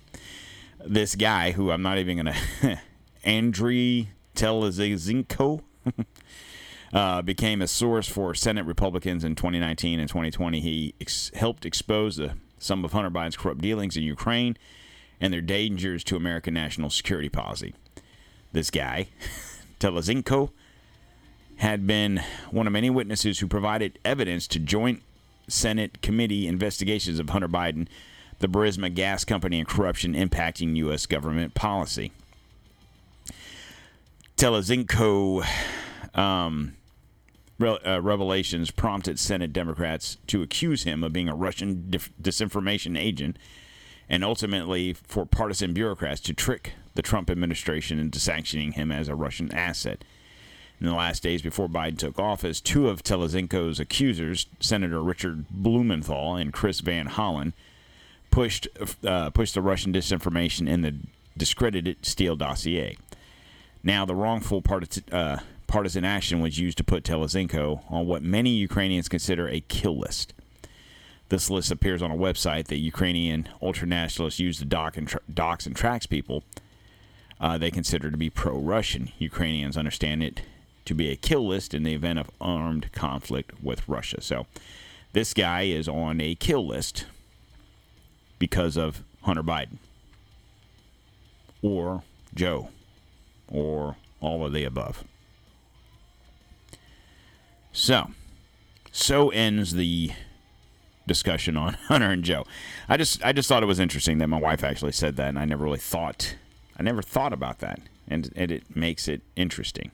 this 0.86 1.16
guy, 1.16 1.52
who 1.52 1.72
I'm 1.72 1.82
not 1.82 1.98
even 1.98 2.24
going 2.24 2.36
to, 2.62 2.80
Andriy 3.26 4.08
Telizhenko, 4.36 5.62
uh, 6.94 7.22
became 7.24 7.62
a 7.62 7.68
source 7.68 8.08
for 8.08 8.36
Senate 8.36 8.66
Republicans 8.66 9.24
in 9.24 9.34
2019 9.34 10.00
and 10.00 10.08
2020. 10.08 10.60
He 10.60 10.94
ex- 11.02 11.32
helped 11.34 11.66
expose 11.66 12.18
the, 12.18 12.34
some 12.60 12.86
of 12.86 12.94
Hunter 12.94 13.10
Biden's 13.10 13.36
corrupt 13.36 13.62
dealings 13.62 13.98
in 13.98 14.04
Ukraine 14.04 14.58
and 15.20 15.34
their 15.34 15.42
dangers 15.42 16.04
to 16.04 16.16
American 16.16 16.54
national 16.54 16.92
security 16.92 17.30
policy. 17.30 17.74
This 18.52 18.70
guy, 18.70 19.08
Telizhenko, 19.80 20.52
had 21.58 21.88
been 21.88 22.22
one 22.52 22.68
of 22.68 22.74
many 22.74 22.90
witnesses 22.90 23.40
who 23.40 23.48
provided 23.48 24.00
evidence 24.06 24.48
to 24.48 24.60
joint 24.60 25.02
Senate 25.48 26.02
committee 26.02 26.48
investigations 26.48 27.20
of 27.20 27.30
Hunter 27.30 27.48
Biden, 27.48 27.88
the 28.40 28.48
Burisma 28.48 28.94
gas 28.94 29.26
company, 29.26 29.60
and 29.60 29.68
corruption 29.68 30.14
impacting 30.14 30.76
U.S. 30.78 31.06
government 31.06 31.54
policy. 31.54 32.12
Telizhenko 34.38 35.46
um, 36.14 36.76
re- 37.58 37.80
uh, 37.86 38.00
revelations 38.02 38.70
prompted 38.70 39.20
Senate 39.20 39.52
Democrats 39.52 40.18
to 40.28 40.42
accuse 40.42 40.84
him 40.84 41.04
of 41.04 41.14
being 41.14 41.30
a 41.30 41.36
Russian 41.36 41.90
dif- 41.90 42.12
disinformation 42.22 42.98
agent 42.98 43.38
and 44.10 44.24
ultimately 44.24 44.94
for 44.94 45.26
partisan 45.26 45.74
bureaucrats 45.74 46.22
to 46.22 46.34
trick 46.34 46.74
the 46.96 47.02
Trump 47.02 47.30
administration 47.30 48.00
into 48.00 48.20
sanctioning 48.20 48.74
him 48.74 48.92
as 48.92 49.08
a 49.08 49.16
Russian 49.16 49.52
asset. 49.54 50.04
In 50.80 50.86
the 50.86 50.94
last 50.94 51.24
days 51.24 51.42
before 51.42 51.68
Biden 51.68 51.98
took 51.98 52.20
office, 52.20 52.62
two 52.62 52.88
of 52.88 53.02
Telizhenko's 53.02 53.80
accusers, 53.80 54.46
Senator 54.60 55.02
Richard 55.02 55.46
Blumenthal 55.50 56.36
and 56.36 56.54
Chris 56.54 56.82
Van 56.82 57.08
Hollen, 57.08 57.54
pushed 58.30 58.68
uh, 59.04 59.32
pushed 59.32 59.56
the 59.56 59.62
Russian 59.62 59.92
disinformation 59.92 60.70
in 60.70 60.84
the 60.84 60.96
discredited 61.36 62.06
Steele 62.06 62.36
dossier. 62.36 62.98
Now, 63.84 64.06
the 64.06 64.16
wrongful 64.16 64.62
part- 64.62 65.00
uh, 65.12 65.38
partisan 65.66 66.06
action 66.06 66.42
was 66.42 66.60
used 66.60 66.78
to 66.78 66.84
put 66.84 67.04
Telezinko 67.04 67.82
on 67.90 68.06
what 68.06 68.22
many 68.22 68.52
Ukrainians 68.52 69.10
consider 69.10 69.48
a 69.48 69.62
kill 69.62 69.98
list. 69.98 70.34
This 71.30 71.50
list 71.50 71.72
appears 71.72 72.02
on 72.02 72.12
a 72.12 72.16
website 72.16 72.68
that 72.68 72.78
Ukrainian 72.78 73.50
ultranationalists 73.62 74.40
use 74.40 74.60
to 74.60 74.66
dock 74.66 74.96
and 74.96 75.08
tra- 75.08 75.22
and 75.66 75.76
tracks 75.76 76.06
people 76.06 76.44
uh, 77.40 77.58
they 77.58 77.72
consider 77.72 78.10
to 78.10 78.18
be 78.18 78.30
pro-Russian. 78.30 79.12
Ukrainians 79.20 79.78
understand 79.78 80.24
it 80.24 80.42
to 80.88 80.94
be 80.94 81.10
a 81.10 81.16
kill 81.16 81.48
list 81.48 81.74
in 81.74 81.84
the 81.84 81.94
event 81.94 82.20
of 82.20 82.30
armed 82.42 82.92
conflict 82.92 83.52
with 83.62 83.88
Russia. 83.88 84.22
So, 84.22 84.48
this 85.14 85.34
guy 85.34 85.64
is 85.64 85.88
on 85.88 86.20
a 86.22 86.36
kill 86.36 86.66
list 86.66 87.06
because 88.40 88.78
of 88.78 89.04
Hunter 89.24 89.44
Biden 89.44 89.78
or 91.62 92.04
Joe 92.34 92.70
or 93.48 93.96
all 94.22 94.46
of 94.46 94.54
the 94.54 94.64
above. 94.64 95.04
So, 97.72 98.12
so 98.92 99.30
ends 99.30 99.74
the 99.74 100.12
discussion 101.06 101.56
on 101.56 101.74
Hunter 101.88 102.10
and 102.10 102.24
Joe. 102.24 102.46
I 102.90 102.98
just 102.98 103.24
I 103.24 103.32
just 103.32 103.48
thought 103.50 103.64
it 103.64 103.68
was 103.68 103.80
interesting 103.80 104.18
that 104.20 104.28
my 104.28 104.40
wife 104.40 104.64
actually 104.64 104.92
said 104.92 105.16
that, 105.18 105.30
and 105.30 105.40
I 105.40 105.46
never 105.46 105.64
really 105.64 105.80
thought 105.80 106.36
I 106.78 106.84
never 106.84 107.02
thought 107.02 107.34
about 107.34 107.60
that, 107.60 107.80
and, 108.08 108.32
and 108.36 108.52
it 108.52 108.76
makes 108.76 109.08
it 109.08 109.22
interesting. 109.36 109.92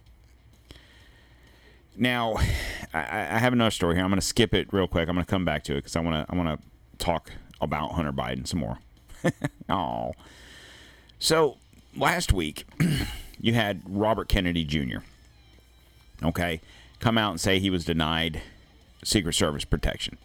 Now, 1.98 2.36
I, 2.94 3.00
I 3.00 3.40
have 3.40 3.54
another 3.54 3.72
story 3.72 3.96
here. 3.96 4.04
I'm 4.04 4.10
going 4.10 4.20
to 4.20 4.26
skip 4.26 4.54
it 4.54 4.72
real 4.72 4.88
quick. 4.88 5.08
I'm 5.10 5.16
going 5.16 5.26
to 5.26 5.30
come 5.30 5.46
back 5.46 5.64
to 5.66 5.74
it 5.74 5.78
because 5.78 5.96
I 5.96 6.00
want 6.00 6.28
to 6.28 6.34
I 6.34 6.38
want 6.38 6.60
to 6.60 6.68
talk 7.04 7.32
about 7.62 7.94
Hunter 7.94 8.12
Biden 8.12 8.48
some 8.48 8.60
more. 8.60 8.80
oh, 9.70 10.12
so 11.20 11.58
last 11.96 12.34
week 12.34 12.66
you 13.40 13.54
had 13.54 13.82
Robert 13.88 14.28
Kennedy 14.28 14.66
Jr. 14.66 15.00
Okay, 16.24 16.62
come 17.00 17.18
out 17.18 17.32
and 17.32 17.42
say 17.42 17.60
he 17.60 17.70
was 17.70 17.86
denied 17.86 18.42
Secret 19.04 19.34
Service 19.34 19.66
protection. 19.66 20.18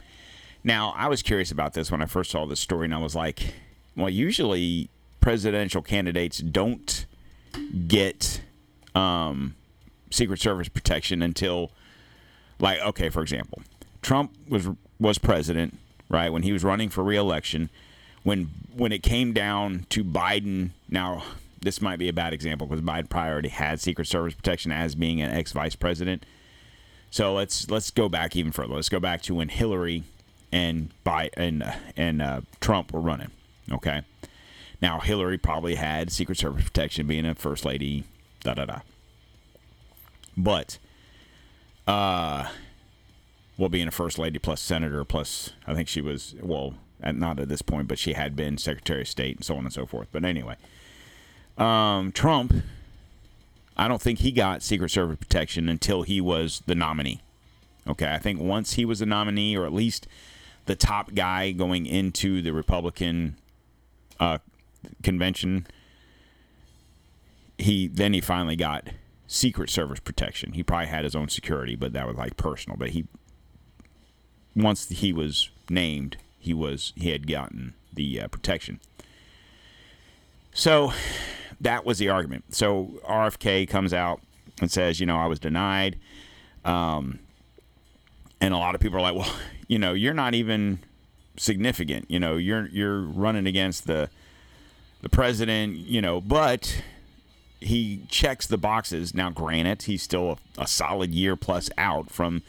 Now, 0.64 0.92
I 0.96 1.08
was 1.08 1.22
curious 1.22 1.50
about 1.50 1.74
this 1.74 1.90
when 1.90 2.02
I 2.02 2.06
first 2.06 2.30
saw 2.30 2.44
this 2.44 2.60
story, 2.60 2.86
and 2.86 2.94
I 2.94 2.98
was 2.98 3.14
like, 3.14 3.54
well, 3.96 4.10
usually 4.10 4.90
presidential 5.20 5.82
candidates 5.82 6.38
don't 6.38 7.06
get 7.86 8.40
um, 8.94 9.54
Secret 10.10 10.40
Service 10.40 10.68
protection 10.68 11.22
until, 11.22 11.70
like, 12.58 12.80
okay, 12.80 13.08
for 13.08 13.22
example, 13.22 13.62
Trump 14.02 14.32
was 14.48 14.68
was 15.00 15.18
president, 15.18 15.78
right? 16.08 16.32
When 16.32 16.42
he 16.42 16.52
was 16.52 16.64
running 16.64 16.88
for 16.88 17.04
reelection, 17.04 17.70
when 18.22 18.50
when 18.76 18.92
it 18.92 19.02
came 19.02 19.32
down 19.32 19.86
to 19.90 20.04
Biden, 20.04 20.70
now 20.88 21.22
this 21.60 21.80
might 21.80 21.98
be 21.98 22.08
a 22.08 22.12
bad 22.12 22.32
example 22.32 22.66
because 22.66 22.82
Biden 22.82 23.08
probably 23.08 23.30
already 23.30 23.48
had 23.48 23.80
Secret 23.80 24.06
Service 24.06 24.34
protection 24.34 24.72
as 24.72 24.94
being 24.94 25.20
an 25.20 25.30
ex 25.30 25.52
vice 25.52 25.76
president. 25.76 26.24
So 27.10 27.34
let's 27.34 27.70
let's 27.70 27.90
go 27.90 28.08
back 28.08 28.36
even 28.36 28.52
further. 28.52 28.74
Let's 28.74 28.88
go 28.88 29.00
back 29.00 29.22
to 29.22 29.34
when 29.34 29.48
Hillary 29.48 30.04
and 30.52 30.90
by 31.04 31.30
and 31.34 31.64
and 31.96 32.22
uh, 32.22 32.40
Trump 32.60 32.92
were 32.92 33.00
running. 33.00 33.30
Okay, 33.70 34.02
now 34.80 35.00
Hillary 35.00 35.38
probably 35.38 35.74
had 35.74 36.10
Secret 36.12 36.38
Service 36.38 36.64
protection, 36.64 37.06
being 37.06 37.26
a 37.26 37.34
first 37.34 37.64
lady. 37.64 38.04
Da 38.40 38.54
da 38.54 38.66
da. 38.66 38.80
But, 40.38 40.78
uh, 41.88 42.48
well, 43.58 43.68
being 43.68 43.88
a 43.88 43.90
first 43.90 44.18
lady 44.18 44.38
plus 44.38 44.60
senator 44.60 45.04
plus 45.04 45.52
I 45.66 45.74
think 45.74 45.88
she 45.88 46.00
was 46.00 46.36
well 46.40 46.74
at, 47.02 47.16
not 47.16 47.40
at 47.40 47.48
this 47.48 47.60
point, 47.60 47.88
but 47.88 47.98
she 47.98 48.12
had 48.12 48.36
been 48.36 48.56
Secretary 48.56 49.02
of 49.02 49.08
State 49.08 49.36
and 49.36 49.44
so 49.44 49.56
on 49.56 49.64
and 49.64 49.72
so 49.72 49.84
forth. 49.84 50.08
But 50.12 50.24
anyway, 50.24 50.54
um, 51.58 52.12
Trump, 52.12 52.54
I 53.76 53.88
don't 53.88 54.00
think 54.00 54.20
he 54.20 54.30
got 54.30 54.62
Secret 54.62 54.90
Service 54.90 55.18
protection 55.18 55.68
until 55.68 56.02
he 56.02 56.20
was 56.20 56.62
the 56.66 56.76
nominee. 56.76 57.20
Okay, 57.88 58.12
I 58.12 58.18
think 58.18 58.40
once 58.40 58.74
he 58.74 58.84
was 58.84 59.00
the 59.00 59.06
nominee, 59.06 59.56
or 59.56 59.64
at 59.64 59.72
least 59.72 60.06
the 60.66 60.76
top 60.76 61.14
guy 61.14 61.50
going 61.50 61.86
into 61.86 62.42
the 62.42 62.52
Republican 62.52 63.36
uh, 64.20 64.38
convention, 65.02 65.66
he 67.56 67.88
then 67.88 68.12
he 68.12 68.20
finally 68.20 68.56
got 68.56 68.88
Secret 69.28 69.68
Service 69.68 70.00
protection. 70.00 70.54
He 70.54 70.62
probably 70.62 70.86
had 70.86 71.04
his 71.04 71.14
own 71.14 71.28
security, 71.28 71.76
but 71.76 71.92
that 71.92 72.06
was 72.06 72.16
like 72.16 72.36
personal. 72.38 72.78
But 72.78 72.90
he 72.90 73.06
once 74.56 74.88
he 74.88 75.12
was 75.12 75.50
named, 75.68 76.16
he 76.38 76.54
was 76.54 76.94
he 76.96 77.10
had 77.10 77.28
gotten 77.28 77.74
the 77.92 78.22
uh, 78.22 78.28
protection. 78.28 78.80
So 80.54 80.92
that 81.60 81.84
was 81.84 81.98
the 81.98 82.08
argument. 82.08 82.54
So 82.54 83.00
RFK 83.06 83.68
comes 83.68 83.92
out 83.92 84.22
and 84.60 84.70
says, 84.70 84.98
you 84.98 85.06
know, 85.06 85.18
I 85.18 85.26
was 85.26 85.38
denied. 85.38 85.98
Um, 86.64 87.18
and 88.40 88.54
a 88.54 88.56
lot 88.56 88.74
of 88.74 88.80
people 88.80 88.98
are 88.98 89.02
like, 89.02 89.14
well, 89.14 89.32
you 89.68 89.78
know, 89.78 89.92
you're 89.92 90.14
not 90.14 90.34
even 90.34 90.80
significant. 91.36 92.10
You 92.10 92.18
know, 92.18 92.38
you're 92.38 92.66
you're 92.68 93.02
running 93.02 93.46
against 93.46 93.86
the 93.86 94.08
the 95.02 95.10
president. 95.10 95.76
You 95.76 96.00
know, 96.00 96.22
but 96.22 96.82
he 97.60 98.02
checks 98.08 98.46
the 98.46 98.58
boxes. 98.58 99.14
Now, 99.14 99.30
granted, 99.30 99.82
he's 99.82 100.02
still 100.02 100.38
a, 100.56 100.62
a 100.62 100.66
solid 100.66 101.14
year 101.14 101.36
plus 101.36 101.70
out 101.76 102.10
from 102.10 102.42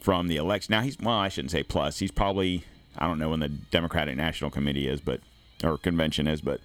from 0.00 0.28
the 0.28 0.36
election. 0.36 0.72
Now 0.72 0.82
he's 0.82 0.98
well, 0.98 1.16
I 1.16 1.28
shouldn't 1.28 1.52
say 1.52 1.62
plus. 1.62 1.98
He's 1.98 2.10
probably 2.10 2.64
I 2.98 3.06
don't 3.06 3.18
know 3.18 3.30
when 3.30 3.40
the 3.40 3.48
Democratic 3.48 4.16
National 4.16 4.50
Committee 4.50 4.86
is, 4.88 5.00
but 5.00 5.20
or 5.62 5.78
convention 5.78 6.26
is, 6.26 6.40
but 6.40 6.60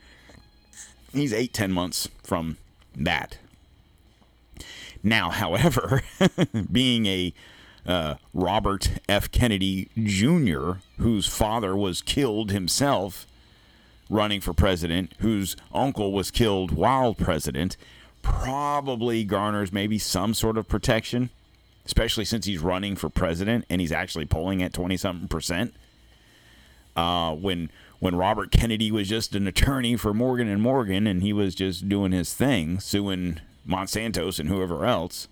he's 1.13 1.33
eight 1.33 1.53
ten 1.53 1.71
months 1.71 2.09
from 2.23 2.57
that. 2.95 3.37
Now, 5.03 5.29
however, 5.29 6.03
being 6.71 7.05
a 7.05 7.33
uh, 7.85 8.15
Robert 8.33 8.99
F. 9.07 9.31
Kennedy 9.31 9.89
Jr., 9.97 10.73
whose 10.97 11.27
father 11.27 11.75
was 11.75 12.01
killed 12.01 12.51
himself 12.51 13.25
running 14.09 14.41
for 14.41 14.53
president, 14.53 15.13
whose 15.19 15.55
uncle 15.73 16.11
was 16.11 16.31
killed 16.31 16.71
while 16.71 17.13
president, 17.13 17.77
probably 18.21 19.23
garners 19.23 19.71
maybe 19.71 19.97
some 19.97 20.33
sort 20.33 20.57
of 20.57 20.67
protection, 20.67 21.29
especially 21.85 22.25
since 22.25 22.45
he's 22.45 22.59
running 22.59 22.95
for 22.95 23.09
president 23.09 23.65
and 23.69 23.79
he's 23.79 23.91
actually 23.91 24.25
polling 24.25 24.61
at 24.61 24.73
20 24.73 24.97
something 24.97 25.27
percent. 25.27 25.73
Uh, 26.95 27.33
when 27.33 27.69
when 27.99 28.15
Robert 28.15 28.51
Kennedy 28.51 28.91
was 28.91 29.09
just 29.09 29.35
an 29.35 29.45
attorney 29.45 29.95
for 29.95 30.13
Morgan 30.13 30.47
and 30.47 30.61
Morgan 30.61 31.05
and 31.05 31.21
he 31.21 31.33
was 31.33 31.53
just 31.53 31.87
doing 31.87 32.11
his 32.11 32.33
thing, 32.33 32.79
suing 32.79 33.39
Monsanto's 33.67 34.39
and 34.39 34.49
whoever 34.49 34.85
else, 34.85 35.27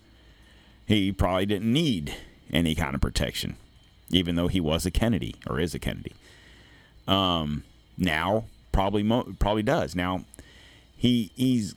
he 0.86 1.10
probably 1.10 1.46
didn't 1.46 1.72
need 1.72 2.14
any 2.52 2.74
kind 2.74 2.94
of 2.94 3.00
protection, 3.00 3.56
even 4.10 4.36
though 4.36 4.48
he 4.48 4.60
was 4.60 4.84
a 4.86 4.90
Kennedy 4.90 5.34
or 5.46 5.58
is 5.58 5.74
a 5.74 5.78
Kennedy. 5.78 6.12
Um, 7.06 7.64
now 7.96 8.44
probably 8.78 9.02
mo- 9.02 9.34
probably 9.40 9.64
does. 9.64 9.96
Now 9.96 10.24
he 10.96 11.32
he's 11.34 11.74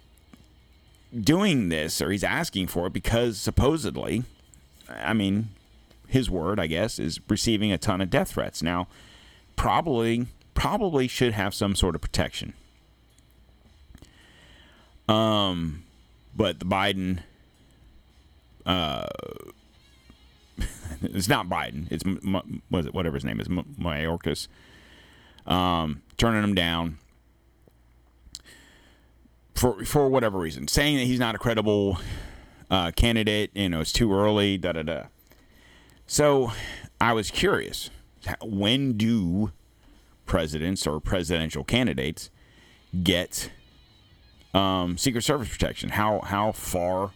doing 1.20 1.70
this 1.70 2.00
or 2.00 2.12
he's 2.12 2.24
asking 2.24 2.68
for 2.68 2.86
it 2.86 2.94
because 2.94 3.40
supposedly, 3.40 4.24
I 4.88 5.14
mean, 5.14 5.50
his 6.08 6.30
word, 6.30 6.60
I 6.60 6.68
guess, 6.68 7.00
is 7.00 7.20
receiving 7.28 7.72
a 7.72 7.80
ton 7.80 8.02
of 8.02 8.12
death 8.12 8.34
threats. 8.34 8.62
Now, 8.62 8.88
probably 9.56 10.28
probably 10.54 11.08
should 11.08 11.34
have 11.34 11.56
some 11.56 11.74
sort 11.74 11.96
of 11.96 12.02
protection. 12.02 12.54
Um, 15.10 15.82
but 16.36 16.60
the 16.60 16.66
Biden 16.66 17.22
uh, 18.64 19.08
it's 21.02 21.28
not 21.28 21.50
Biden. 21.50 21.92
It's 21.92 22.04
was 22.70 22.86
it 22.86 22.94
whatever 22.94 23.16
his 23.16 23.26
name 23.26 23.40
is, 23.40 23.48
Mayorkas, 23.48 24.48
um, 25.46 26.02
turning 26.18 26.44
him 26.44 26.56
down 26.56 26.98
for 29.56 29.84
for 29.86 30.10
whatever 30.10 30.40
reason, 30.40 30.68
saying 30.68 30.98
that 30.98 31.06
he's 31.06 31.20
not 31.20 31.36
a 31.36 31.38
credible 31.38 32.00
uh, 32.70 32.92
candidate. 32.92 33.52
You 33.54 33.70
know, 33.70 33.82
it's 33.82 33.92
too 33.92 34.14
early. 34.14 34.58
Da 34.58 34.72
da 34.74 34.84
da. 34.84 35.04
So 36.08 36.52
I 37.00 37.14
was 37.14 37.32
curious. 37.32 37.90
When 38.44 38.94
do 38.98 39.52
presidents 40.26 40.86
or 40.86 41.00
presidential 41.00 41.64
candidates 41.64 42.30
get 43.04 43.52
um, 44.54 44.98
Secret 44.98 45.24
Service 45.24 45.50
protection? 45.50 45.90
How 45.90 46.22
how 46.22 46.52
far 46.52 47.12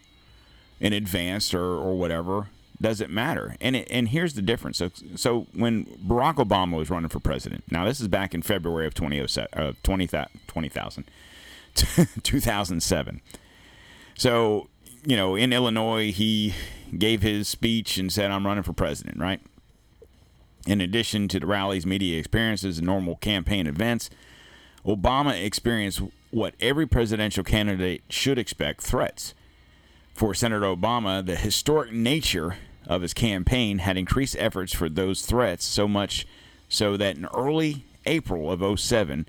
in 0.80 0.92
advance 0.92 1.54
or, 1.54 1.64
or 1.64 1.98
whatever 1.98 2.48
does 2.80 3.00
it 3.00 3.10
matter? 3.10 3.56
And 3.60 3.76
it, 3.76 3.88
and 3.90 4.08
here's 4.08 4.34
the 4.34 4.42
difference. 4.42 4.78
So 4.78 4.90
so 5.14 5.46
when 5.54 5.84
Barack 6.06 6.36
Obama 6.36 6.76
was 6.76 6.90
running 6.90 7.08
for 7.08 7.20
president, 7.20 7.64
now 7.70 7.84
this 7.84 8.00
is 8.00 8.08
back 8.08 8.34
in 8.34 8.42
February 8.42 8.86
of 8.86 8.94
2007, 8.94 9.48
uh, 9.54 9.72
20, 9.82 10.08
20,000, 10.46 11.04
2007. 12.22 13.20
So 14.16 14.68
you 15.04 15.16
know 15.16 15.36
in 15.36 15.52
Illinois 15.52 16.12
he 16.12 16.54
gave 16.96 17.22
his 17.22 17.48
speech 17.48 17.96
and 17.98 18.12
said, 18.12 18.30
"I'm 18.30 18.46
running 18.46 18.64
for 18.64 18.72
president." 18.72 19.18
Right. 19.18 19.40
In 20.66 20.80
addition 20.80 21.28
to 21.28 21.38
the 21.38 21.46
rallies, 21.46 21.86
media 21.86 22.18
experiences, 22.18 22.78
and 22.78 22.86
normal 22.86 23.16
campaign 23.16 23.68
events, 23.68 24.10
Obama 24.84 25.40
experienced 25.40 26.02
what 26.30 26.54
every 26.60 26.86
presidential 26.86 27.44
candidate 27.44 28.02
should 28.10 28.38
expect 28.38 28.82
threats. 28.82 29.32
For 30.16 30.32
Senator 30.32 30.64
Obama, 30.64 31.24
the 31.24 31.36
historic 31.36 31.92
nature 31.92 32.56
of 32.86 33.02
his 33.02 33.12
campaign 33.12 33.80
had 33.80 33.98
increased 33.98 34.34
efforts 34.38 34.72
for 34.72 34.88
those 34.88 35.26
threats 35.26 35.62
so 35.66 35.86
much 35.86 36.26
so 36.70 36.96
that 36.96 37.18
in 37.18 37.26
early 37.26 37.84
April 38.06 38.50
of 38.50 38.80
07, 38.80 39.28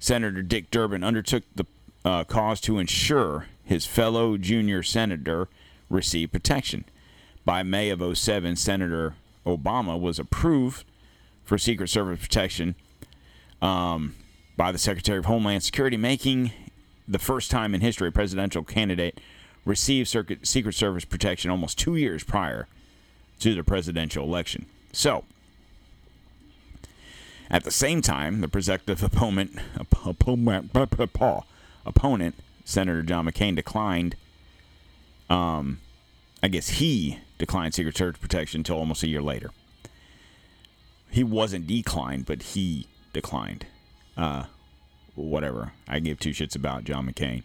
Senator 0.00 0.42
Dick 0.42 0.72
Durbin 0.72 1.04
undertook 1.04 1.44
the 1.54 1.66
uh, 2.04 2.24
cause 2.24 2.60
to 2.62 2.80
ensure 2.80 3.46
his 3.62 3.86
fellow 3.86 4.36
junior 4.36 4.82
senator 4.82 5.46
received 5.88 6.32
protection. 6.32 6.84
By 7.44 7.62
May 7.62 7.88
of 7.90 8.18
07, 8.18 8.56
Senator 8.56 9.14
Obama 9.46 10.00
was 10.00 10.18
approved 10.18 10.84
for 11.44 11.58
Secret 11.58 11.90
Service 11.90 12.20
protection 12.20 12.74
um, 13.62 14.16
by 14.56 14.72
the 14.72 14.78
Secretary 14.78 15.18
of 15.18 15.26
Homeland 15.26 15.62
Security, 15.62 15.96
making 15.96 16.50
the 17.06 17.20
first 17.20 17.52
time 17.52 17.72
in 17.72 17.82
history 17.82 18.08
a 18.08 18.12
presidential 18.12 18.64
candidate 18.64 19.20
received 19.68 20.08
Secret 20.08 20.74
Service 20.74 21.04
protection 21.04 21.50
almost 21.50 21.78
two 21.78 21.94
years 21.94 22.24
prior 22.24 22.66
to 23.38 23.54
the 23.54 23.62
presidential 23.62 24.24
election. 24.24 24.66
So, 24.92 25.24
at 27.50 27.64
the 27.64 27.70
same 27.70 28.00
time, 28.00 28.40
the 28.40 28.48
prospective 28.48 29.02
opponent, 29.02 29.58
opponent, 31.86 32.34
Senator 32.64 33.02
John 33.02 33.26
McCain, 33.26 33.54
declined. 33.54 34.16
Um, 35.30 35.80
I 36.42 36.48
guess 36.48 36.68
he 36.68 37.18
declined 37.36 37.74
Secret 37.74 37.96
Service 37.96 38.18
protection 38.18 38.60
until 38.60 38.76
almost 38.76 39.02
a 39.02 39.08
year 39.08 39.22
later. 39.22 39.50
He 41.10 41.22
wasn't 41.22 41.66
declined, 41.66 42.24
but 42.26 42.42
he 42.42 42.86
declined. 43.12 43.66
Uh, 44.16 44.44
whatever. 45.14 45.72
I 45.86 46.00
give 46.00 46.18
two 46.18 46.30
shits 46.30 46.56
about 46.56 46.84
John 46.84 47.10
McCain. 47.10 47.42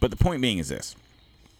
But 0.00 0.10
the 0.10 0.16
point 0.16 0.40
being 0.40 0.58
is 0.58 0.68
this. 0.68 0.96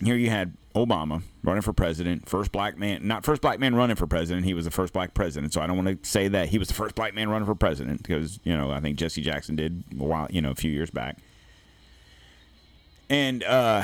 Here 0.02 0.16
you 0.16 0.30
had 0.30 0.56
Obama 0.74 1.22
running 1.42 1.62
for 1.62 1.72
president, 1.72 2.28
first 2.28 2.52
black 2.52 2.78
man, 2.78 3.06
not 3.06 3.24
first 3.24 3.42
black 3.42 3.58
man 3.58 3.74
running 3.74 3.96
for 3.96 4.06
president. 4.06 4.46
He 4.46 4.54
was 4.54 4.64
the 4.64 4.70
first 4.70 4.92
black 4.92 5.14
president. 5.14 5.52
So 5.52 5.60
I 5.60 5.66
don't 5.66 5.76
want 5.76 6.02
to 6.02 6.08
say 6.08 6.28
that 6.28 6.48
he 6.48 6.58
was 6.58 6.68
the 6.68 6.74
first 6.74 6.94
black 6.94 7.14
man 7.14 7.28
running 7.28 7.46
for 7.46 7.54
president 7.54 8.02
because, 8.02 8.40
you 8.44 8.56
know, 8.56 8.70
I 8.70 8.80
think 8.80 8.96
Jesse 8.96 9.20
Jackson 9.20 9.56
did 9.56 9.84
a 9.98 10.04
while, 10.04 10.28
you 10.30 10.40
know, 10.40 10.50
a 10.50 10.54
few 10.54 10.70
years 10.70 10.90
back. 10.90 11.18
And 13.08 13.42
uh, 13.44 13.82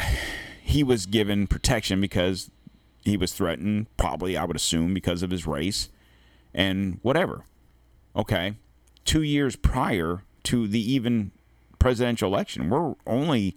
he 0.62 0.84
was 0.84 1.06
given 1.06 1.46
protection 1.48 2.00
because 2.00 2.50
he 3.04 3.16
was 3.16 3.32
threatened, 3.32 3.86
probably, 3.96 4.36
I 4.36 4.44
would 4.44 4.56
assume, 4.56 4.94
because 4.94 5.22
of 5.22 5.30
his 5.30 5.46
race 5.46 5.88
and 6.54 6.98
whatever. 7.02 7.44
Okay. 8.14 8.56
Two 9.04 9.22
years 9.22 9.56
prior 9.56 10.22
to 10.44 10.68
the 10.68 10.80
even 10.92 11.32
presidential 11.78 12.32
election, 12.32 12.70
we're 12.70 12.94
only 13.06 13.56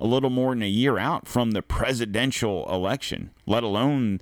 a 0.00 0.06
little 0.06 0.30
more 0.30 0.54
than 0.54 0.62
a 0.62 0.68
year 0.68 0.98
out 0.98 1.28
from 1.28 1.50
the 1.52 1.62
presidential 1.62 2.68
election, 2.72 3.30
let 3.46 3.62
alone 3.62 4.20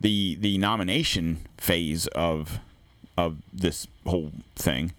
the 0.00 0.36
the 0.36 0.58
nomination 0.58 1.38
phase 1.56 2.06
of 2.08 2.60
of 3.16 3.38
this 3.52 3.86
whole 4.06 4.32
thing. 4.54 4.92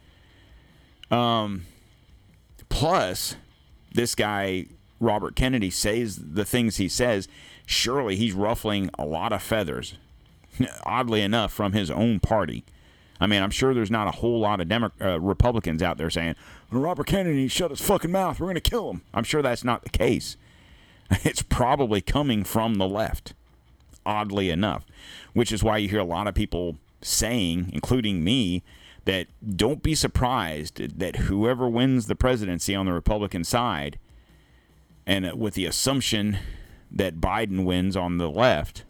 Um, 1.11 1.65
plus, 2.69 3.35
this 3.93 4.15
guy 4.15 4.65
Robert 4.99 5.35
Kennedy 5.35 5.69
says 5.69 6.19
the 6.33 6.45
things 6.45 6.77
he 6.77 6.89
says 6.89 7.27
surely 7.65 8.15
he's 8.15 8.33
ruffling 8.33 8.89
a 8.97 9.05
lot 9.05 9.31
of 9.31 9.41
feathers, 9.43 9.95
oddly 10.85 11.21
enough, 11.21 11.53
from 11.53 11.73
his 11.73 11.91
own 11.91 12.19
party. 12.19 12.63
I 13.21 13.27
mean, 13.27 13.43
I'm 13.43 13.51
sure 13.51 13.73
there's 13.73 13.91
not 13.91 14.07
a 14.07 14.11
whole 14.11 14.39
lot 14.39 14.59
of 14.59 14.67
Demo- 14.67 14.91
uh, 15.01 15.19
Republicans 15.19 15.83
out 15.83 15.97
there 15.97 16.09
saying, 16.09 16.35
Robert 16.71 17.07
Kennedy 17.07 17.47
shut 17.47 17.71
his 17.71 17.81
fucking 17.81 18.11
mouth. 18.11 18.39
We're 18.39 18.45
going 18.45 18.55
to 18.55 18.61
kill 18.61 18.91
him. 18.91 19.01
I'm 19.13 19.23
sure 19.23 19.41
that's 19.41 19.63
not 19.63 19.83
the 19.83 19.89
case. 19.89 20.37
It's 21.23 21.41
probably 21.41 22.01
coming 22.01 22.43
from 22.43 22.75
the 22.75 22.87
left, 22.87 23.33
oddly 24.05 24.51
enough, 24.51 24.85
which 25.33 25.51
is 25.51 25.63
why 25.63 25.77
you 25.77 25.89
hear 25.89 25.99
a 25.99 26.03
lot 26.03 26.27
of 26.27 26.35
people 26.35 26.77
saying, 27.01 27.71
including 27.73 28.23
me, 28.23 28.61
that 29.05 29.25
don't 29.55 29.81
be 29.81 29.95
surprised 29.95 30.99
that 30.99 31.15
whoever 31.15 31.67
wins 31.67 32.05
the 32.05 32.15
presidency 32.15 32.75
on 32.75 32.85
the 32.85 32.93
Republican 32.93 33.43
side, 33.43 33.97
and 35.07 35.33
with 35.33 35.55
the 35.55 35.65
assumption 35.65 36.37
that 36.91 37.19
Biden 37.19 37.65
wins 37.65 37.97
on 37.97 38.19
the 38.19 38.29
left, 38.29 38.83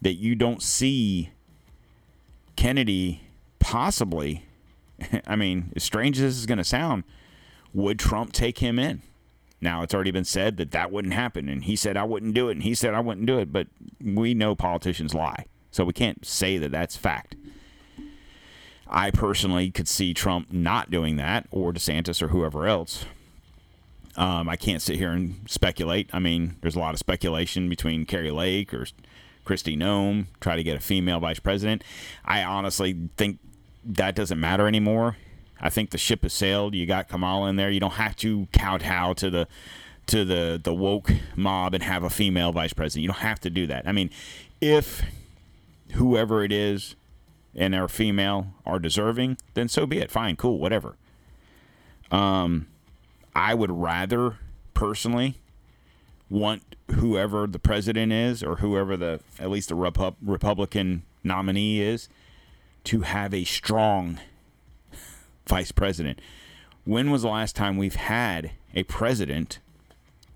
that 0.00 0.14
you 0.14 0.34
don't 0.34 0.62
see 0.62 1.30
Kennedy 2.56 3.22
possibly, 3.58 4.46
I 5.26 5.36
mean, 5.36 5.72
as 5.76 5.84
strange 5.84 6.18
as 6.18 6.22
this 6.22 6.38
is 6.38 6.46
going 6.46 6.58
to 6.58 6.64
sound, 6.64 7.04
would 7.72 7.98
Trump 7.98 8.32
take 8.32 8.58
him 8.58 8.78
in? 8.78 9.02
Now, 9.60 9.82
it's 9.82 9.92
already 9.92 10.12
been 10.12 10.24
said 10.24 10.56
that 10.58 10.70
that 10.70 10.92
wouldn't 10.92 11.14
happen, 11.14 11.48
and 11.48 11.64
he 11.64 11.74
said 11.74 11.96
I 11.96 12.04
wouldn't 12.04 12.34
do 12.34 12.48
it, 12.48 12.52
and 12.52 12.62
he 12.62 12.74
said 12.74 12.94
I 12.94 13.00
wouldn't 13.00 13.26
do 13.26 13.38
it, 13.38 13.52
but 13.52 13.66
we 14.00 14.32
know 14.32 14.54
politicians 14.54 15.14
lie, 15.14 15.46
so 15.72 15.84
we 15.84 15.92
can't 15.92 16.24
say 16.24 16.58
that 16.58 16.70
that's 16.70 16.96
fact. 16.96 17.34
I 18.86 19.10
personally 19.10 19.70
could 19.70 19.88
see 19.88 20.14
Trump 20.14 20.52
not 20.52 20.90
doing 20.90 21.16
that, 21.16 21.46
or 21.50 21.72
DeSantis, 21.72 22.22
or 22.22 22.28
whoever 22.28 22.66
else. 22.66 23.04
Um, 24.16 24.48
I 24.48 24.56
can't 24.56 24.82
sit 24.82 24.96
here 24.96 25.10
and 25.10 25.40
speculate. 25.46 26.08
I 26.12 26.18
mean, 26.18 26.56
there's 26.60 26.76
a 26.76 26.80
lot 26.80 26.94
of 26.94 26.98
speculation 26.98 27.68
between 27.68 28.06
Kari 28.06 28.30
Lake 28.30 28.72
or 28.72 28.86
Kristi 29.44 29.76
Noem, 29.76 30.26
try 30.40 30.56
to 30.56 30.62
get 30.62 30.76
a 30.76 30.80
female 30.80 31.20
vice 31.20 31.38
president. 31.38 31.82
I 32.24 32.42
honestly 32.42 33.08
think 33.16 33.38
that 33.88 34.14
doesn't 34.14 34.38
matter 34.38 34.68
anymore. 34.68 35.16
I 35.60 35.70
think 35.70 35.90
the 35.90 35.98
ship 35.98 36.22
has 36.22 36.32
sailed. 36.32 36.74
You 36.74 36.86
got 36.86 37.08
Kamala 37.08 37.48
in 37.48 37.56
there. 37.56 37.70
You 37.70 37.80
don't 37.80 37.94
have 37.94 38.14
to 38.16 38.46
kowtow 38.52 39.14
to 39.14 39.30
the 39.30 39.48
to 40.06 40.24
the 40.24 40.60
the 40.62 40.74
woke 40.74 41.10
mob 41.34 41.74
and 41.74 41.82
have 41.82 42.04
a 42.04 42.10
female 42.10 42.52
vice 42.52 42.72
president. 42.72 43.02
You 43.02 43.08
don't 43.08 43.22
have 43.22 43.40
to 43.40 43.50
do 43.50 43.66
that. 43.66 43.86
I 43.86 43.92
mean, 43.92 44.10
if 44.60 45.02
whoever 45.92 46.44
it 46.44 46.52
is 46.52 46.94
and 47.54 47.74
are 47.74 47.88
female 47.88 48.48
are 48.64 48.78
deserving, 48.78 49.38
then 49.54 49.68
so 49.68 49.86
be 49.86 49.98
it. 49.98 50.10
Fine, 50.10 50.36
cool, 50.36 50.58
whatever. 50.58 50.96
Um, 52.10 52.68
I 53.34 53.54
would 53.54 53.70
rather 53.70 54.36
personally 54.74 55.38
want 56.30 56.76
whoever 56.92 57.46
the 57.46 57.58
president 57.58 58.12
is 58.12 58.42
or 58.42 58.56
whoever 58.56 58.96
the 58.96 59.20
at 59.38 59.50
least 59.50 59.70
the 59.70 59.74
Repu- 59.74 60.14
Republican 60.22 61.02
nominee 61.24 61.80
is 61.80 62.08
to 62.88 63.02
have 63.02 63.34
a 63.34 63.44
strong 63.44 64.18
vice 65.46 65.72
president. 65.72 66.22
When 66.84 67.10
was 67.10 67.20
the 67.20 67.28
last 67.28 67.54
time 67.54 67.76
we've 67.76 67.96
had 67.96 68.52
a 68.74 68.82
president 68.84 69.58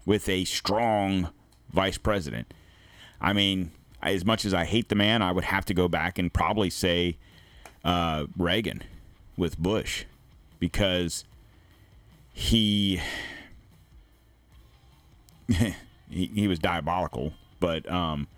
with 0.05 0.28
a 0.28 0.44
strong 0.44 1.30
vice 1.72 1.96
president? 1.96 2.53
I 3.22 3.32
mean, 3.32 3.70
as 4.03 4.26
much 4.26 4.44
as 4.44 4.53
I 4.53 4.66
hate 4.66 4.90
the 4.90 4.94
man, 4.94 5.22
I 5.22 5.32
would 5.32 5.44
have 5.44 5.64
to 5.64 5.72
go 5.72 5.88
back 5.88 6.18
and 6.18 6.30
probably 6.30 6.68
say 6.68 7.16
uh, 7.86 8.26
Reagan 8.36 8.82
with 9.38 9.57
Bush 9.59 10.05
because 10.59 11.24
he 12.34 13.00
he, 15.48 15.74
he 16.11 16.46
was 16.46 16.59
diabolical, 16.59 17.32
but 17.61 17.90
um, 17.90 18.28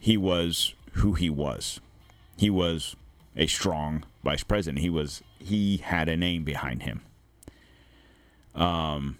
he 0.00 0.16
was 0.16 0.72
who 0.92 1.12
he 1.12 1.28
was. 1.28 1.80
He 2.40 2.48
was 2.48 2.96
a 3.36 3.46
strong 3.46 4.02
vice 4.24 4.44
president. 4.44 4.78
He 4.78 4.88
was 4.88 5.22
he 5.38 5.76
had 5.76 6.08
a 6.08 6.16
name 6.16 6.42
behind 6.42 6.84
him. 6.84 7.02
Um. 8.54 9.18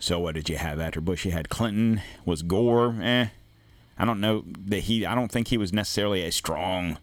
So 0.00 0.18
what 0.18 0.34
did 0.34 0.48
you 0.48 0.56
have 0.56 0.80
after 0.80 1.00
Bush? 1.00 1.24
You 1.24 1.30
had 1.30 1.48
Clinton. 1.48 2.02
Was 2.24 2.42
Gore? 2.42 2.96
Eh. 3.00 3.28
I 3.96 4.04
don't 4.04 4.18
know 4.18 4.42
that 4.66 4.80
he. 4.80 5.06
I 5.06 5.14
don't 5.14 5.30
think 5.30 5.46
he 5.46 5.56
was 5.56 5.72
necessarily 5.72 6.24
a 6.24 6.32
strong 6.32 6.98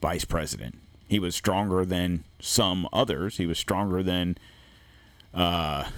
vice 0.00 0.24
president. 0.24 0.78
He 1.08 1.18
was 1.18 1.34
stronger 1.34 1.84
than 1.84 2.22
some 2.38 2.88
others. 2.92 3.38
He 3.38 3.46
was 3.46 3.58
stronger 3.58 4.04
than 4.04 4.38
uh, 5.34 5.90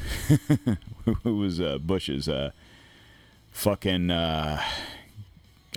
who 1.24 1.36
was 1.36 1.60
uh, 1.60 1.76
Bush's 1.76 2.26
uh, 2.26 2.52
fucking. 3.52 4.10
Uh, 4.10 4.62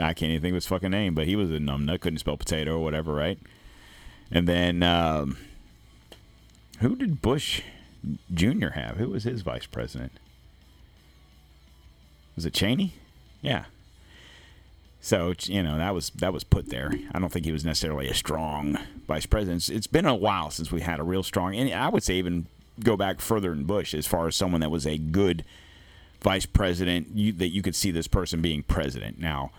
I 0.02 0.14
can't 0.14 0.32
even 0.32 0.42
think 0.42 0.52
of 0.54 0.56
his 0.56 0.68
fucking 0.68 0.92
name, 0.92 1.16
but 1.16 1.28
he 1.28 1.36
was 1.36 1.52
a 1.52 1.56
numbnut. 1.56 2.02
Couldn't 2.02 2.20
spell 2.20 2.38
potato 2.38 2.76
or 2.76 2.84
whatever, 2.84 3.14
right? 3.14 3.40
And 4.32 4.48
then 4.48 4.84
um, 4.84 5.38
who 6.80 6.96
did 6.96 7.22
Bush 7.22 7.62
Jr. 8.34 8.70
have? 8.70 8.98
Who 8.98 9.10
was 9.10 9.24
his 9.24 9.42
vice 9.42 9.66
president? 9.66 10.14
Was 12.36 12.46
it 12.46 12.54
Cheney? 12.54 12.94
Yeah. 13.42 13.66
So 15.02 15.34
you 15.42 15.64
know 15.64 15.78
that 15.78 15.94
was 15.96 16.12
that 16.12 16.32
was 16.32 16.44
put 16.44 16.70
there. 16.70 16.92
I 17.12 17.20
don't 17.20 17.32
think 17.32 17.46
he 17.46 17.52
was 17.52 17.66
necessarily 17.66 18.08
a 18.08 18.14
strong 18.14 18.78
vice 19.08 19.26
president. 19.26 19.68
It's, 19.70 19.88
been 19.88 20.06
a 20.06 20.16
while 20.16 20.52
since 20.52 20.72
we 20.72 20.82
had 20.82 21.00
a 21.00 21.04
real 21.04 21.24
strong, 21.24 21.56
and 21.56 21.74
I 21.74 21.90
would 21.90 22.04
say 22.04 22.16
even 22.16 22.46
go 22.80 22.96
back 22.96 23.20
further 23.20 23.52
in 23.52 23.64
Bush 23.64 23.94
as 23.96 24.06
far 24.06 24.28
as 24.28 24.36
someone 24.36 24.62
that 24.62 24.70
was 24.70 24.86
a 24.86 24.98
good 24.98 25.44
vice 26.22 26.46
president 26.46 27.08
you, 27.16 27.32
that 27.34 27.50
you 27.50 27.64
could 27.64 27.76
see 27.76 27.90
this 27.90 28.08
person 28.08 28.42
being 28.42 28.62
president. 28.62 29.20
Now, 29.20 29.52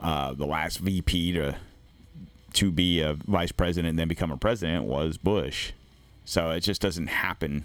uh, 0.00 0.32
the 0.34 0.46
last 0.46 0.78
VP 0.78 1.32
to 1.32 1.56
to 2.52 2.72
be 2.72 3.00
a 3.00 3.14
vice 3.14 3.52
president 3.52 3.90
and 3.90 3.98
then 3.98 4.08
become 4.08 4.32
a 4.32 4.36
president 4.36 4.84
was 4.84 5.16
Bush. 5.16 5.72
So 6.24 6.50
it 6.50 6.60
just 6.60 6.80
doesn't 6.80 7.06
happen 7.06 7.64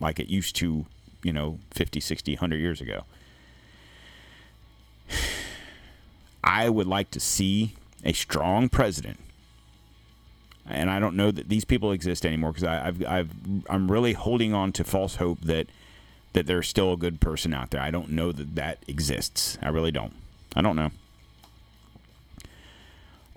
like 0.00 0.18
it 0.18 0.28
used 0.28 0.56
to, 0.56 0.86
you 1.22 1.32
know, 1.32 1.58
50, 1.72 2.00
60, 2.00 2.32
100 2.34 2.56
years 2.56 2.80
ago. 2.80 3.04
I 6.44 6.68
would 6.70 6.86
like 6.86 7.10
to 7.10 7.20
see 7.20 7.74
a 8.04 8.12
strong 8.12 8.68
president. 8.68 9.20
And 10.66 10.90
I 10.90 10.98
don't 10.98 11.16
know 11.16 11.30
that 11.30 11.48
these 11.48 11.64
people 11.64 11.92
exist 11.92 12.24
anymore 12.24 12.52
because 12.52 12.64
I've, 12.64 13.04
I've, 13.06 13.30
I'm 13.68 13.90
really 13.90 14.14
holding 14.14 14.54
on 14.54 14.72
to 14.72 14.84
false 14.84 15.16
hope 15.16 15.40
that 15.42 15.66
that 16.32 16.46
there's 16.46 16.66
still 16.66 16.94
a 16.94 16.96
good 16.96 17.20
person 17.20 17.52
out 17.52 17.70
there. 17.72 17.82
I 17.82 17.90
don't 17.90 18.08
know 18.08 18.32
that 18.32 18.54
that 18.54 18.78
exists. 18.88 19.58
I 19.60 19.68
really 19.68 19.90
don't. 19.90 20.14
I 20.56 20.62
don't 20.62 20.76
know. 20.76 20.90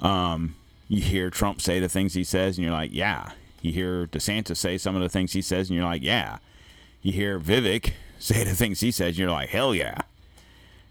Um, 0.06 0.56
you 0.88 1.01
hear 1.01 1.32
Trump 1.32 1.62
say 1.62 1.80
the 1.80 1.89
things 1.89 2.14
he 2.14 2.24
says, 2.24 2.58
and 2.58 2.64
you're 2.64 2.74
like, 2.74 2.91
yeah. 2.93 3.32
You 3.62 3.72
hear 3.72 4.06
DeSantis 4.06 4.58
say 4.58 4.78
some 4.78 4.95
of 4.95 5.01
the 5.01 5.10
things 5.10 5.34
he 5.34 5.41
says, 5.41 5.70
and 5.70 5.76
you're 5.76 5.86
like, 5.86 6.03
yeah. 6.03 6.38
You 7.01 7.12
hear 7.12 7.39
Vivek 7.39 7.93
say 8.20 8.43
the 8.43 8.56
things 8.56 8.82
he 8.82 8.91
says, 8.91 9.10
and 9.10 9.18
you're 9.18 9.32
like, 9.32 9.49
hell 9.49 9.74
yeah. 9.74 10.01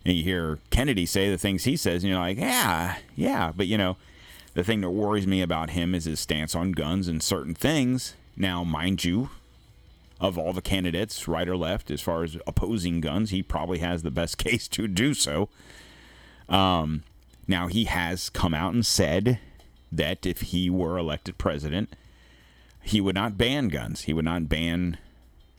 And 0.05 0.17
you 0.17 0.25
hear 0.25 0.59
Kennedy 0.71 1.07
say 1.07 1.31
the 1.31 1.39
things 1.39 1.65
he 1.65 1.77
says, 1.77 2.03
and 2.03 2.11
you're 2.11 2.19
like, 2.19 2.39
yeah, 2.39 2.99
yeah. 3.15 3.53
But, 3.57 3.69
you 3.69 3.79
know, 3.79 3.97
the 4.55 4.65
thing 4.65 4.81
that 4.81 4.91
worries 4.91 5.27
me 5.27 5.41
about 5.41 5.71
him 5.71 5.95
is 5.95 6.05
his 6.05 6.19
stance 6.19 6.55
on 6.57 6.73
guns 6.73 7.07
and 7.07 7.23
certain 7.23 7.55
things. 7.55 8.17
Now, 8.37 8.65
mind 8.65 9.05
you, 9.05 9.31
of 10.21 10.37
all 10.37 10.53
the 10.53 10.61
candidates, 10.61 11.29
right 11.29 11.49
or 11.49 11.57
left, 11.57 11.91
as 11.91 12.01
far 12.01 12.25
as 12.25 12.37
opposing 12.49 13.01
guns, 13.01 13.31
he 13.31 13.45
probably 13.45 13.79
has 13.79 14.03
the 14.03 14.11
best 14.11 14.39
case 14.39 14.67
to 14.69 14.89
do 14.89 15.15
so. 15.15 15.49
Um, 16.49 17.05
now, 17.47 17.67
he 17.69 17.85
has 17.85 18.31
come 18.31 18.55
out 18.55 18.75
and 18.75 18.85
said 18.85 19.39
that 19.93 20.27
if 20.27 20.41
he 20.41 20.71
were 20.71 20.99
elected 20.99 21.39
president, 21.39 21.95
he 22.83 23.01
would 23.01 23.15
not 23.15 23.39
ban 23.39 23.69
guns. 23.69 24.03
He 24.03 24.13
would 24.13 24.25
not 24.25 24.49
ban, 24.49 24.99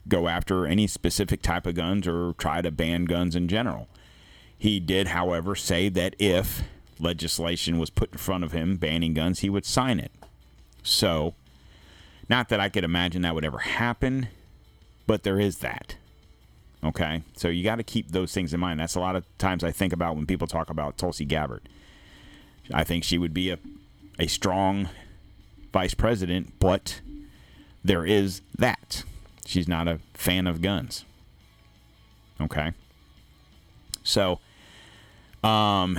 go 0.08 0.28
after 0.28 0.66
any 0.66 0.86
specific 0.86 1.42
type 1.42 1.66
of 1.66 1.74
guns 1.74 2.06
or 2.06 2.34
try 2.34 2.60
to 2.60 2.70
ban 2.70 3.04
guns 3.04 3.34
in 3.36 3.48
general. 3.48 3.88
He 4.58 4.80
did, 4.80 5.08
however, 5.08 5.54
say 5.54 5.88
that 5.90 6.16
if 6.18 6.62
legislation 6.98 7.78
was 7.78 7.90
put 7.90 8.12
in 8.12 8.18
front 8.18 8.44
of 8.44 8.52
him 8.52 8.76
banning 8.76 9.14
guns, 9.14 9.40
he 9.40 9.50
would 9.50 9.66
sign 9.66 10.00
it. 10.00 10.12
So, 10.82 11.34
not 12.28 12.48
that 12.48 12.60
I 12.60 12.68
could 12.68 12.84
imagine 12.84 13.22
that 13.22 13.34
would 13.34 13.44
ever 13.44 13.58
happen, 13.58 14.28
but 15.06 15.22
there 15.22 15.38
is 15.38 15.58
that. 15.58 15.96
Okay? 16.82 17.22
So 17.36 17.48
you 17.48 17.64
got 17.64 17.76
to 17.76 17.82
keep 17.82 18.10
those 18.10 18.32
things 18.32 18.54
in 18.54 18.60
mind. 18.60 18.80
That's 18.80 18.94
a 18.94 19.00
lot 19.00 19.16
of 19.16 19.24
times 19.38 19.62
I 19.64 19.72
think 19.72 19.92
about 19.92 20.16
when 20.16 20.26
people 20.26 20.46
talk 20.46 20.70
about 20.70 20.98
Tulsi 20.98 21.24
Gabbard. 21.24 21.68
I 22.72 22.84
think 22.84 23.04
she 23.04 23.18
would 23.18 23.34
be 23.34 23.50
a, 23.50 23.58
a 24.18 24.26
strong 24.26 24.88
vice 25.72 25.94
president, 25.94 26.58
but 26.58 27.00
there 27.84 28.04
is 28.04 28.40
that. 28.58 29.04
She's 29.44 29.68
not 29.68 29.86
a 29.86 30.00
fan 30.14 30.46
of 30.46 30.60
guns. 30.60 31.04
Okay? 32.40 32.72
So, 34.02 34.40
um, 35.42 35.98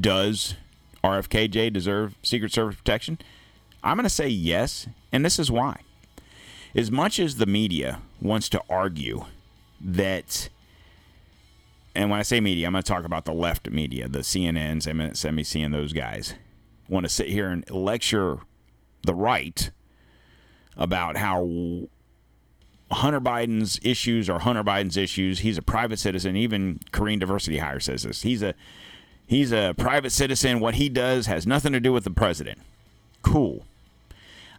does 0.00 0.54
RFKJ 1.02 1.72
deserve 1.72 2.16
Secret 2.22 2.52
Service 2.52 2.76
protection? 2.76 3.18
I'm 3.82 3.96
going 3.96 4.04
to 4.04 4.10
say 4.10 4.28
yes, 4.28 4.86
and 5.12 5.24
this 5.24 5.38
is 5.38 5.50
why. 5.50 5.80
As 6.74 6.90
much 6.90 7.18
as 7.18 7.36
the 7.36 7.46
media 7.46 8.00
wants 8.20 8.48
to 8.50 8.62
argue 8.68 9.26
that, 9.80 10.48
and 11.94 12.10
when 12.10 12.18
I 12.18 12.22
say 12.22 12.40
media, 12.40 12.66
I'm 12.66 12.72
going 12.72 12.82
to 12.82 12.88
talk 12.88 13.04
about 13.04 13.24
the 13.24 13.32
left 13.32 13.70
media, 13.70 14.08
the 14.08 14.20
CNNs, 14.20 14.86
MSNBC, 14.86 15.64
and 15.64 15.72
those 15.72 15.92
guys, 15.92 16.34
want 16.88 17.04
to 17.04 17.08
sit 17.08 17.28
here 17.28 17.48
and 17.48 17.68
lecture 17.70 18.38
the 19.02 19.14
right 19.14 19.70
about 20.76 21.16
how 21.16 21.88
Hunter 22.90 23.20
Biden's 23.20 23.78
issues 23.82 24.28
are 24.28 24.40
Hunter 24.40 24.64
Biden's 24.64 24.96
issues. 24.96 25.40
He's 25.40 25.58
a 25.58 25.62
private 25.62 25.98
citizen. 25.98 26.36
Even 26.36 26.80
Korean 26.90 27.18
Diversity 27.18 27.58
Hire 27.58 27.80
says 27.80 28.02
this. 28.02 28.22
He's 28.22 28.42
a 28.42 28.54
he's 29.26 29.52
a 29.52 29.74
private 29.76 30.10
citizen. 30.10 30.60
What 30.60 30.74
he 30.74 30.88
does 30.88 31.26
has 31.26 31.46
nothing 31.46 31.72
to 31.72 31.80
do 31.80 31.92
with 31.92 32.04
the 32.04 32.10
president. 32.10 32.58
Cool. 33.22 33.64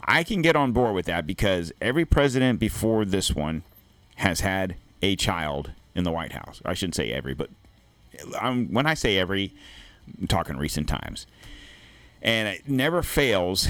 I 0.07 0.23
can 0.23 0.41
get 0.41 0.55
on 0.55 0.71
board 0.71 0.95
with 0.95 1.05
that 1.07 1.25
because 1.25 1.73
every 1.81 2.05
president 2.05 2.59
before 2.59 3.05
this 3.05 3.33
one 3.33 3.63
has 4.15 4.41
had 4.41 4.75
a 5.01 5.15
child 5.15 5.71
in 5.95 6.03
the 6.03 6.11
White 6.11 6.33
House. 6.33 6.61
I 6.65 6.73
shouldn't 6.73 6.95
say 6.95 7.11
every, 7.11 7.33
but 7.33 7.49
I'm, 8.39 8.71
when 8.71 8.85
I 8.85 8.93
say 8.93 9.17
every, 9.17 9.53
I'm 10.19 10.27
talking 10.27 10.57
recent 10.57 10.87
times. 10.87 11.25
And 12.21 12.47
it 12.47 12.67
never 12.67 13.01
fails 13.03 13.67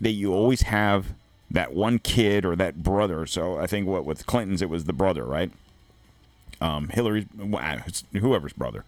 that 0.00 0.10
you 0.10 0.32
always 0.32 0.62
have 0.62 1.14
that 1.50 1.72
one 1.72 1.98
kid 1.98 2.44
or 2.44 2.56
that 2.56 2.82
brother. 2.82 3.26
So 3.26 3.58
I 3.58 3.66
think 3.66 3.86
what 3.86 4.04
with 4.04 4.26
Clinton's 4.26 4.62
it 4.62 4.68
was 4.68 4.84
the 4.84 4.92
brother, 4.92 5.24
right? 5.24 5.50
Um, 6.60 6.88
Hillary's 6.88 7.26
whoever's 8.12 8.52
brother 8.52 8.84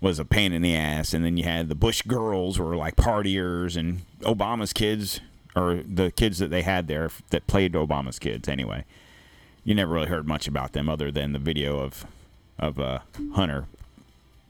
was 0.00 0.18
a 0.18 0.24
pain 0.24 0.52
in 0.52 0.62
the 0.62 0.74
ass, 0.74 1.14
and 1.14 1.24
then 1.24 1.36
you 1.36 1.44
had 1.44 1.68
the 1.68 1.74
Bush 1.74 2.02
girls 2.02 2.58
were 2.58 2.76
like 2.76 2.96
partiers, 2.96 3.76
and 3.76 4.02
Obama's 4.20 4.72
kids 4.72 5.20
or 5.54 5.76
the 5.76 6.10
kids 6.10 6.38
that 6.38 6.50
they 6.50 6.62
had 6.62 6.86
there 6.86 7.10
that 7.30 7.46
played 7.46 7.72
Obama's 7.72 8.18
kids. 8.18 8.48
Anyway, 8.48 8.84
you 9.66 9.74
never 9.74 9.92
really 9.92 10.06
heard 10.06 10.28
much 10.28 10.46
about 10.46 10.72
them 10.72 10.88
other 10.88 11.10
than 11.10 11.32
the 11.32 11.38
video 11.40 11.80
of 11.80 12.06
of 12.58 12.78
uh, 12.78 13.00
Hunter 13.34 13.66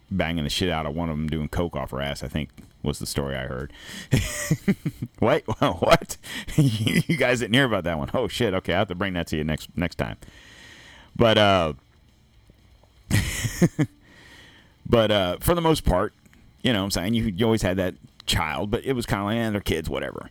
banging 0.08 0.44
the 0.44 0.50
shit 0.50 0.70
out 0.70 0.86
of 0.86 0.94
one 0.94 1.08
of 1.08 1.16
them 1.16 1.28
doing 1.28 1.48
coke 1.48 1.74
off 1.74 1.90
her 1.90 2.00
ass. 2.00 2.22
I 2.22 2.28
think 2.28 2.50
was 2.82 3.00
the 3.00 3.06
story 3.06 3.34
I 3.34 3.46
heard. 3.46 3.72
Wait, 5.20 5.42
what? 5.58 6.16
you 6.56 7.16
guys 7.16 7.40
didn't 7.40 7.54
hear 7.54 7.64
about 7.64 7.84
that 7.84 7.98
one? 7.98 8.10
Oh 8.12 8.28
shit! 8.28 8.52
Okay, 8.54 8.74
I 8.74 8.78
have 8.78 8.88
to 8.88 8.94
bring 8.94 9.14
that 9.14 9.26
to 9.28 9.36
you 9.36 9.42
next 9.42 9.70
next 9.74 9.96
time. 9.96 10.18
But 11.16 11.38
uh, 11.38 11.72
but 14.86 15.10
uh, 15.10 15.38
for 15.40 15.54
the 15.54 15.62
most 15.62 15.84
part, 15.84 16.12
you 16.62 16.74
know, 16.74 16.80
what 16.80 16.84
I'm 16.84 16.90
saying 16.90 17.14
you, 17.14 17.24
you 17.24 17.46
always 17.46 17.62
had 17.62 17.78
that 17.78 17.94
child, 18.26 18.70
but 18.70 18.84
it 18.84 18.92
was 18.92 19.06
kind 19.06 19.22
of 19.22 19.26
like, 19.28 19.38
eh, 19.38 19.50
they're 19.50 19.60
kids, 19.60 19.88
whatever. 19.88 20.28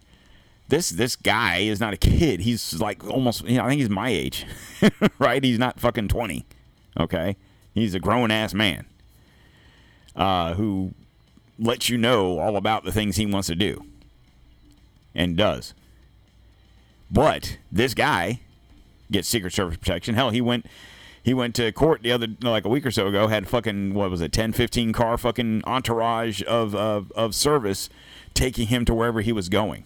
This 0.67 0.89
this 0.89 1.15
guy 1.15 1.59
is 1.59 1.79
not 1.79 1.93
a 1.93 1.97
kid. 1.97 2.41
He's 2.41 2.79
like 2.79 3.05
almost, 3.07 3.47
you 3.47 3.57
know, 3.57 3.65
I 3.65 3.69
think 3.69 3.81
he's 3.81 3.89
my 3.89 4.09
age, 4.09 4.45
right? 5.19 5.43
He's 5.43 5.59
not 5.59 5.79
fucking 5.79 6.07
twenty. 6.07 6.45
Okay, 6.99 7.35
he's 7.73 7.93
a 7.93 7.99
grown 7.99 8.31
ass 8.31 8.53
man 8.53 8.85
uh, 10.15 10.55
who 10.55 10.93
lets 11.59 11.89
you 11.89 11.97
know 11.97 12.39
all 12.39 12.57
about 12.57 12.83
the 12.83 12.91
things 12.91 13.15
he 13.15 13.25
wants 13.25 13.47
to 13.47 13.55
do 13.55 13.85
and 15.13 15.37
does. 15.37 15.73
But 17.09 17.59
this 17.71 17.93
guy 17.93 18.41
gets 19.11 19.27
Secret 19.27 19.53
Service 19.53 19.77
protection. 19.77 20.15
Hell, 20.15 20.31
he 20.31 20.41
went 20.41 20.65
he 21.21 21.33
went 21.33 21.55
to 21.55 21.71
court 21.71 22.03
the 22.03 22.11
other 22.11 22.27
like 22.41 22.65
a 22.65 22.69
week 22.69 22.85
or 22.85 22.91
so 22.91 23.07
ago. 23.07 23.27
Had 23.27 23.47
fucking 23.47 23.93
what 23.93 24.09
was 24.09 24.21
it, 24.21 24.31
10, 24.31 24.53
15 24.53 24.93
car 24.93 25.17
fucking 25.17 25.63
entourage 25.65 26.41
of 26.43 26.75
of, 26.75 27.11
of 27.13 27.35
service 27.35 27.89
taking 28.33 28.67
him 28.67 28.85
to 28.85 28.93
wherever 28.93 29.21
he 29.21 29.31
was 29.31 29.49
going. 29.49 29.85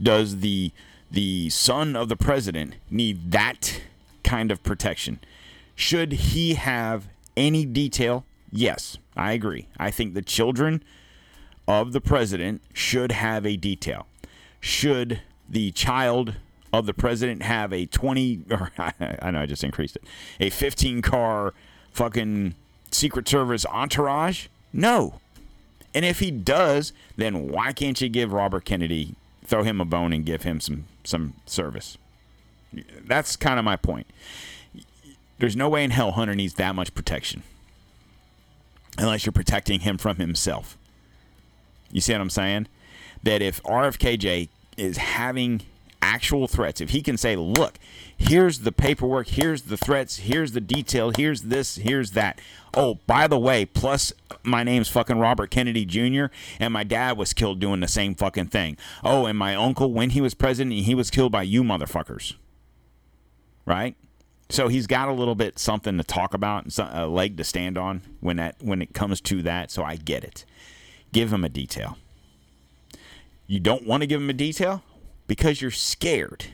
Does 0.00 0.38
the 0.38 0.72
the 1.10 1.48
son 1.50 1.94
of 1.94 2.08
the 2.08 2.16
president 2.16 2.74
need 2.90 3.30
that 3.32 3.82
kind 4.24 4.50
of 4.50 4.62
protection? 4.62 5.20
Should 5.74 6.12
he 6.12 6.54
have 6.54 7.08
any 7.36 7.64
detail? 7.64 8.24
Yes, 8.50 8.98
I 9.16 9.32
agree. 9.32 9.68
I 9.78 9.90
think 9.90 10.14
the 10.14 10.22
children 10.22 10.82
of 11.68 11.92
the 11.92 12.00
president 12.00 12.62
should 12.72 13.12
have 13.12 13.46
a 13.46 13.56
detail. 13.56 14.06
Should 14.60 15.20
the 15.48 15.70
child 15.72 16.34
of 16.72 16.86
the 16.86 16.94
president 16.94 17.42
have 17.42 17.72
a 17.72 17.86
20 17.86 18.40
or 18.50 18.70
I 18.78 19.30
know 19.30 19.40
I 19.40 19.46
just 19.46 19.64
increased 19.64 19.96
it. 19.96 20.04
A 20.40 20.50
15 20.50 21.02
car 21.02 21.54
fucking 21.92 22.54
Secret 22.90 23.28
Service 23.28 23.64
entourage? 23.66 24.48
No. 24.72 25.20
And 25.94 26.04
if 26.04 26.20
he 26.20 26.30
does, 26.30 26.92
then 27.16 27.48
why 27.48 27.72
can't 27.72 28.00
you 28.00 28.08
give 28.08 28.32
Robert 28.32 28.64
Kennedy 28.64 29.14
throw 29.46 29.62
him 29.62 29.80
a 29.80 29.84
bone 29.84 30.12
and 30.12 30.24
give 30.24 30.42
him 30.42 30.60
some 30.60 30.86
some 31.04 31.34
service? 31.46 31.98
That's 33.04 33.36
kind 33.36 33.58
of 33.58 33.64
my 33.64 33.76
point. 33.76 34.06
There's 35.38 35.56
no 35.56 35.68
way 35.68 35.84
in 35.84 35.90
hell 35.90 36.12
Hunter 36.12 36.34
needs 36.34 36.54
that 36.54 36.74
much 36.74 36.94
protection. 36.94 37.42
Unless 38.98 39.26
you're 39.26 39.32
protecting 39.32 39.80
him 39.80 39.98
from 39.98 40.16
himself. 40.16 40.78
You 41.90 42.00
see 42.00 42.12
what 42.12 42.20
I'm 42.20 42.30
saying? 42.30 42.68
That 43.22 43.42
if 43.42 43.62
RFKJ 43.62 44.48
is 44.76 44.96
having 44.96 45.62
actual 46.06 46.46
threats, 46.46 46.80
if 46.80 46.90
he 46.90 47.02
can 47.02 47.16
say, 47.16 47.34
look, 47.34 47.78
here's 48.16 48.60
the 48.60 48.72
paperwork, 48.72 49.26
here's 49.28 49.62
the 49.62 49.76
threats, 49.76 50.18
here's 50.18 50.52
the 50.52 50.60
detail, 50.60 51.12
here's 51.16 51.42
this, 51.42 51.76
here's 51.76 52.12
that. 52.12 52.40
Oh, 52.74 53.00
by 53.06 53.26
the 53.26 53.38
way, 53.38 53.66
plus 53.66 54.12
my 54.42 54.62
name's 54.62 54.88
fucking 54.88 55.18
Robert 55.18 55.50
Kennedy 55.50 55.84
Jr., 55.84 56.26
and 56.60 56.72
my 56.72 56.84
dad 56.84 57.18
was 57.18 57.32
killed 57.32 57.58
doing 57.58 57.80
the 57.80 57.88
same 57.88 58.14
fucking 58.14 58.46
thing. 58.46 58.76
Oh, 59.02 59.26
and 59.26 59.36
my 59.36 59.54
uncle, 59.54 59.92
when 59.92 60.10
he 60.10 60.20
was 60.20 60.34
president, 60.34 60.72
he 60.72 60.94
was 60.94 61.10
killed 61.10 61.32
by 61.32 61.42
you 61.42 61.64
motherfuckers. 61.64 62.34
Right? 63.64 63.96
So 64.48 64.68
he's 64.68 64.86
got 64.86 65.08
a 65.08 65.12
little 65.12 65.34
bit 65.34 65.58
something 65.58 65.98
to 65.98 66.04
talk 66.04 66.32
about, 66.32 66.64
and 66.64 66.78
a 66.78 67.06
leg 67.08 67.36
to 67.38 67.44
stand 67.44 67.76
on 67.76 68.02
when 68.20 68.36
that 68.36 68.56
when 68.60 68.80
it 68.80 68.94
comes 68.94 69.20
to 69.22 69.42
that. 69.42 69.72
So 69.72 69.82
I 69.82 69.96
get 69.96 70.22
it. 70.22 70.44
Give 71.12 71.32
him 71.32 71.44
a 71.44 71.48
detail. 71.48 71.98
You 73.48 73.58
don't 73.58 73.84
want 73.86 74.02
to 74.02 74.06
give 74.06 74.20
him 74.20 74.30
a 74.30 74.34
detail 74.34 74.84
because 75.26 75.60
you're 75.60 75.70
scared. 75.70 76.46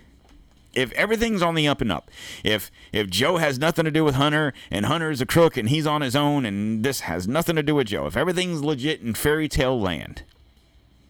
If 0.75 0.91
everything's 0.93 1.43
on 1.43 1.55
the 1.55 1.69
up 1.69 1.83
and 1.83 1.93
up, 1.93 2.11
if 2.43 2.71
if 2.93 3.11
Joe 3.11 3.37
has 3.37 3.59
nothing 3.59 3.85
to 3.85 3.91
do 3.91 4.05
with 4.05 4.15
Hunter 4.15 4.55
and 4.71 4.87
Hunter 4.87 5.11
is 5.11 5.21
a 5.21 5.27
crook 5.27 5.59
and 5.59 5.69
he's 5.69 5.87
on 5.87 6.01
his 6.01 6.17
own 6.17 6.47
and 6.47 6.83
this 6.83 7.01
has 7.01 7.29
nothing 7.29 7.57
to 7.57 7.63
do 7.63 7.75
with 7.75 7.89
Joe, 7.89 8.07
if 8.07 8.17
everything's 8.17 8.65
legit 8.65 9.03
in 9.03 9.13
fairy 9.13 9.49
tale 9.49 9.79
land, 9.79 10.23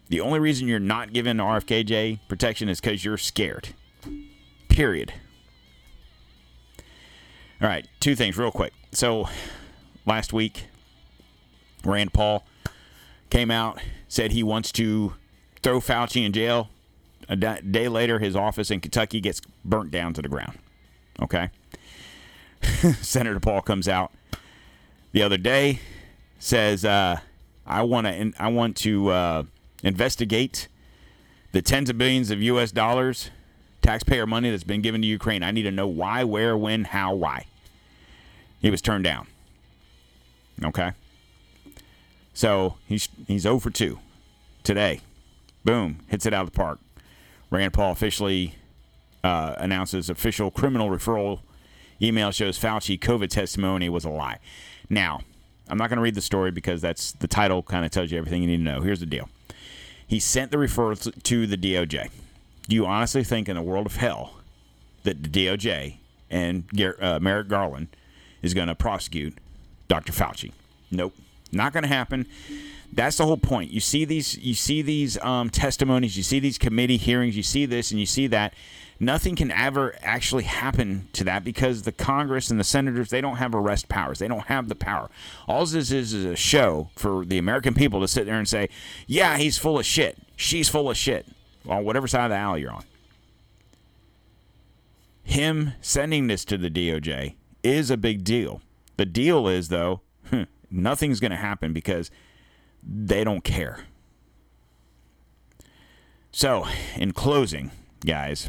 the 0.09 0.21
only 0.21 0.41
reason 0.41 0.67
you're 0.67 0.81
not 0.81 1.13
giving 1.13 1.37
RFKJ 1.37 2.21
protection 2.29 2.69
is 2.69 2.81
because 2.81 3.05
you're 3.05 3.17
scared. 3.17 3.69
Period. 4.69 5.15
All 7.61 7.69
right, 7.69 7.87
two 8.01 8.17
things 8.17 8.37
real 8.37 8.51
quick. 8.51 8.73
So 8.91 9.29
last 10.05 10.33
week, 10.33 10.65
Rand 11.85 12.13
Paul 12.13 12.45
came 13.31 13.53
out, 13.53 13.81
said 14.09 14.33
he 14.33 14.43
wants 14.43 14.73
to 14.73 15.15
throw 15.63 15.81
Fauci 15.81 16.27
in 16.27 16.33
jail. 16.33 16.69
A 17.33 17.37
da- 17.37 17.61
day 17.61 17.89
later, 17.89 18.19
his 18.19 18.37
office 18.37 18.71
in 18.71 18.81
Kentucky 18.81 19.19
gets 19.19 19.41
burnt 19.65 19.91
down 19.91 20.13
to 20.13 20.21
the 20.21 20.29
ground. 20.29 20.59
Okay. 21.19 21.49
Senator 23.01 23.41
Paul 23.41 23.63
comes 23.63 23.89
out 23.89 24.13
the 25.13 25.23
other 25.23 25.39
day, 25.39 25.81
says, 26.39 26.85
uh, 26.85 27.21
"I 27.67 27.85
want 27.85 28.07
to. 28.07 28.33
I 28.39 28.49
want 28.49 28.77
to 28.79 29.09
uh, 29.09 29.43
investigate 29.83 30.69
the 31.53 31.63
tens 31.63 31.89
of 31.89 31.97
billions 31.97 32.31
of 32.31 32.43
U.S. 32.43 32.71
dollars, 32.71 33.31
taxpayer 33.81 34.27
money 34.27 34.51
that's 34.51 34.63
been 34.63 34.83
given 34.83 35.01
to 35.01 35.09
Ukraine. 35.09 35.43
I 35.43 35.53
need 35.53 35.63
to 35.63 35.71
know 35.71 35.87
why, 35.87 36.25
where, 36.25 36.55
when, 36.55 36.85
how, 36.85 37.15
why." 37.15 37.47
He 38.61 38.71
was 38.71 38.83
turned 38.83 39.05
down. 39.05 39.27
Okay. 40.63 40.93
So 42.35 42.77
he's 42.87 43.09
he's 43.27 43.43
0 43.43 43.59
for 43.59 43.71
2 43.71 43.99
today. 44.65 45.01
Boom, 45.65 46.01
hits 46.09 46.27
it 46.27 46.35
out 46.35 46.43
of 46.43 46.53
the 46.53 46.57
park. 46.57 46.79
Rand 47.53 47.75
Paul 47.75 47.93
officially 47.93 48.55
uh, 49.23 49.55
announces 49.59 50.09
official 50.09 50.51
criminal 50.51 50.89
referral 50.89 51.41
email 52.01 52.31
shows 52.31 52.59
Fauci 52.59 52.99
COVID 52.99 53.29
testimony 53.29 53.91
was 53.91 54.05
a 54.05 54.11
lie. 54.11 54.39
Now, 54.89 55.21
I'm 55.69 55.77
not 55.77 55.91
going 55.91 55.99
to 55.99 56.03
read 56.03 56.15
the 56.15 56.23
story 56.23 56.51
because 56.51 56.81
that's 56.81 57.13
the 57.13 57.29
title 57.29 57.63
kind 57.63 57.85
of 57.85 57.91
tells 57.91 58.11
you 58.11 58.19
everything 58.19 58.43
you 58.43 58.49
need 58.49 58.57
to 58.57 58.63
know. 58.63 58.81
Here's 58.81 59.01
the 59.01 59.07
deal. 59.07 59.29
He 60.07 60.19
sent 60.19 60.51
the 60.51 60.57
referral 60.57 61.23
to 61.23 61.47
the 61.47 61.57
DOJ. 61.57 62.11
Do 62.69 62.75
you 62.75 62.87
honestly 62.87 63.23
think 63.23 63.49
in 63.49 63.57
a 63.59 63.63
world 63.63 63.87
of 63.87 63.97
hell 63.97 64.35
that 65.03 65.23
the 65.23 65.29
DOJ 65.29 65.97
and 66.31 66.65
uh, 67.01 67.19
Merrick 67.21 67.49
Garland 67.49 67.89
is 68.41 68.55
going 68.55 68.69
to 68.69 68.75
prosecute 68.75 69.37
Dr. 69.89 70.13
Fauci? 70.13 70.53
Nope, 70.91 71.15
not 71.53 71.75
going 71.75 71.83
to 71.83 71.89
happen. 71.89 72.27
That's 72.93 73.17
the 73.17 73.25
whole 73.25 73.39
point. 73.39 73.71
You 73.71 73.81
see 73.81 74.05
these, 74.05 74.37
you 74.39 74.55
see 74.55 74.83
these 74.83 75.19
um, 75.23 75.49
testimonies, 75.49 76.17
you 76.17 76.23
see 76.23 76.39
these 76.39 76.59
committee 76.59 76.99
hearings, 76.99 77.37
you 77.37 77.43
see 77.43 77.65
this 77.65 77.91
and 77.91 77.99
you 77.99 78.07
see 78.07 78.27
that. 78.29 78.55
Nothing 79.01 79.35
can 79.35 79.51
ever 79.51 79.97
actually 80.01 80.45
happen 80.45 81.09
to 81.15 81.25
that 81.25 81.43
because 81.43 81.83
the 81.83 81.91
Congress 81.91 82.51
and 82.51 82.61
the 82.61 82.65
senators 82.65 83.11
they 83.11 83.21
don't 83.21 83.37
have 83.37 83.53
arrest 83.53 83.89
powers. 83.89 84.21
They 84.21 84.29
don't 84.29 84.47
have 84.47 84.69
the 84.69 84.77
power. 84.77 85.11
All 85.49 85.67
this 85.67 85.91
is 85.91 86.13
is 86.13 86.25
a 86.25 86.37
show 86.37 86.91
for 86.95 87.25
the 87.25 87.39
American 87.39 87.75
people 87.75 88.01
to 88.01 88.07
sit 88.07 88.27
there 88.27 88.39
and 88.39 88.47
say, 88.49 88.69
"Yeah, 89.09 89.39
he's 89.39 89.59
full 89.59 89.81
of 89.81 89.85
shit. 89.87 90.19
She's 90.37 90.69
full 90.69 90.89
of 90.89 90.97
shit." 90.97 91.27
On 91.67 91.85
whatever 91.85 92.07
side 92.07 92.27
of 92.27 92.31
the 92.31 92.37
alley 92.37 92.61
you're 92.61 92.71
on. 92.71 92.85
Him 95.25 95.73
sending 95.81 96.29
this 96.29 96.45
to 96.45 96.57
the 96.57 96.71
DOJ 96.71 97.35
is 97.65 97.91
a 97.91 97.97
big 97.97 98.23
deal. 98.23 98.61
The 98.99 99.07
deal 99.07 99.49
is 99.49 99.69
though, 99.69 100.03
nothing's 100.71 101.19
going 101.19 101.33
to 101.33 101.37
happen 101.37 101.73
because 101.73 102.09
they 102.83 103.25
don't 103.25 103.45
care. 103.45 103.85
So, 106.31 106.67
in 106.97 107.13
closing, 107.13 107.71
guys, 108.05 108.49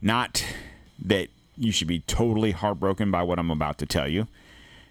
not 0.00 0.44
that 1.02 1.28
you 1.56 1.72
should 1.72 1.88
be 1.88 2.00
totally 2.00 2.52
heartbroken 2.52 3.10
by 3.10 3.22
what 3.22 3.38
I'm 3.38 3.50
about 3.50 3.78
to 3.78 3.86
tell 3.86 4.08
you, 4.08 4.28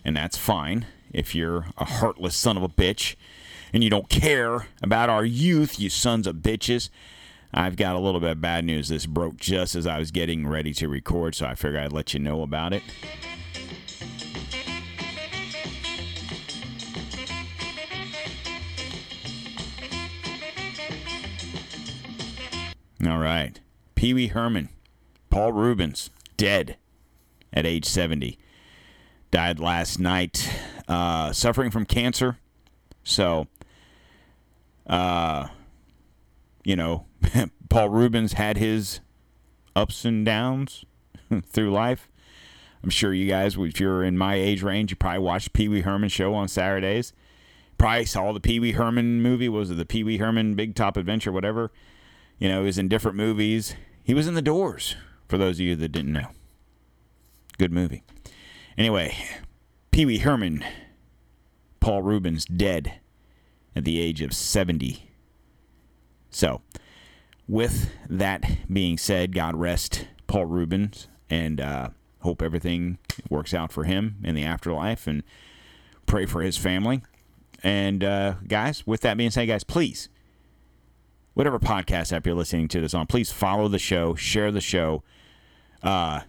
and 0.04 0.16
that's 0.16 0.38
fine 0.38 0.86
if 1.14 1.34
you're 1.34 1.68
a 1.78 1.86
heartless 1.86 2.36
son 2.36 2.58
of 2.58 2.64
a 2.64 2.70
bitch 2.70 3.16
and 3.72 3.84
you 3.84 3.90
don't 3.90 4.10
care 4.10 4.68
about 4.82 5.10
our 5.10 5.24
youth, 5.24 5.80
you 5.80 5.90
sons 5.90 6.28
of 6.28 6.38
bitches. 6.38 6.90
I've 7.54 7.78
got 7.78 7.96
a 7.96 8.00
little 8.00 8.20
bit 8.20 8.32
of 8.32 8.42
bad 8.42 8.66
news. 8.66 8.90
This 8.90 9.06
broke 9.06 9.38
just 9.38 9.76
as 9.76 9.88
I 9.88 9.98
was 9.98 10.12
getting 10.12 10.46
ready 10.46 10.74
to 10.74 10.90
record, 10.90 11.36
so 11.36 11.46
I 11.46 11.56
figured 11.56 11.82
I'd 11.82 11.94
let 11.94 12.14
you 12.14 12.20
know 12.20 12.42
about 12.42 12.74
it. 12.74 12.84
All 23.06 23.20
right. 23.20 23.60
Pee 23.94 24.14
Wee 24.14 24.28
Herman, 24.28 24.70
Paul 25.30 25.54
Reubens, 25.54 26.10
dead 26.38 26.78
at 27.54 27.66
age 27.66 27.86
70. 27.86 28.38
Died 29.32 29.60
last 29.60 30.00
night, 30.00 30.50
uh, 30.88 31.32
suffering 31.32 31.72
from 31.72 31.86
cancer. 31.86 32.38
So, 33.04 33.48
uh, 34.88 35.48
you 36.64 36.76
know, 36.76 37.06
Paul 37.70 37.90
Reubens 37.90 38.34
had 38.34 38.58
his 38.58 39.02
ups 39.76 40.06
and 40.06 40.26
downs 40.26 40.86
through 41.48 41.72
life. 41.72 42.10
I'm 42.84 42.90
sure 42.90 43.14
you 43.14 43.28
guys, 43.28 43.58
if 43.58 43.80
you're 43.80 44.04
in 44.04 44.18
my 44.18 44.36
age 44.36 44.62
range, 44.62 44.92
you 44.92 44.96
probably 44.96 45.20
watched 45.20 45.54
Pee 45.54 45.68
Wee 45.68 45.82
Herman 45.82 46.10
show 46.10 46.34
on 46.34 46.48
Saturdays. 46.48 47.14
Probably 47.78 48.06
saw 48.06 48.32
the 48.32 48.40
Pee 48.40 48.60
Wee 48.60 48.72
Herman 48.74 49.22
movie. 49.22 49.50
Was 49.50 49.72
it 49.72 49.76
the 49.76 49.86
Pee 49.86 50.04
Wee 50.04 50.18
Herman 50.18 50.56
Big 50.56 50.76
Top 50.76 50.98
Adventure, 50.98 51.32
whatever? 51.32 51.72
You 52.38 52.50
know, 52.50 52.60
he 52.60 52.66
was 52.66 52.78
in 52.78 52.88
different 52.88 53.18
movies. 53.18 53.76
He 54.04 54.14
was 54.14 54.28
in 54.28 54.34
The 54.34 54.42
Doors, 54.42 54.96
for 55.28 55.38
those 55.38 55.58
of 55.58 55.62
you 55.62 55.76
that 55.76 55.92
didn't 55.92 56.14
know. 56.14 56.28
Good 57.58 57.72
movie. 57.72 58.04
Anyway, 58.78 59.16
Pee 59.92 60.06
Wee 60.06 60.18
Herman, 60.18 60.64
Paul 61.80 62.02
Reubens, 62.02 62.46
dead 62.46 63.00
at 63.76 63.86
the 63.86 64.00
age 64.00 64.22
of 64.22 64.34
70. 64.34 65.10
So, 66.30 66.62
with 67.48 67.90
that 68.10 68.44
being 68.72 68.98
said, 68.98 69.34
God 69.34 69.56
rest 69.56 70.08
Paul 70.28 70.48
Reubens 70.48 71.08
and 71.30 71.62
uh, 71.62 71.90
hope 72.20 72.42
everything 72.42 72.98
works 73.30 73.54
out 73.54 73.72
for 73.72 73.86
him 73.86 74.18
in 74.24 74.36
the 74.36 74.44
afterlife 74.44 75.08
and 75.08 75.24
pray 76.06 76.26
for 76.26 76.42
his 76.42 76.58
family. 76.58 77.02
And, 77.64 78.04
uh, 78.04 78.36
guys, 78.48 78.86
with 78.86 79.00
that 79.02 79.16
being 79.16 79.32
said, 79.32 79.48
guys, 79.48 79.64
please 79.64 80.10
whatever 81.36 81.60
podcast 81.60 82.12
app 82.12 82.26
you're 82.26 82.34
listening 82.34 82.68
to 82.70 82.82
this 82.82 82.96
on, 82.96 83.06
please 83.06 83.32
follow 83.32 83.68
the 83.68 83.78
show, 83.78 84.16
share 84.16 84.52
the 84.52 84.62
show, 84.62 85.04
uh, 85.84 86.22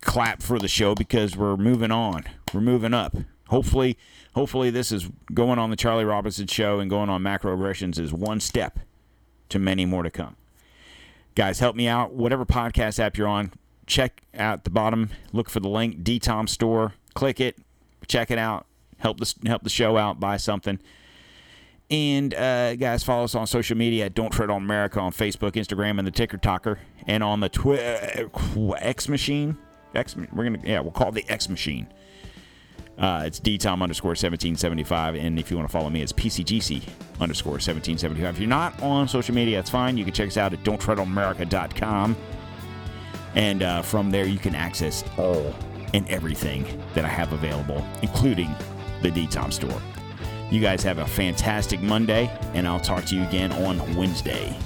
clap 0.00 0.40
for 0.40 0.58
the 0.58 0.68
show 0.68 0.94
because 0.94 1.36
we're 1.36 1.56
moving 1.56 1.90
on. 1.90 2.24
We're 2.54 2.62
moving 2.62 2.94
up. 2.94 3.14
Hopefully, 3.48 3.98
hopefully 4.34 4.70
this 4.70 4.90
is 4.90 5.10
going 5.34 5.58
on 5.58 5.70
the 5.70 5.76
Charlie 5.76 6.04
Robinson 6.04 6.46
show 6.46 6.80
and 6.80 6.88
going 6.88 7.10
on 7.10 7.22
macroaggressions 7.22 7.98
is 7.98 8.12
one 8.12 8.40
step 8.40 8.78
to 9.50 9.58
many 9.58 9.84
more 9.84 10.02
to 10.02 10.10
come. 10.10 10.36
Guys, 11.34 11.58
help 11.58 11.76
me 11.76 11.86
out. 11.86 12.14
Whatever 12.14 12.46
podcast 12.46 12.98
app 12.98 13.16
you're 13.16 13.28
on, 13.28 13.52
check 13.86 14.22
out 14.34 14.64
the 14.64 14.70
bottom. 14.70 15.10
Look 15.32 15.50
for 15.50 15.60
the 15.60 15.68
link, 15.68 16.02
DTOM 16.02 16.48
store. 16.48 16.94
Click 17.14 17.40
it, 17.40 17.58
check 18.08 18.30
it 18.30 18.38
out. 18.38 18.66
Help 18.98 19.18
the 19.20 19.34
help 19.46 19.62
the 19.62 19.68
show 19.68 19.96
out. 19.96 20.18
Buy 20.18 20.38
something 20.38 20.80
And 21.90 22.34
uh, 22.34 22.74
guys, 22.74 23.04
follow 23.04 23.24
us 23.24 23.34
on 23.34 23.46
social 23.46 23.76
media 23.76 24.06
at 24.06 24.14
Don't 24.14 24.32
Tread 24.32 24.50
on 24.50 24.66
Merica 24.66 24.98
on 24.98 25.12
Facebook, 25.12 25.52
Instagram, 25.52 25.98
and 25.98 26.06
the 26.06 26.10
Ticker 26.10 26.36
Talker, 26.36 26.80
and 27.06 27.22
on 27.22 27.40
the 27.40 27.48
Twi- 27.48 27.78
uh, 27.78 28.72
X 28.78 29.08
Machine. 29.08 29.56
X, 29.94 30.16
we're 30.16 30.44
gonna 30.44 30.58
yeah, 30.64 30.80
we'll 30.80 30.90
call 30.90 31.10
it 31.10 31.14
the 31.14 31.28
X 31.28 31.48
Machine. 31.48 31.86
Uh, 32.98 33.24
it's 33.26 33.38
dtom 33.40 33.82
underscore 33.82 34.10
1775. 34.10 35.16
And 35.16 35.38
if 35.38 35.50
you 35.50 35.56
want 35.56 35.68
to 35.68 35.72
follow 35.72 35.90
me, 35.90 36.00
it's 36.00 36.14
pcgc 36.14 36.82
underscore 37.20 37.52
1775. 37.52 38.34
If 38.34 38.40
you're 38.40 38.48
not 38.48 38.82
on 38.82 39.06
social 39.06 39.34
media, 39.34 39.58
it's 39.58 39.68
fine. 39.68 39.98
You 39.98 40.04
can 40.04 40.14
check 40.14 40.28
us 40.28 40.38
out 40.38 40.54
at 40.54 40.64
don'ttreadonmerica.com. 40.64 42.16
And 43.34 43.62
uh, 43.62 43.82
from 43.82 44.10
there, 44.10 44.24
you 44.24 44.38
can 44.38 44.54
access 44.54 45.04
all 45.18 45.54
and 45.92 46.08
everything 46.08 46.64
that 46.94 47.04
I 47.04 47.08
have 47.08 47.32
available, 47.34 47.84
including 48.02 48.54
the 49.02 49.10
DTOM 49.10 49.52
store. 49.52 49.82
You 50.50 50.60
guys 50.60 50.82
have 50.84 50.98
a 50.98 51.06
fantastic 51.06 51.80
Monday, 51.82 52.30
and 52.54 52.68
I'll 52.68 52.80
talk 52.80 53.04
to 53.06 53.16
you 53.16 53.22
again 53.24 53.52
on 53.52 53.96
Wednesday. 53.96 54.56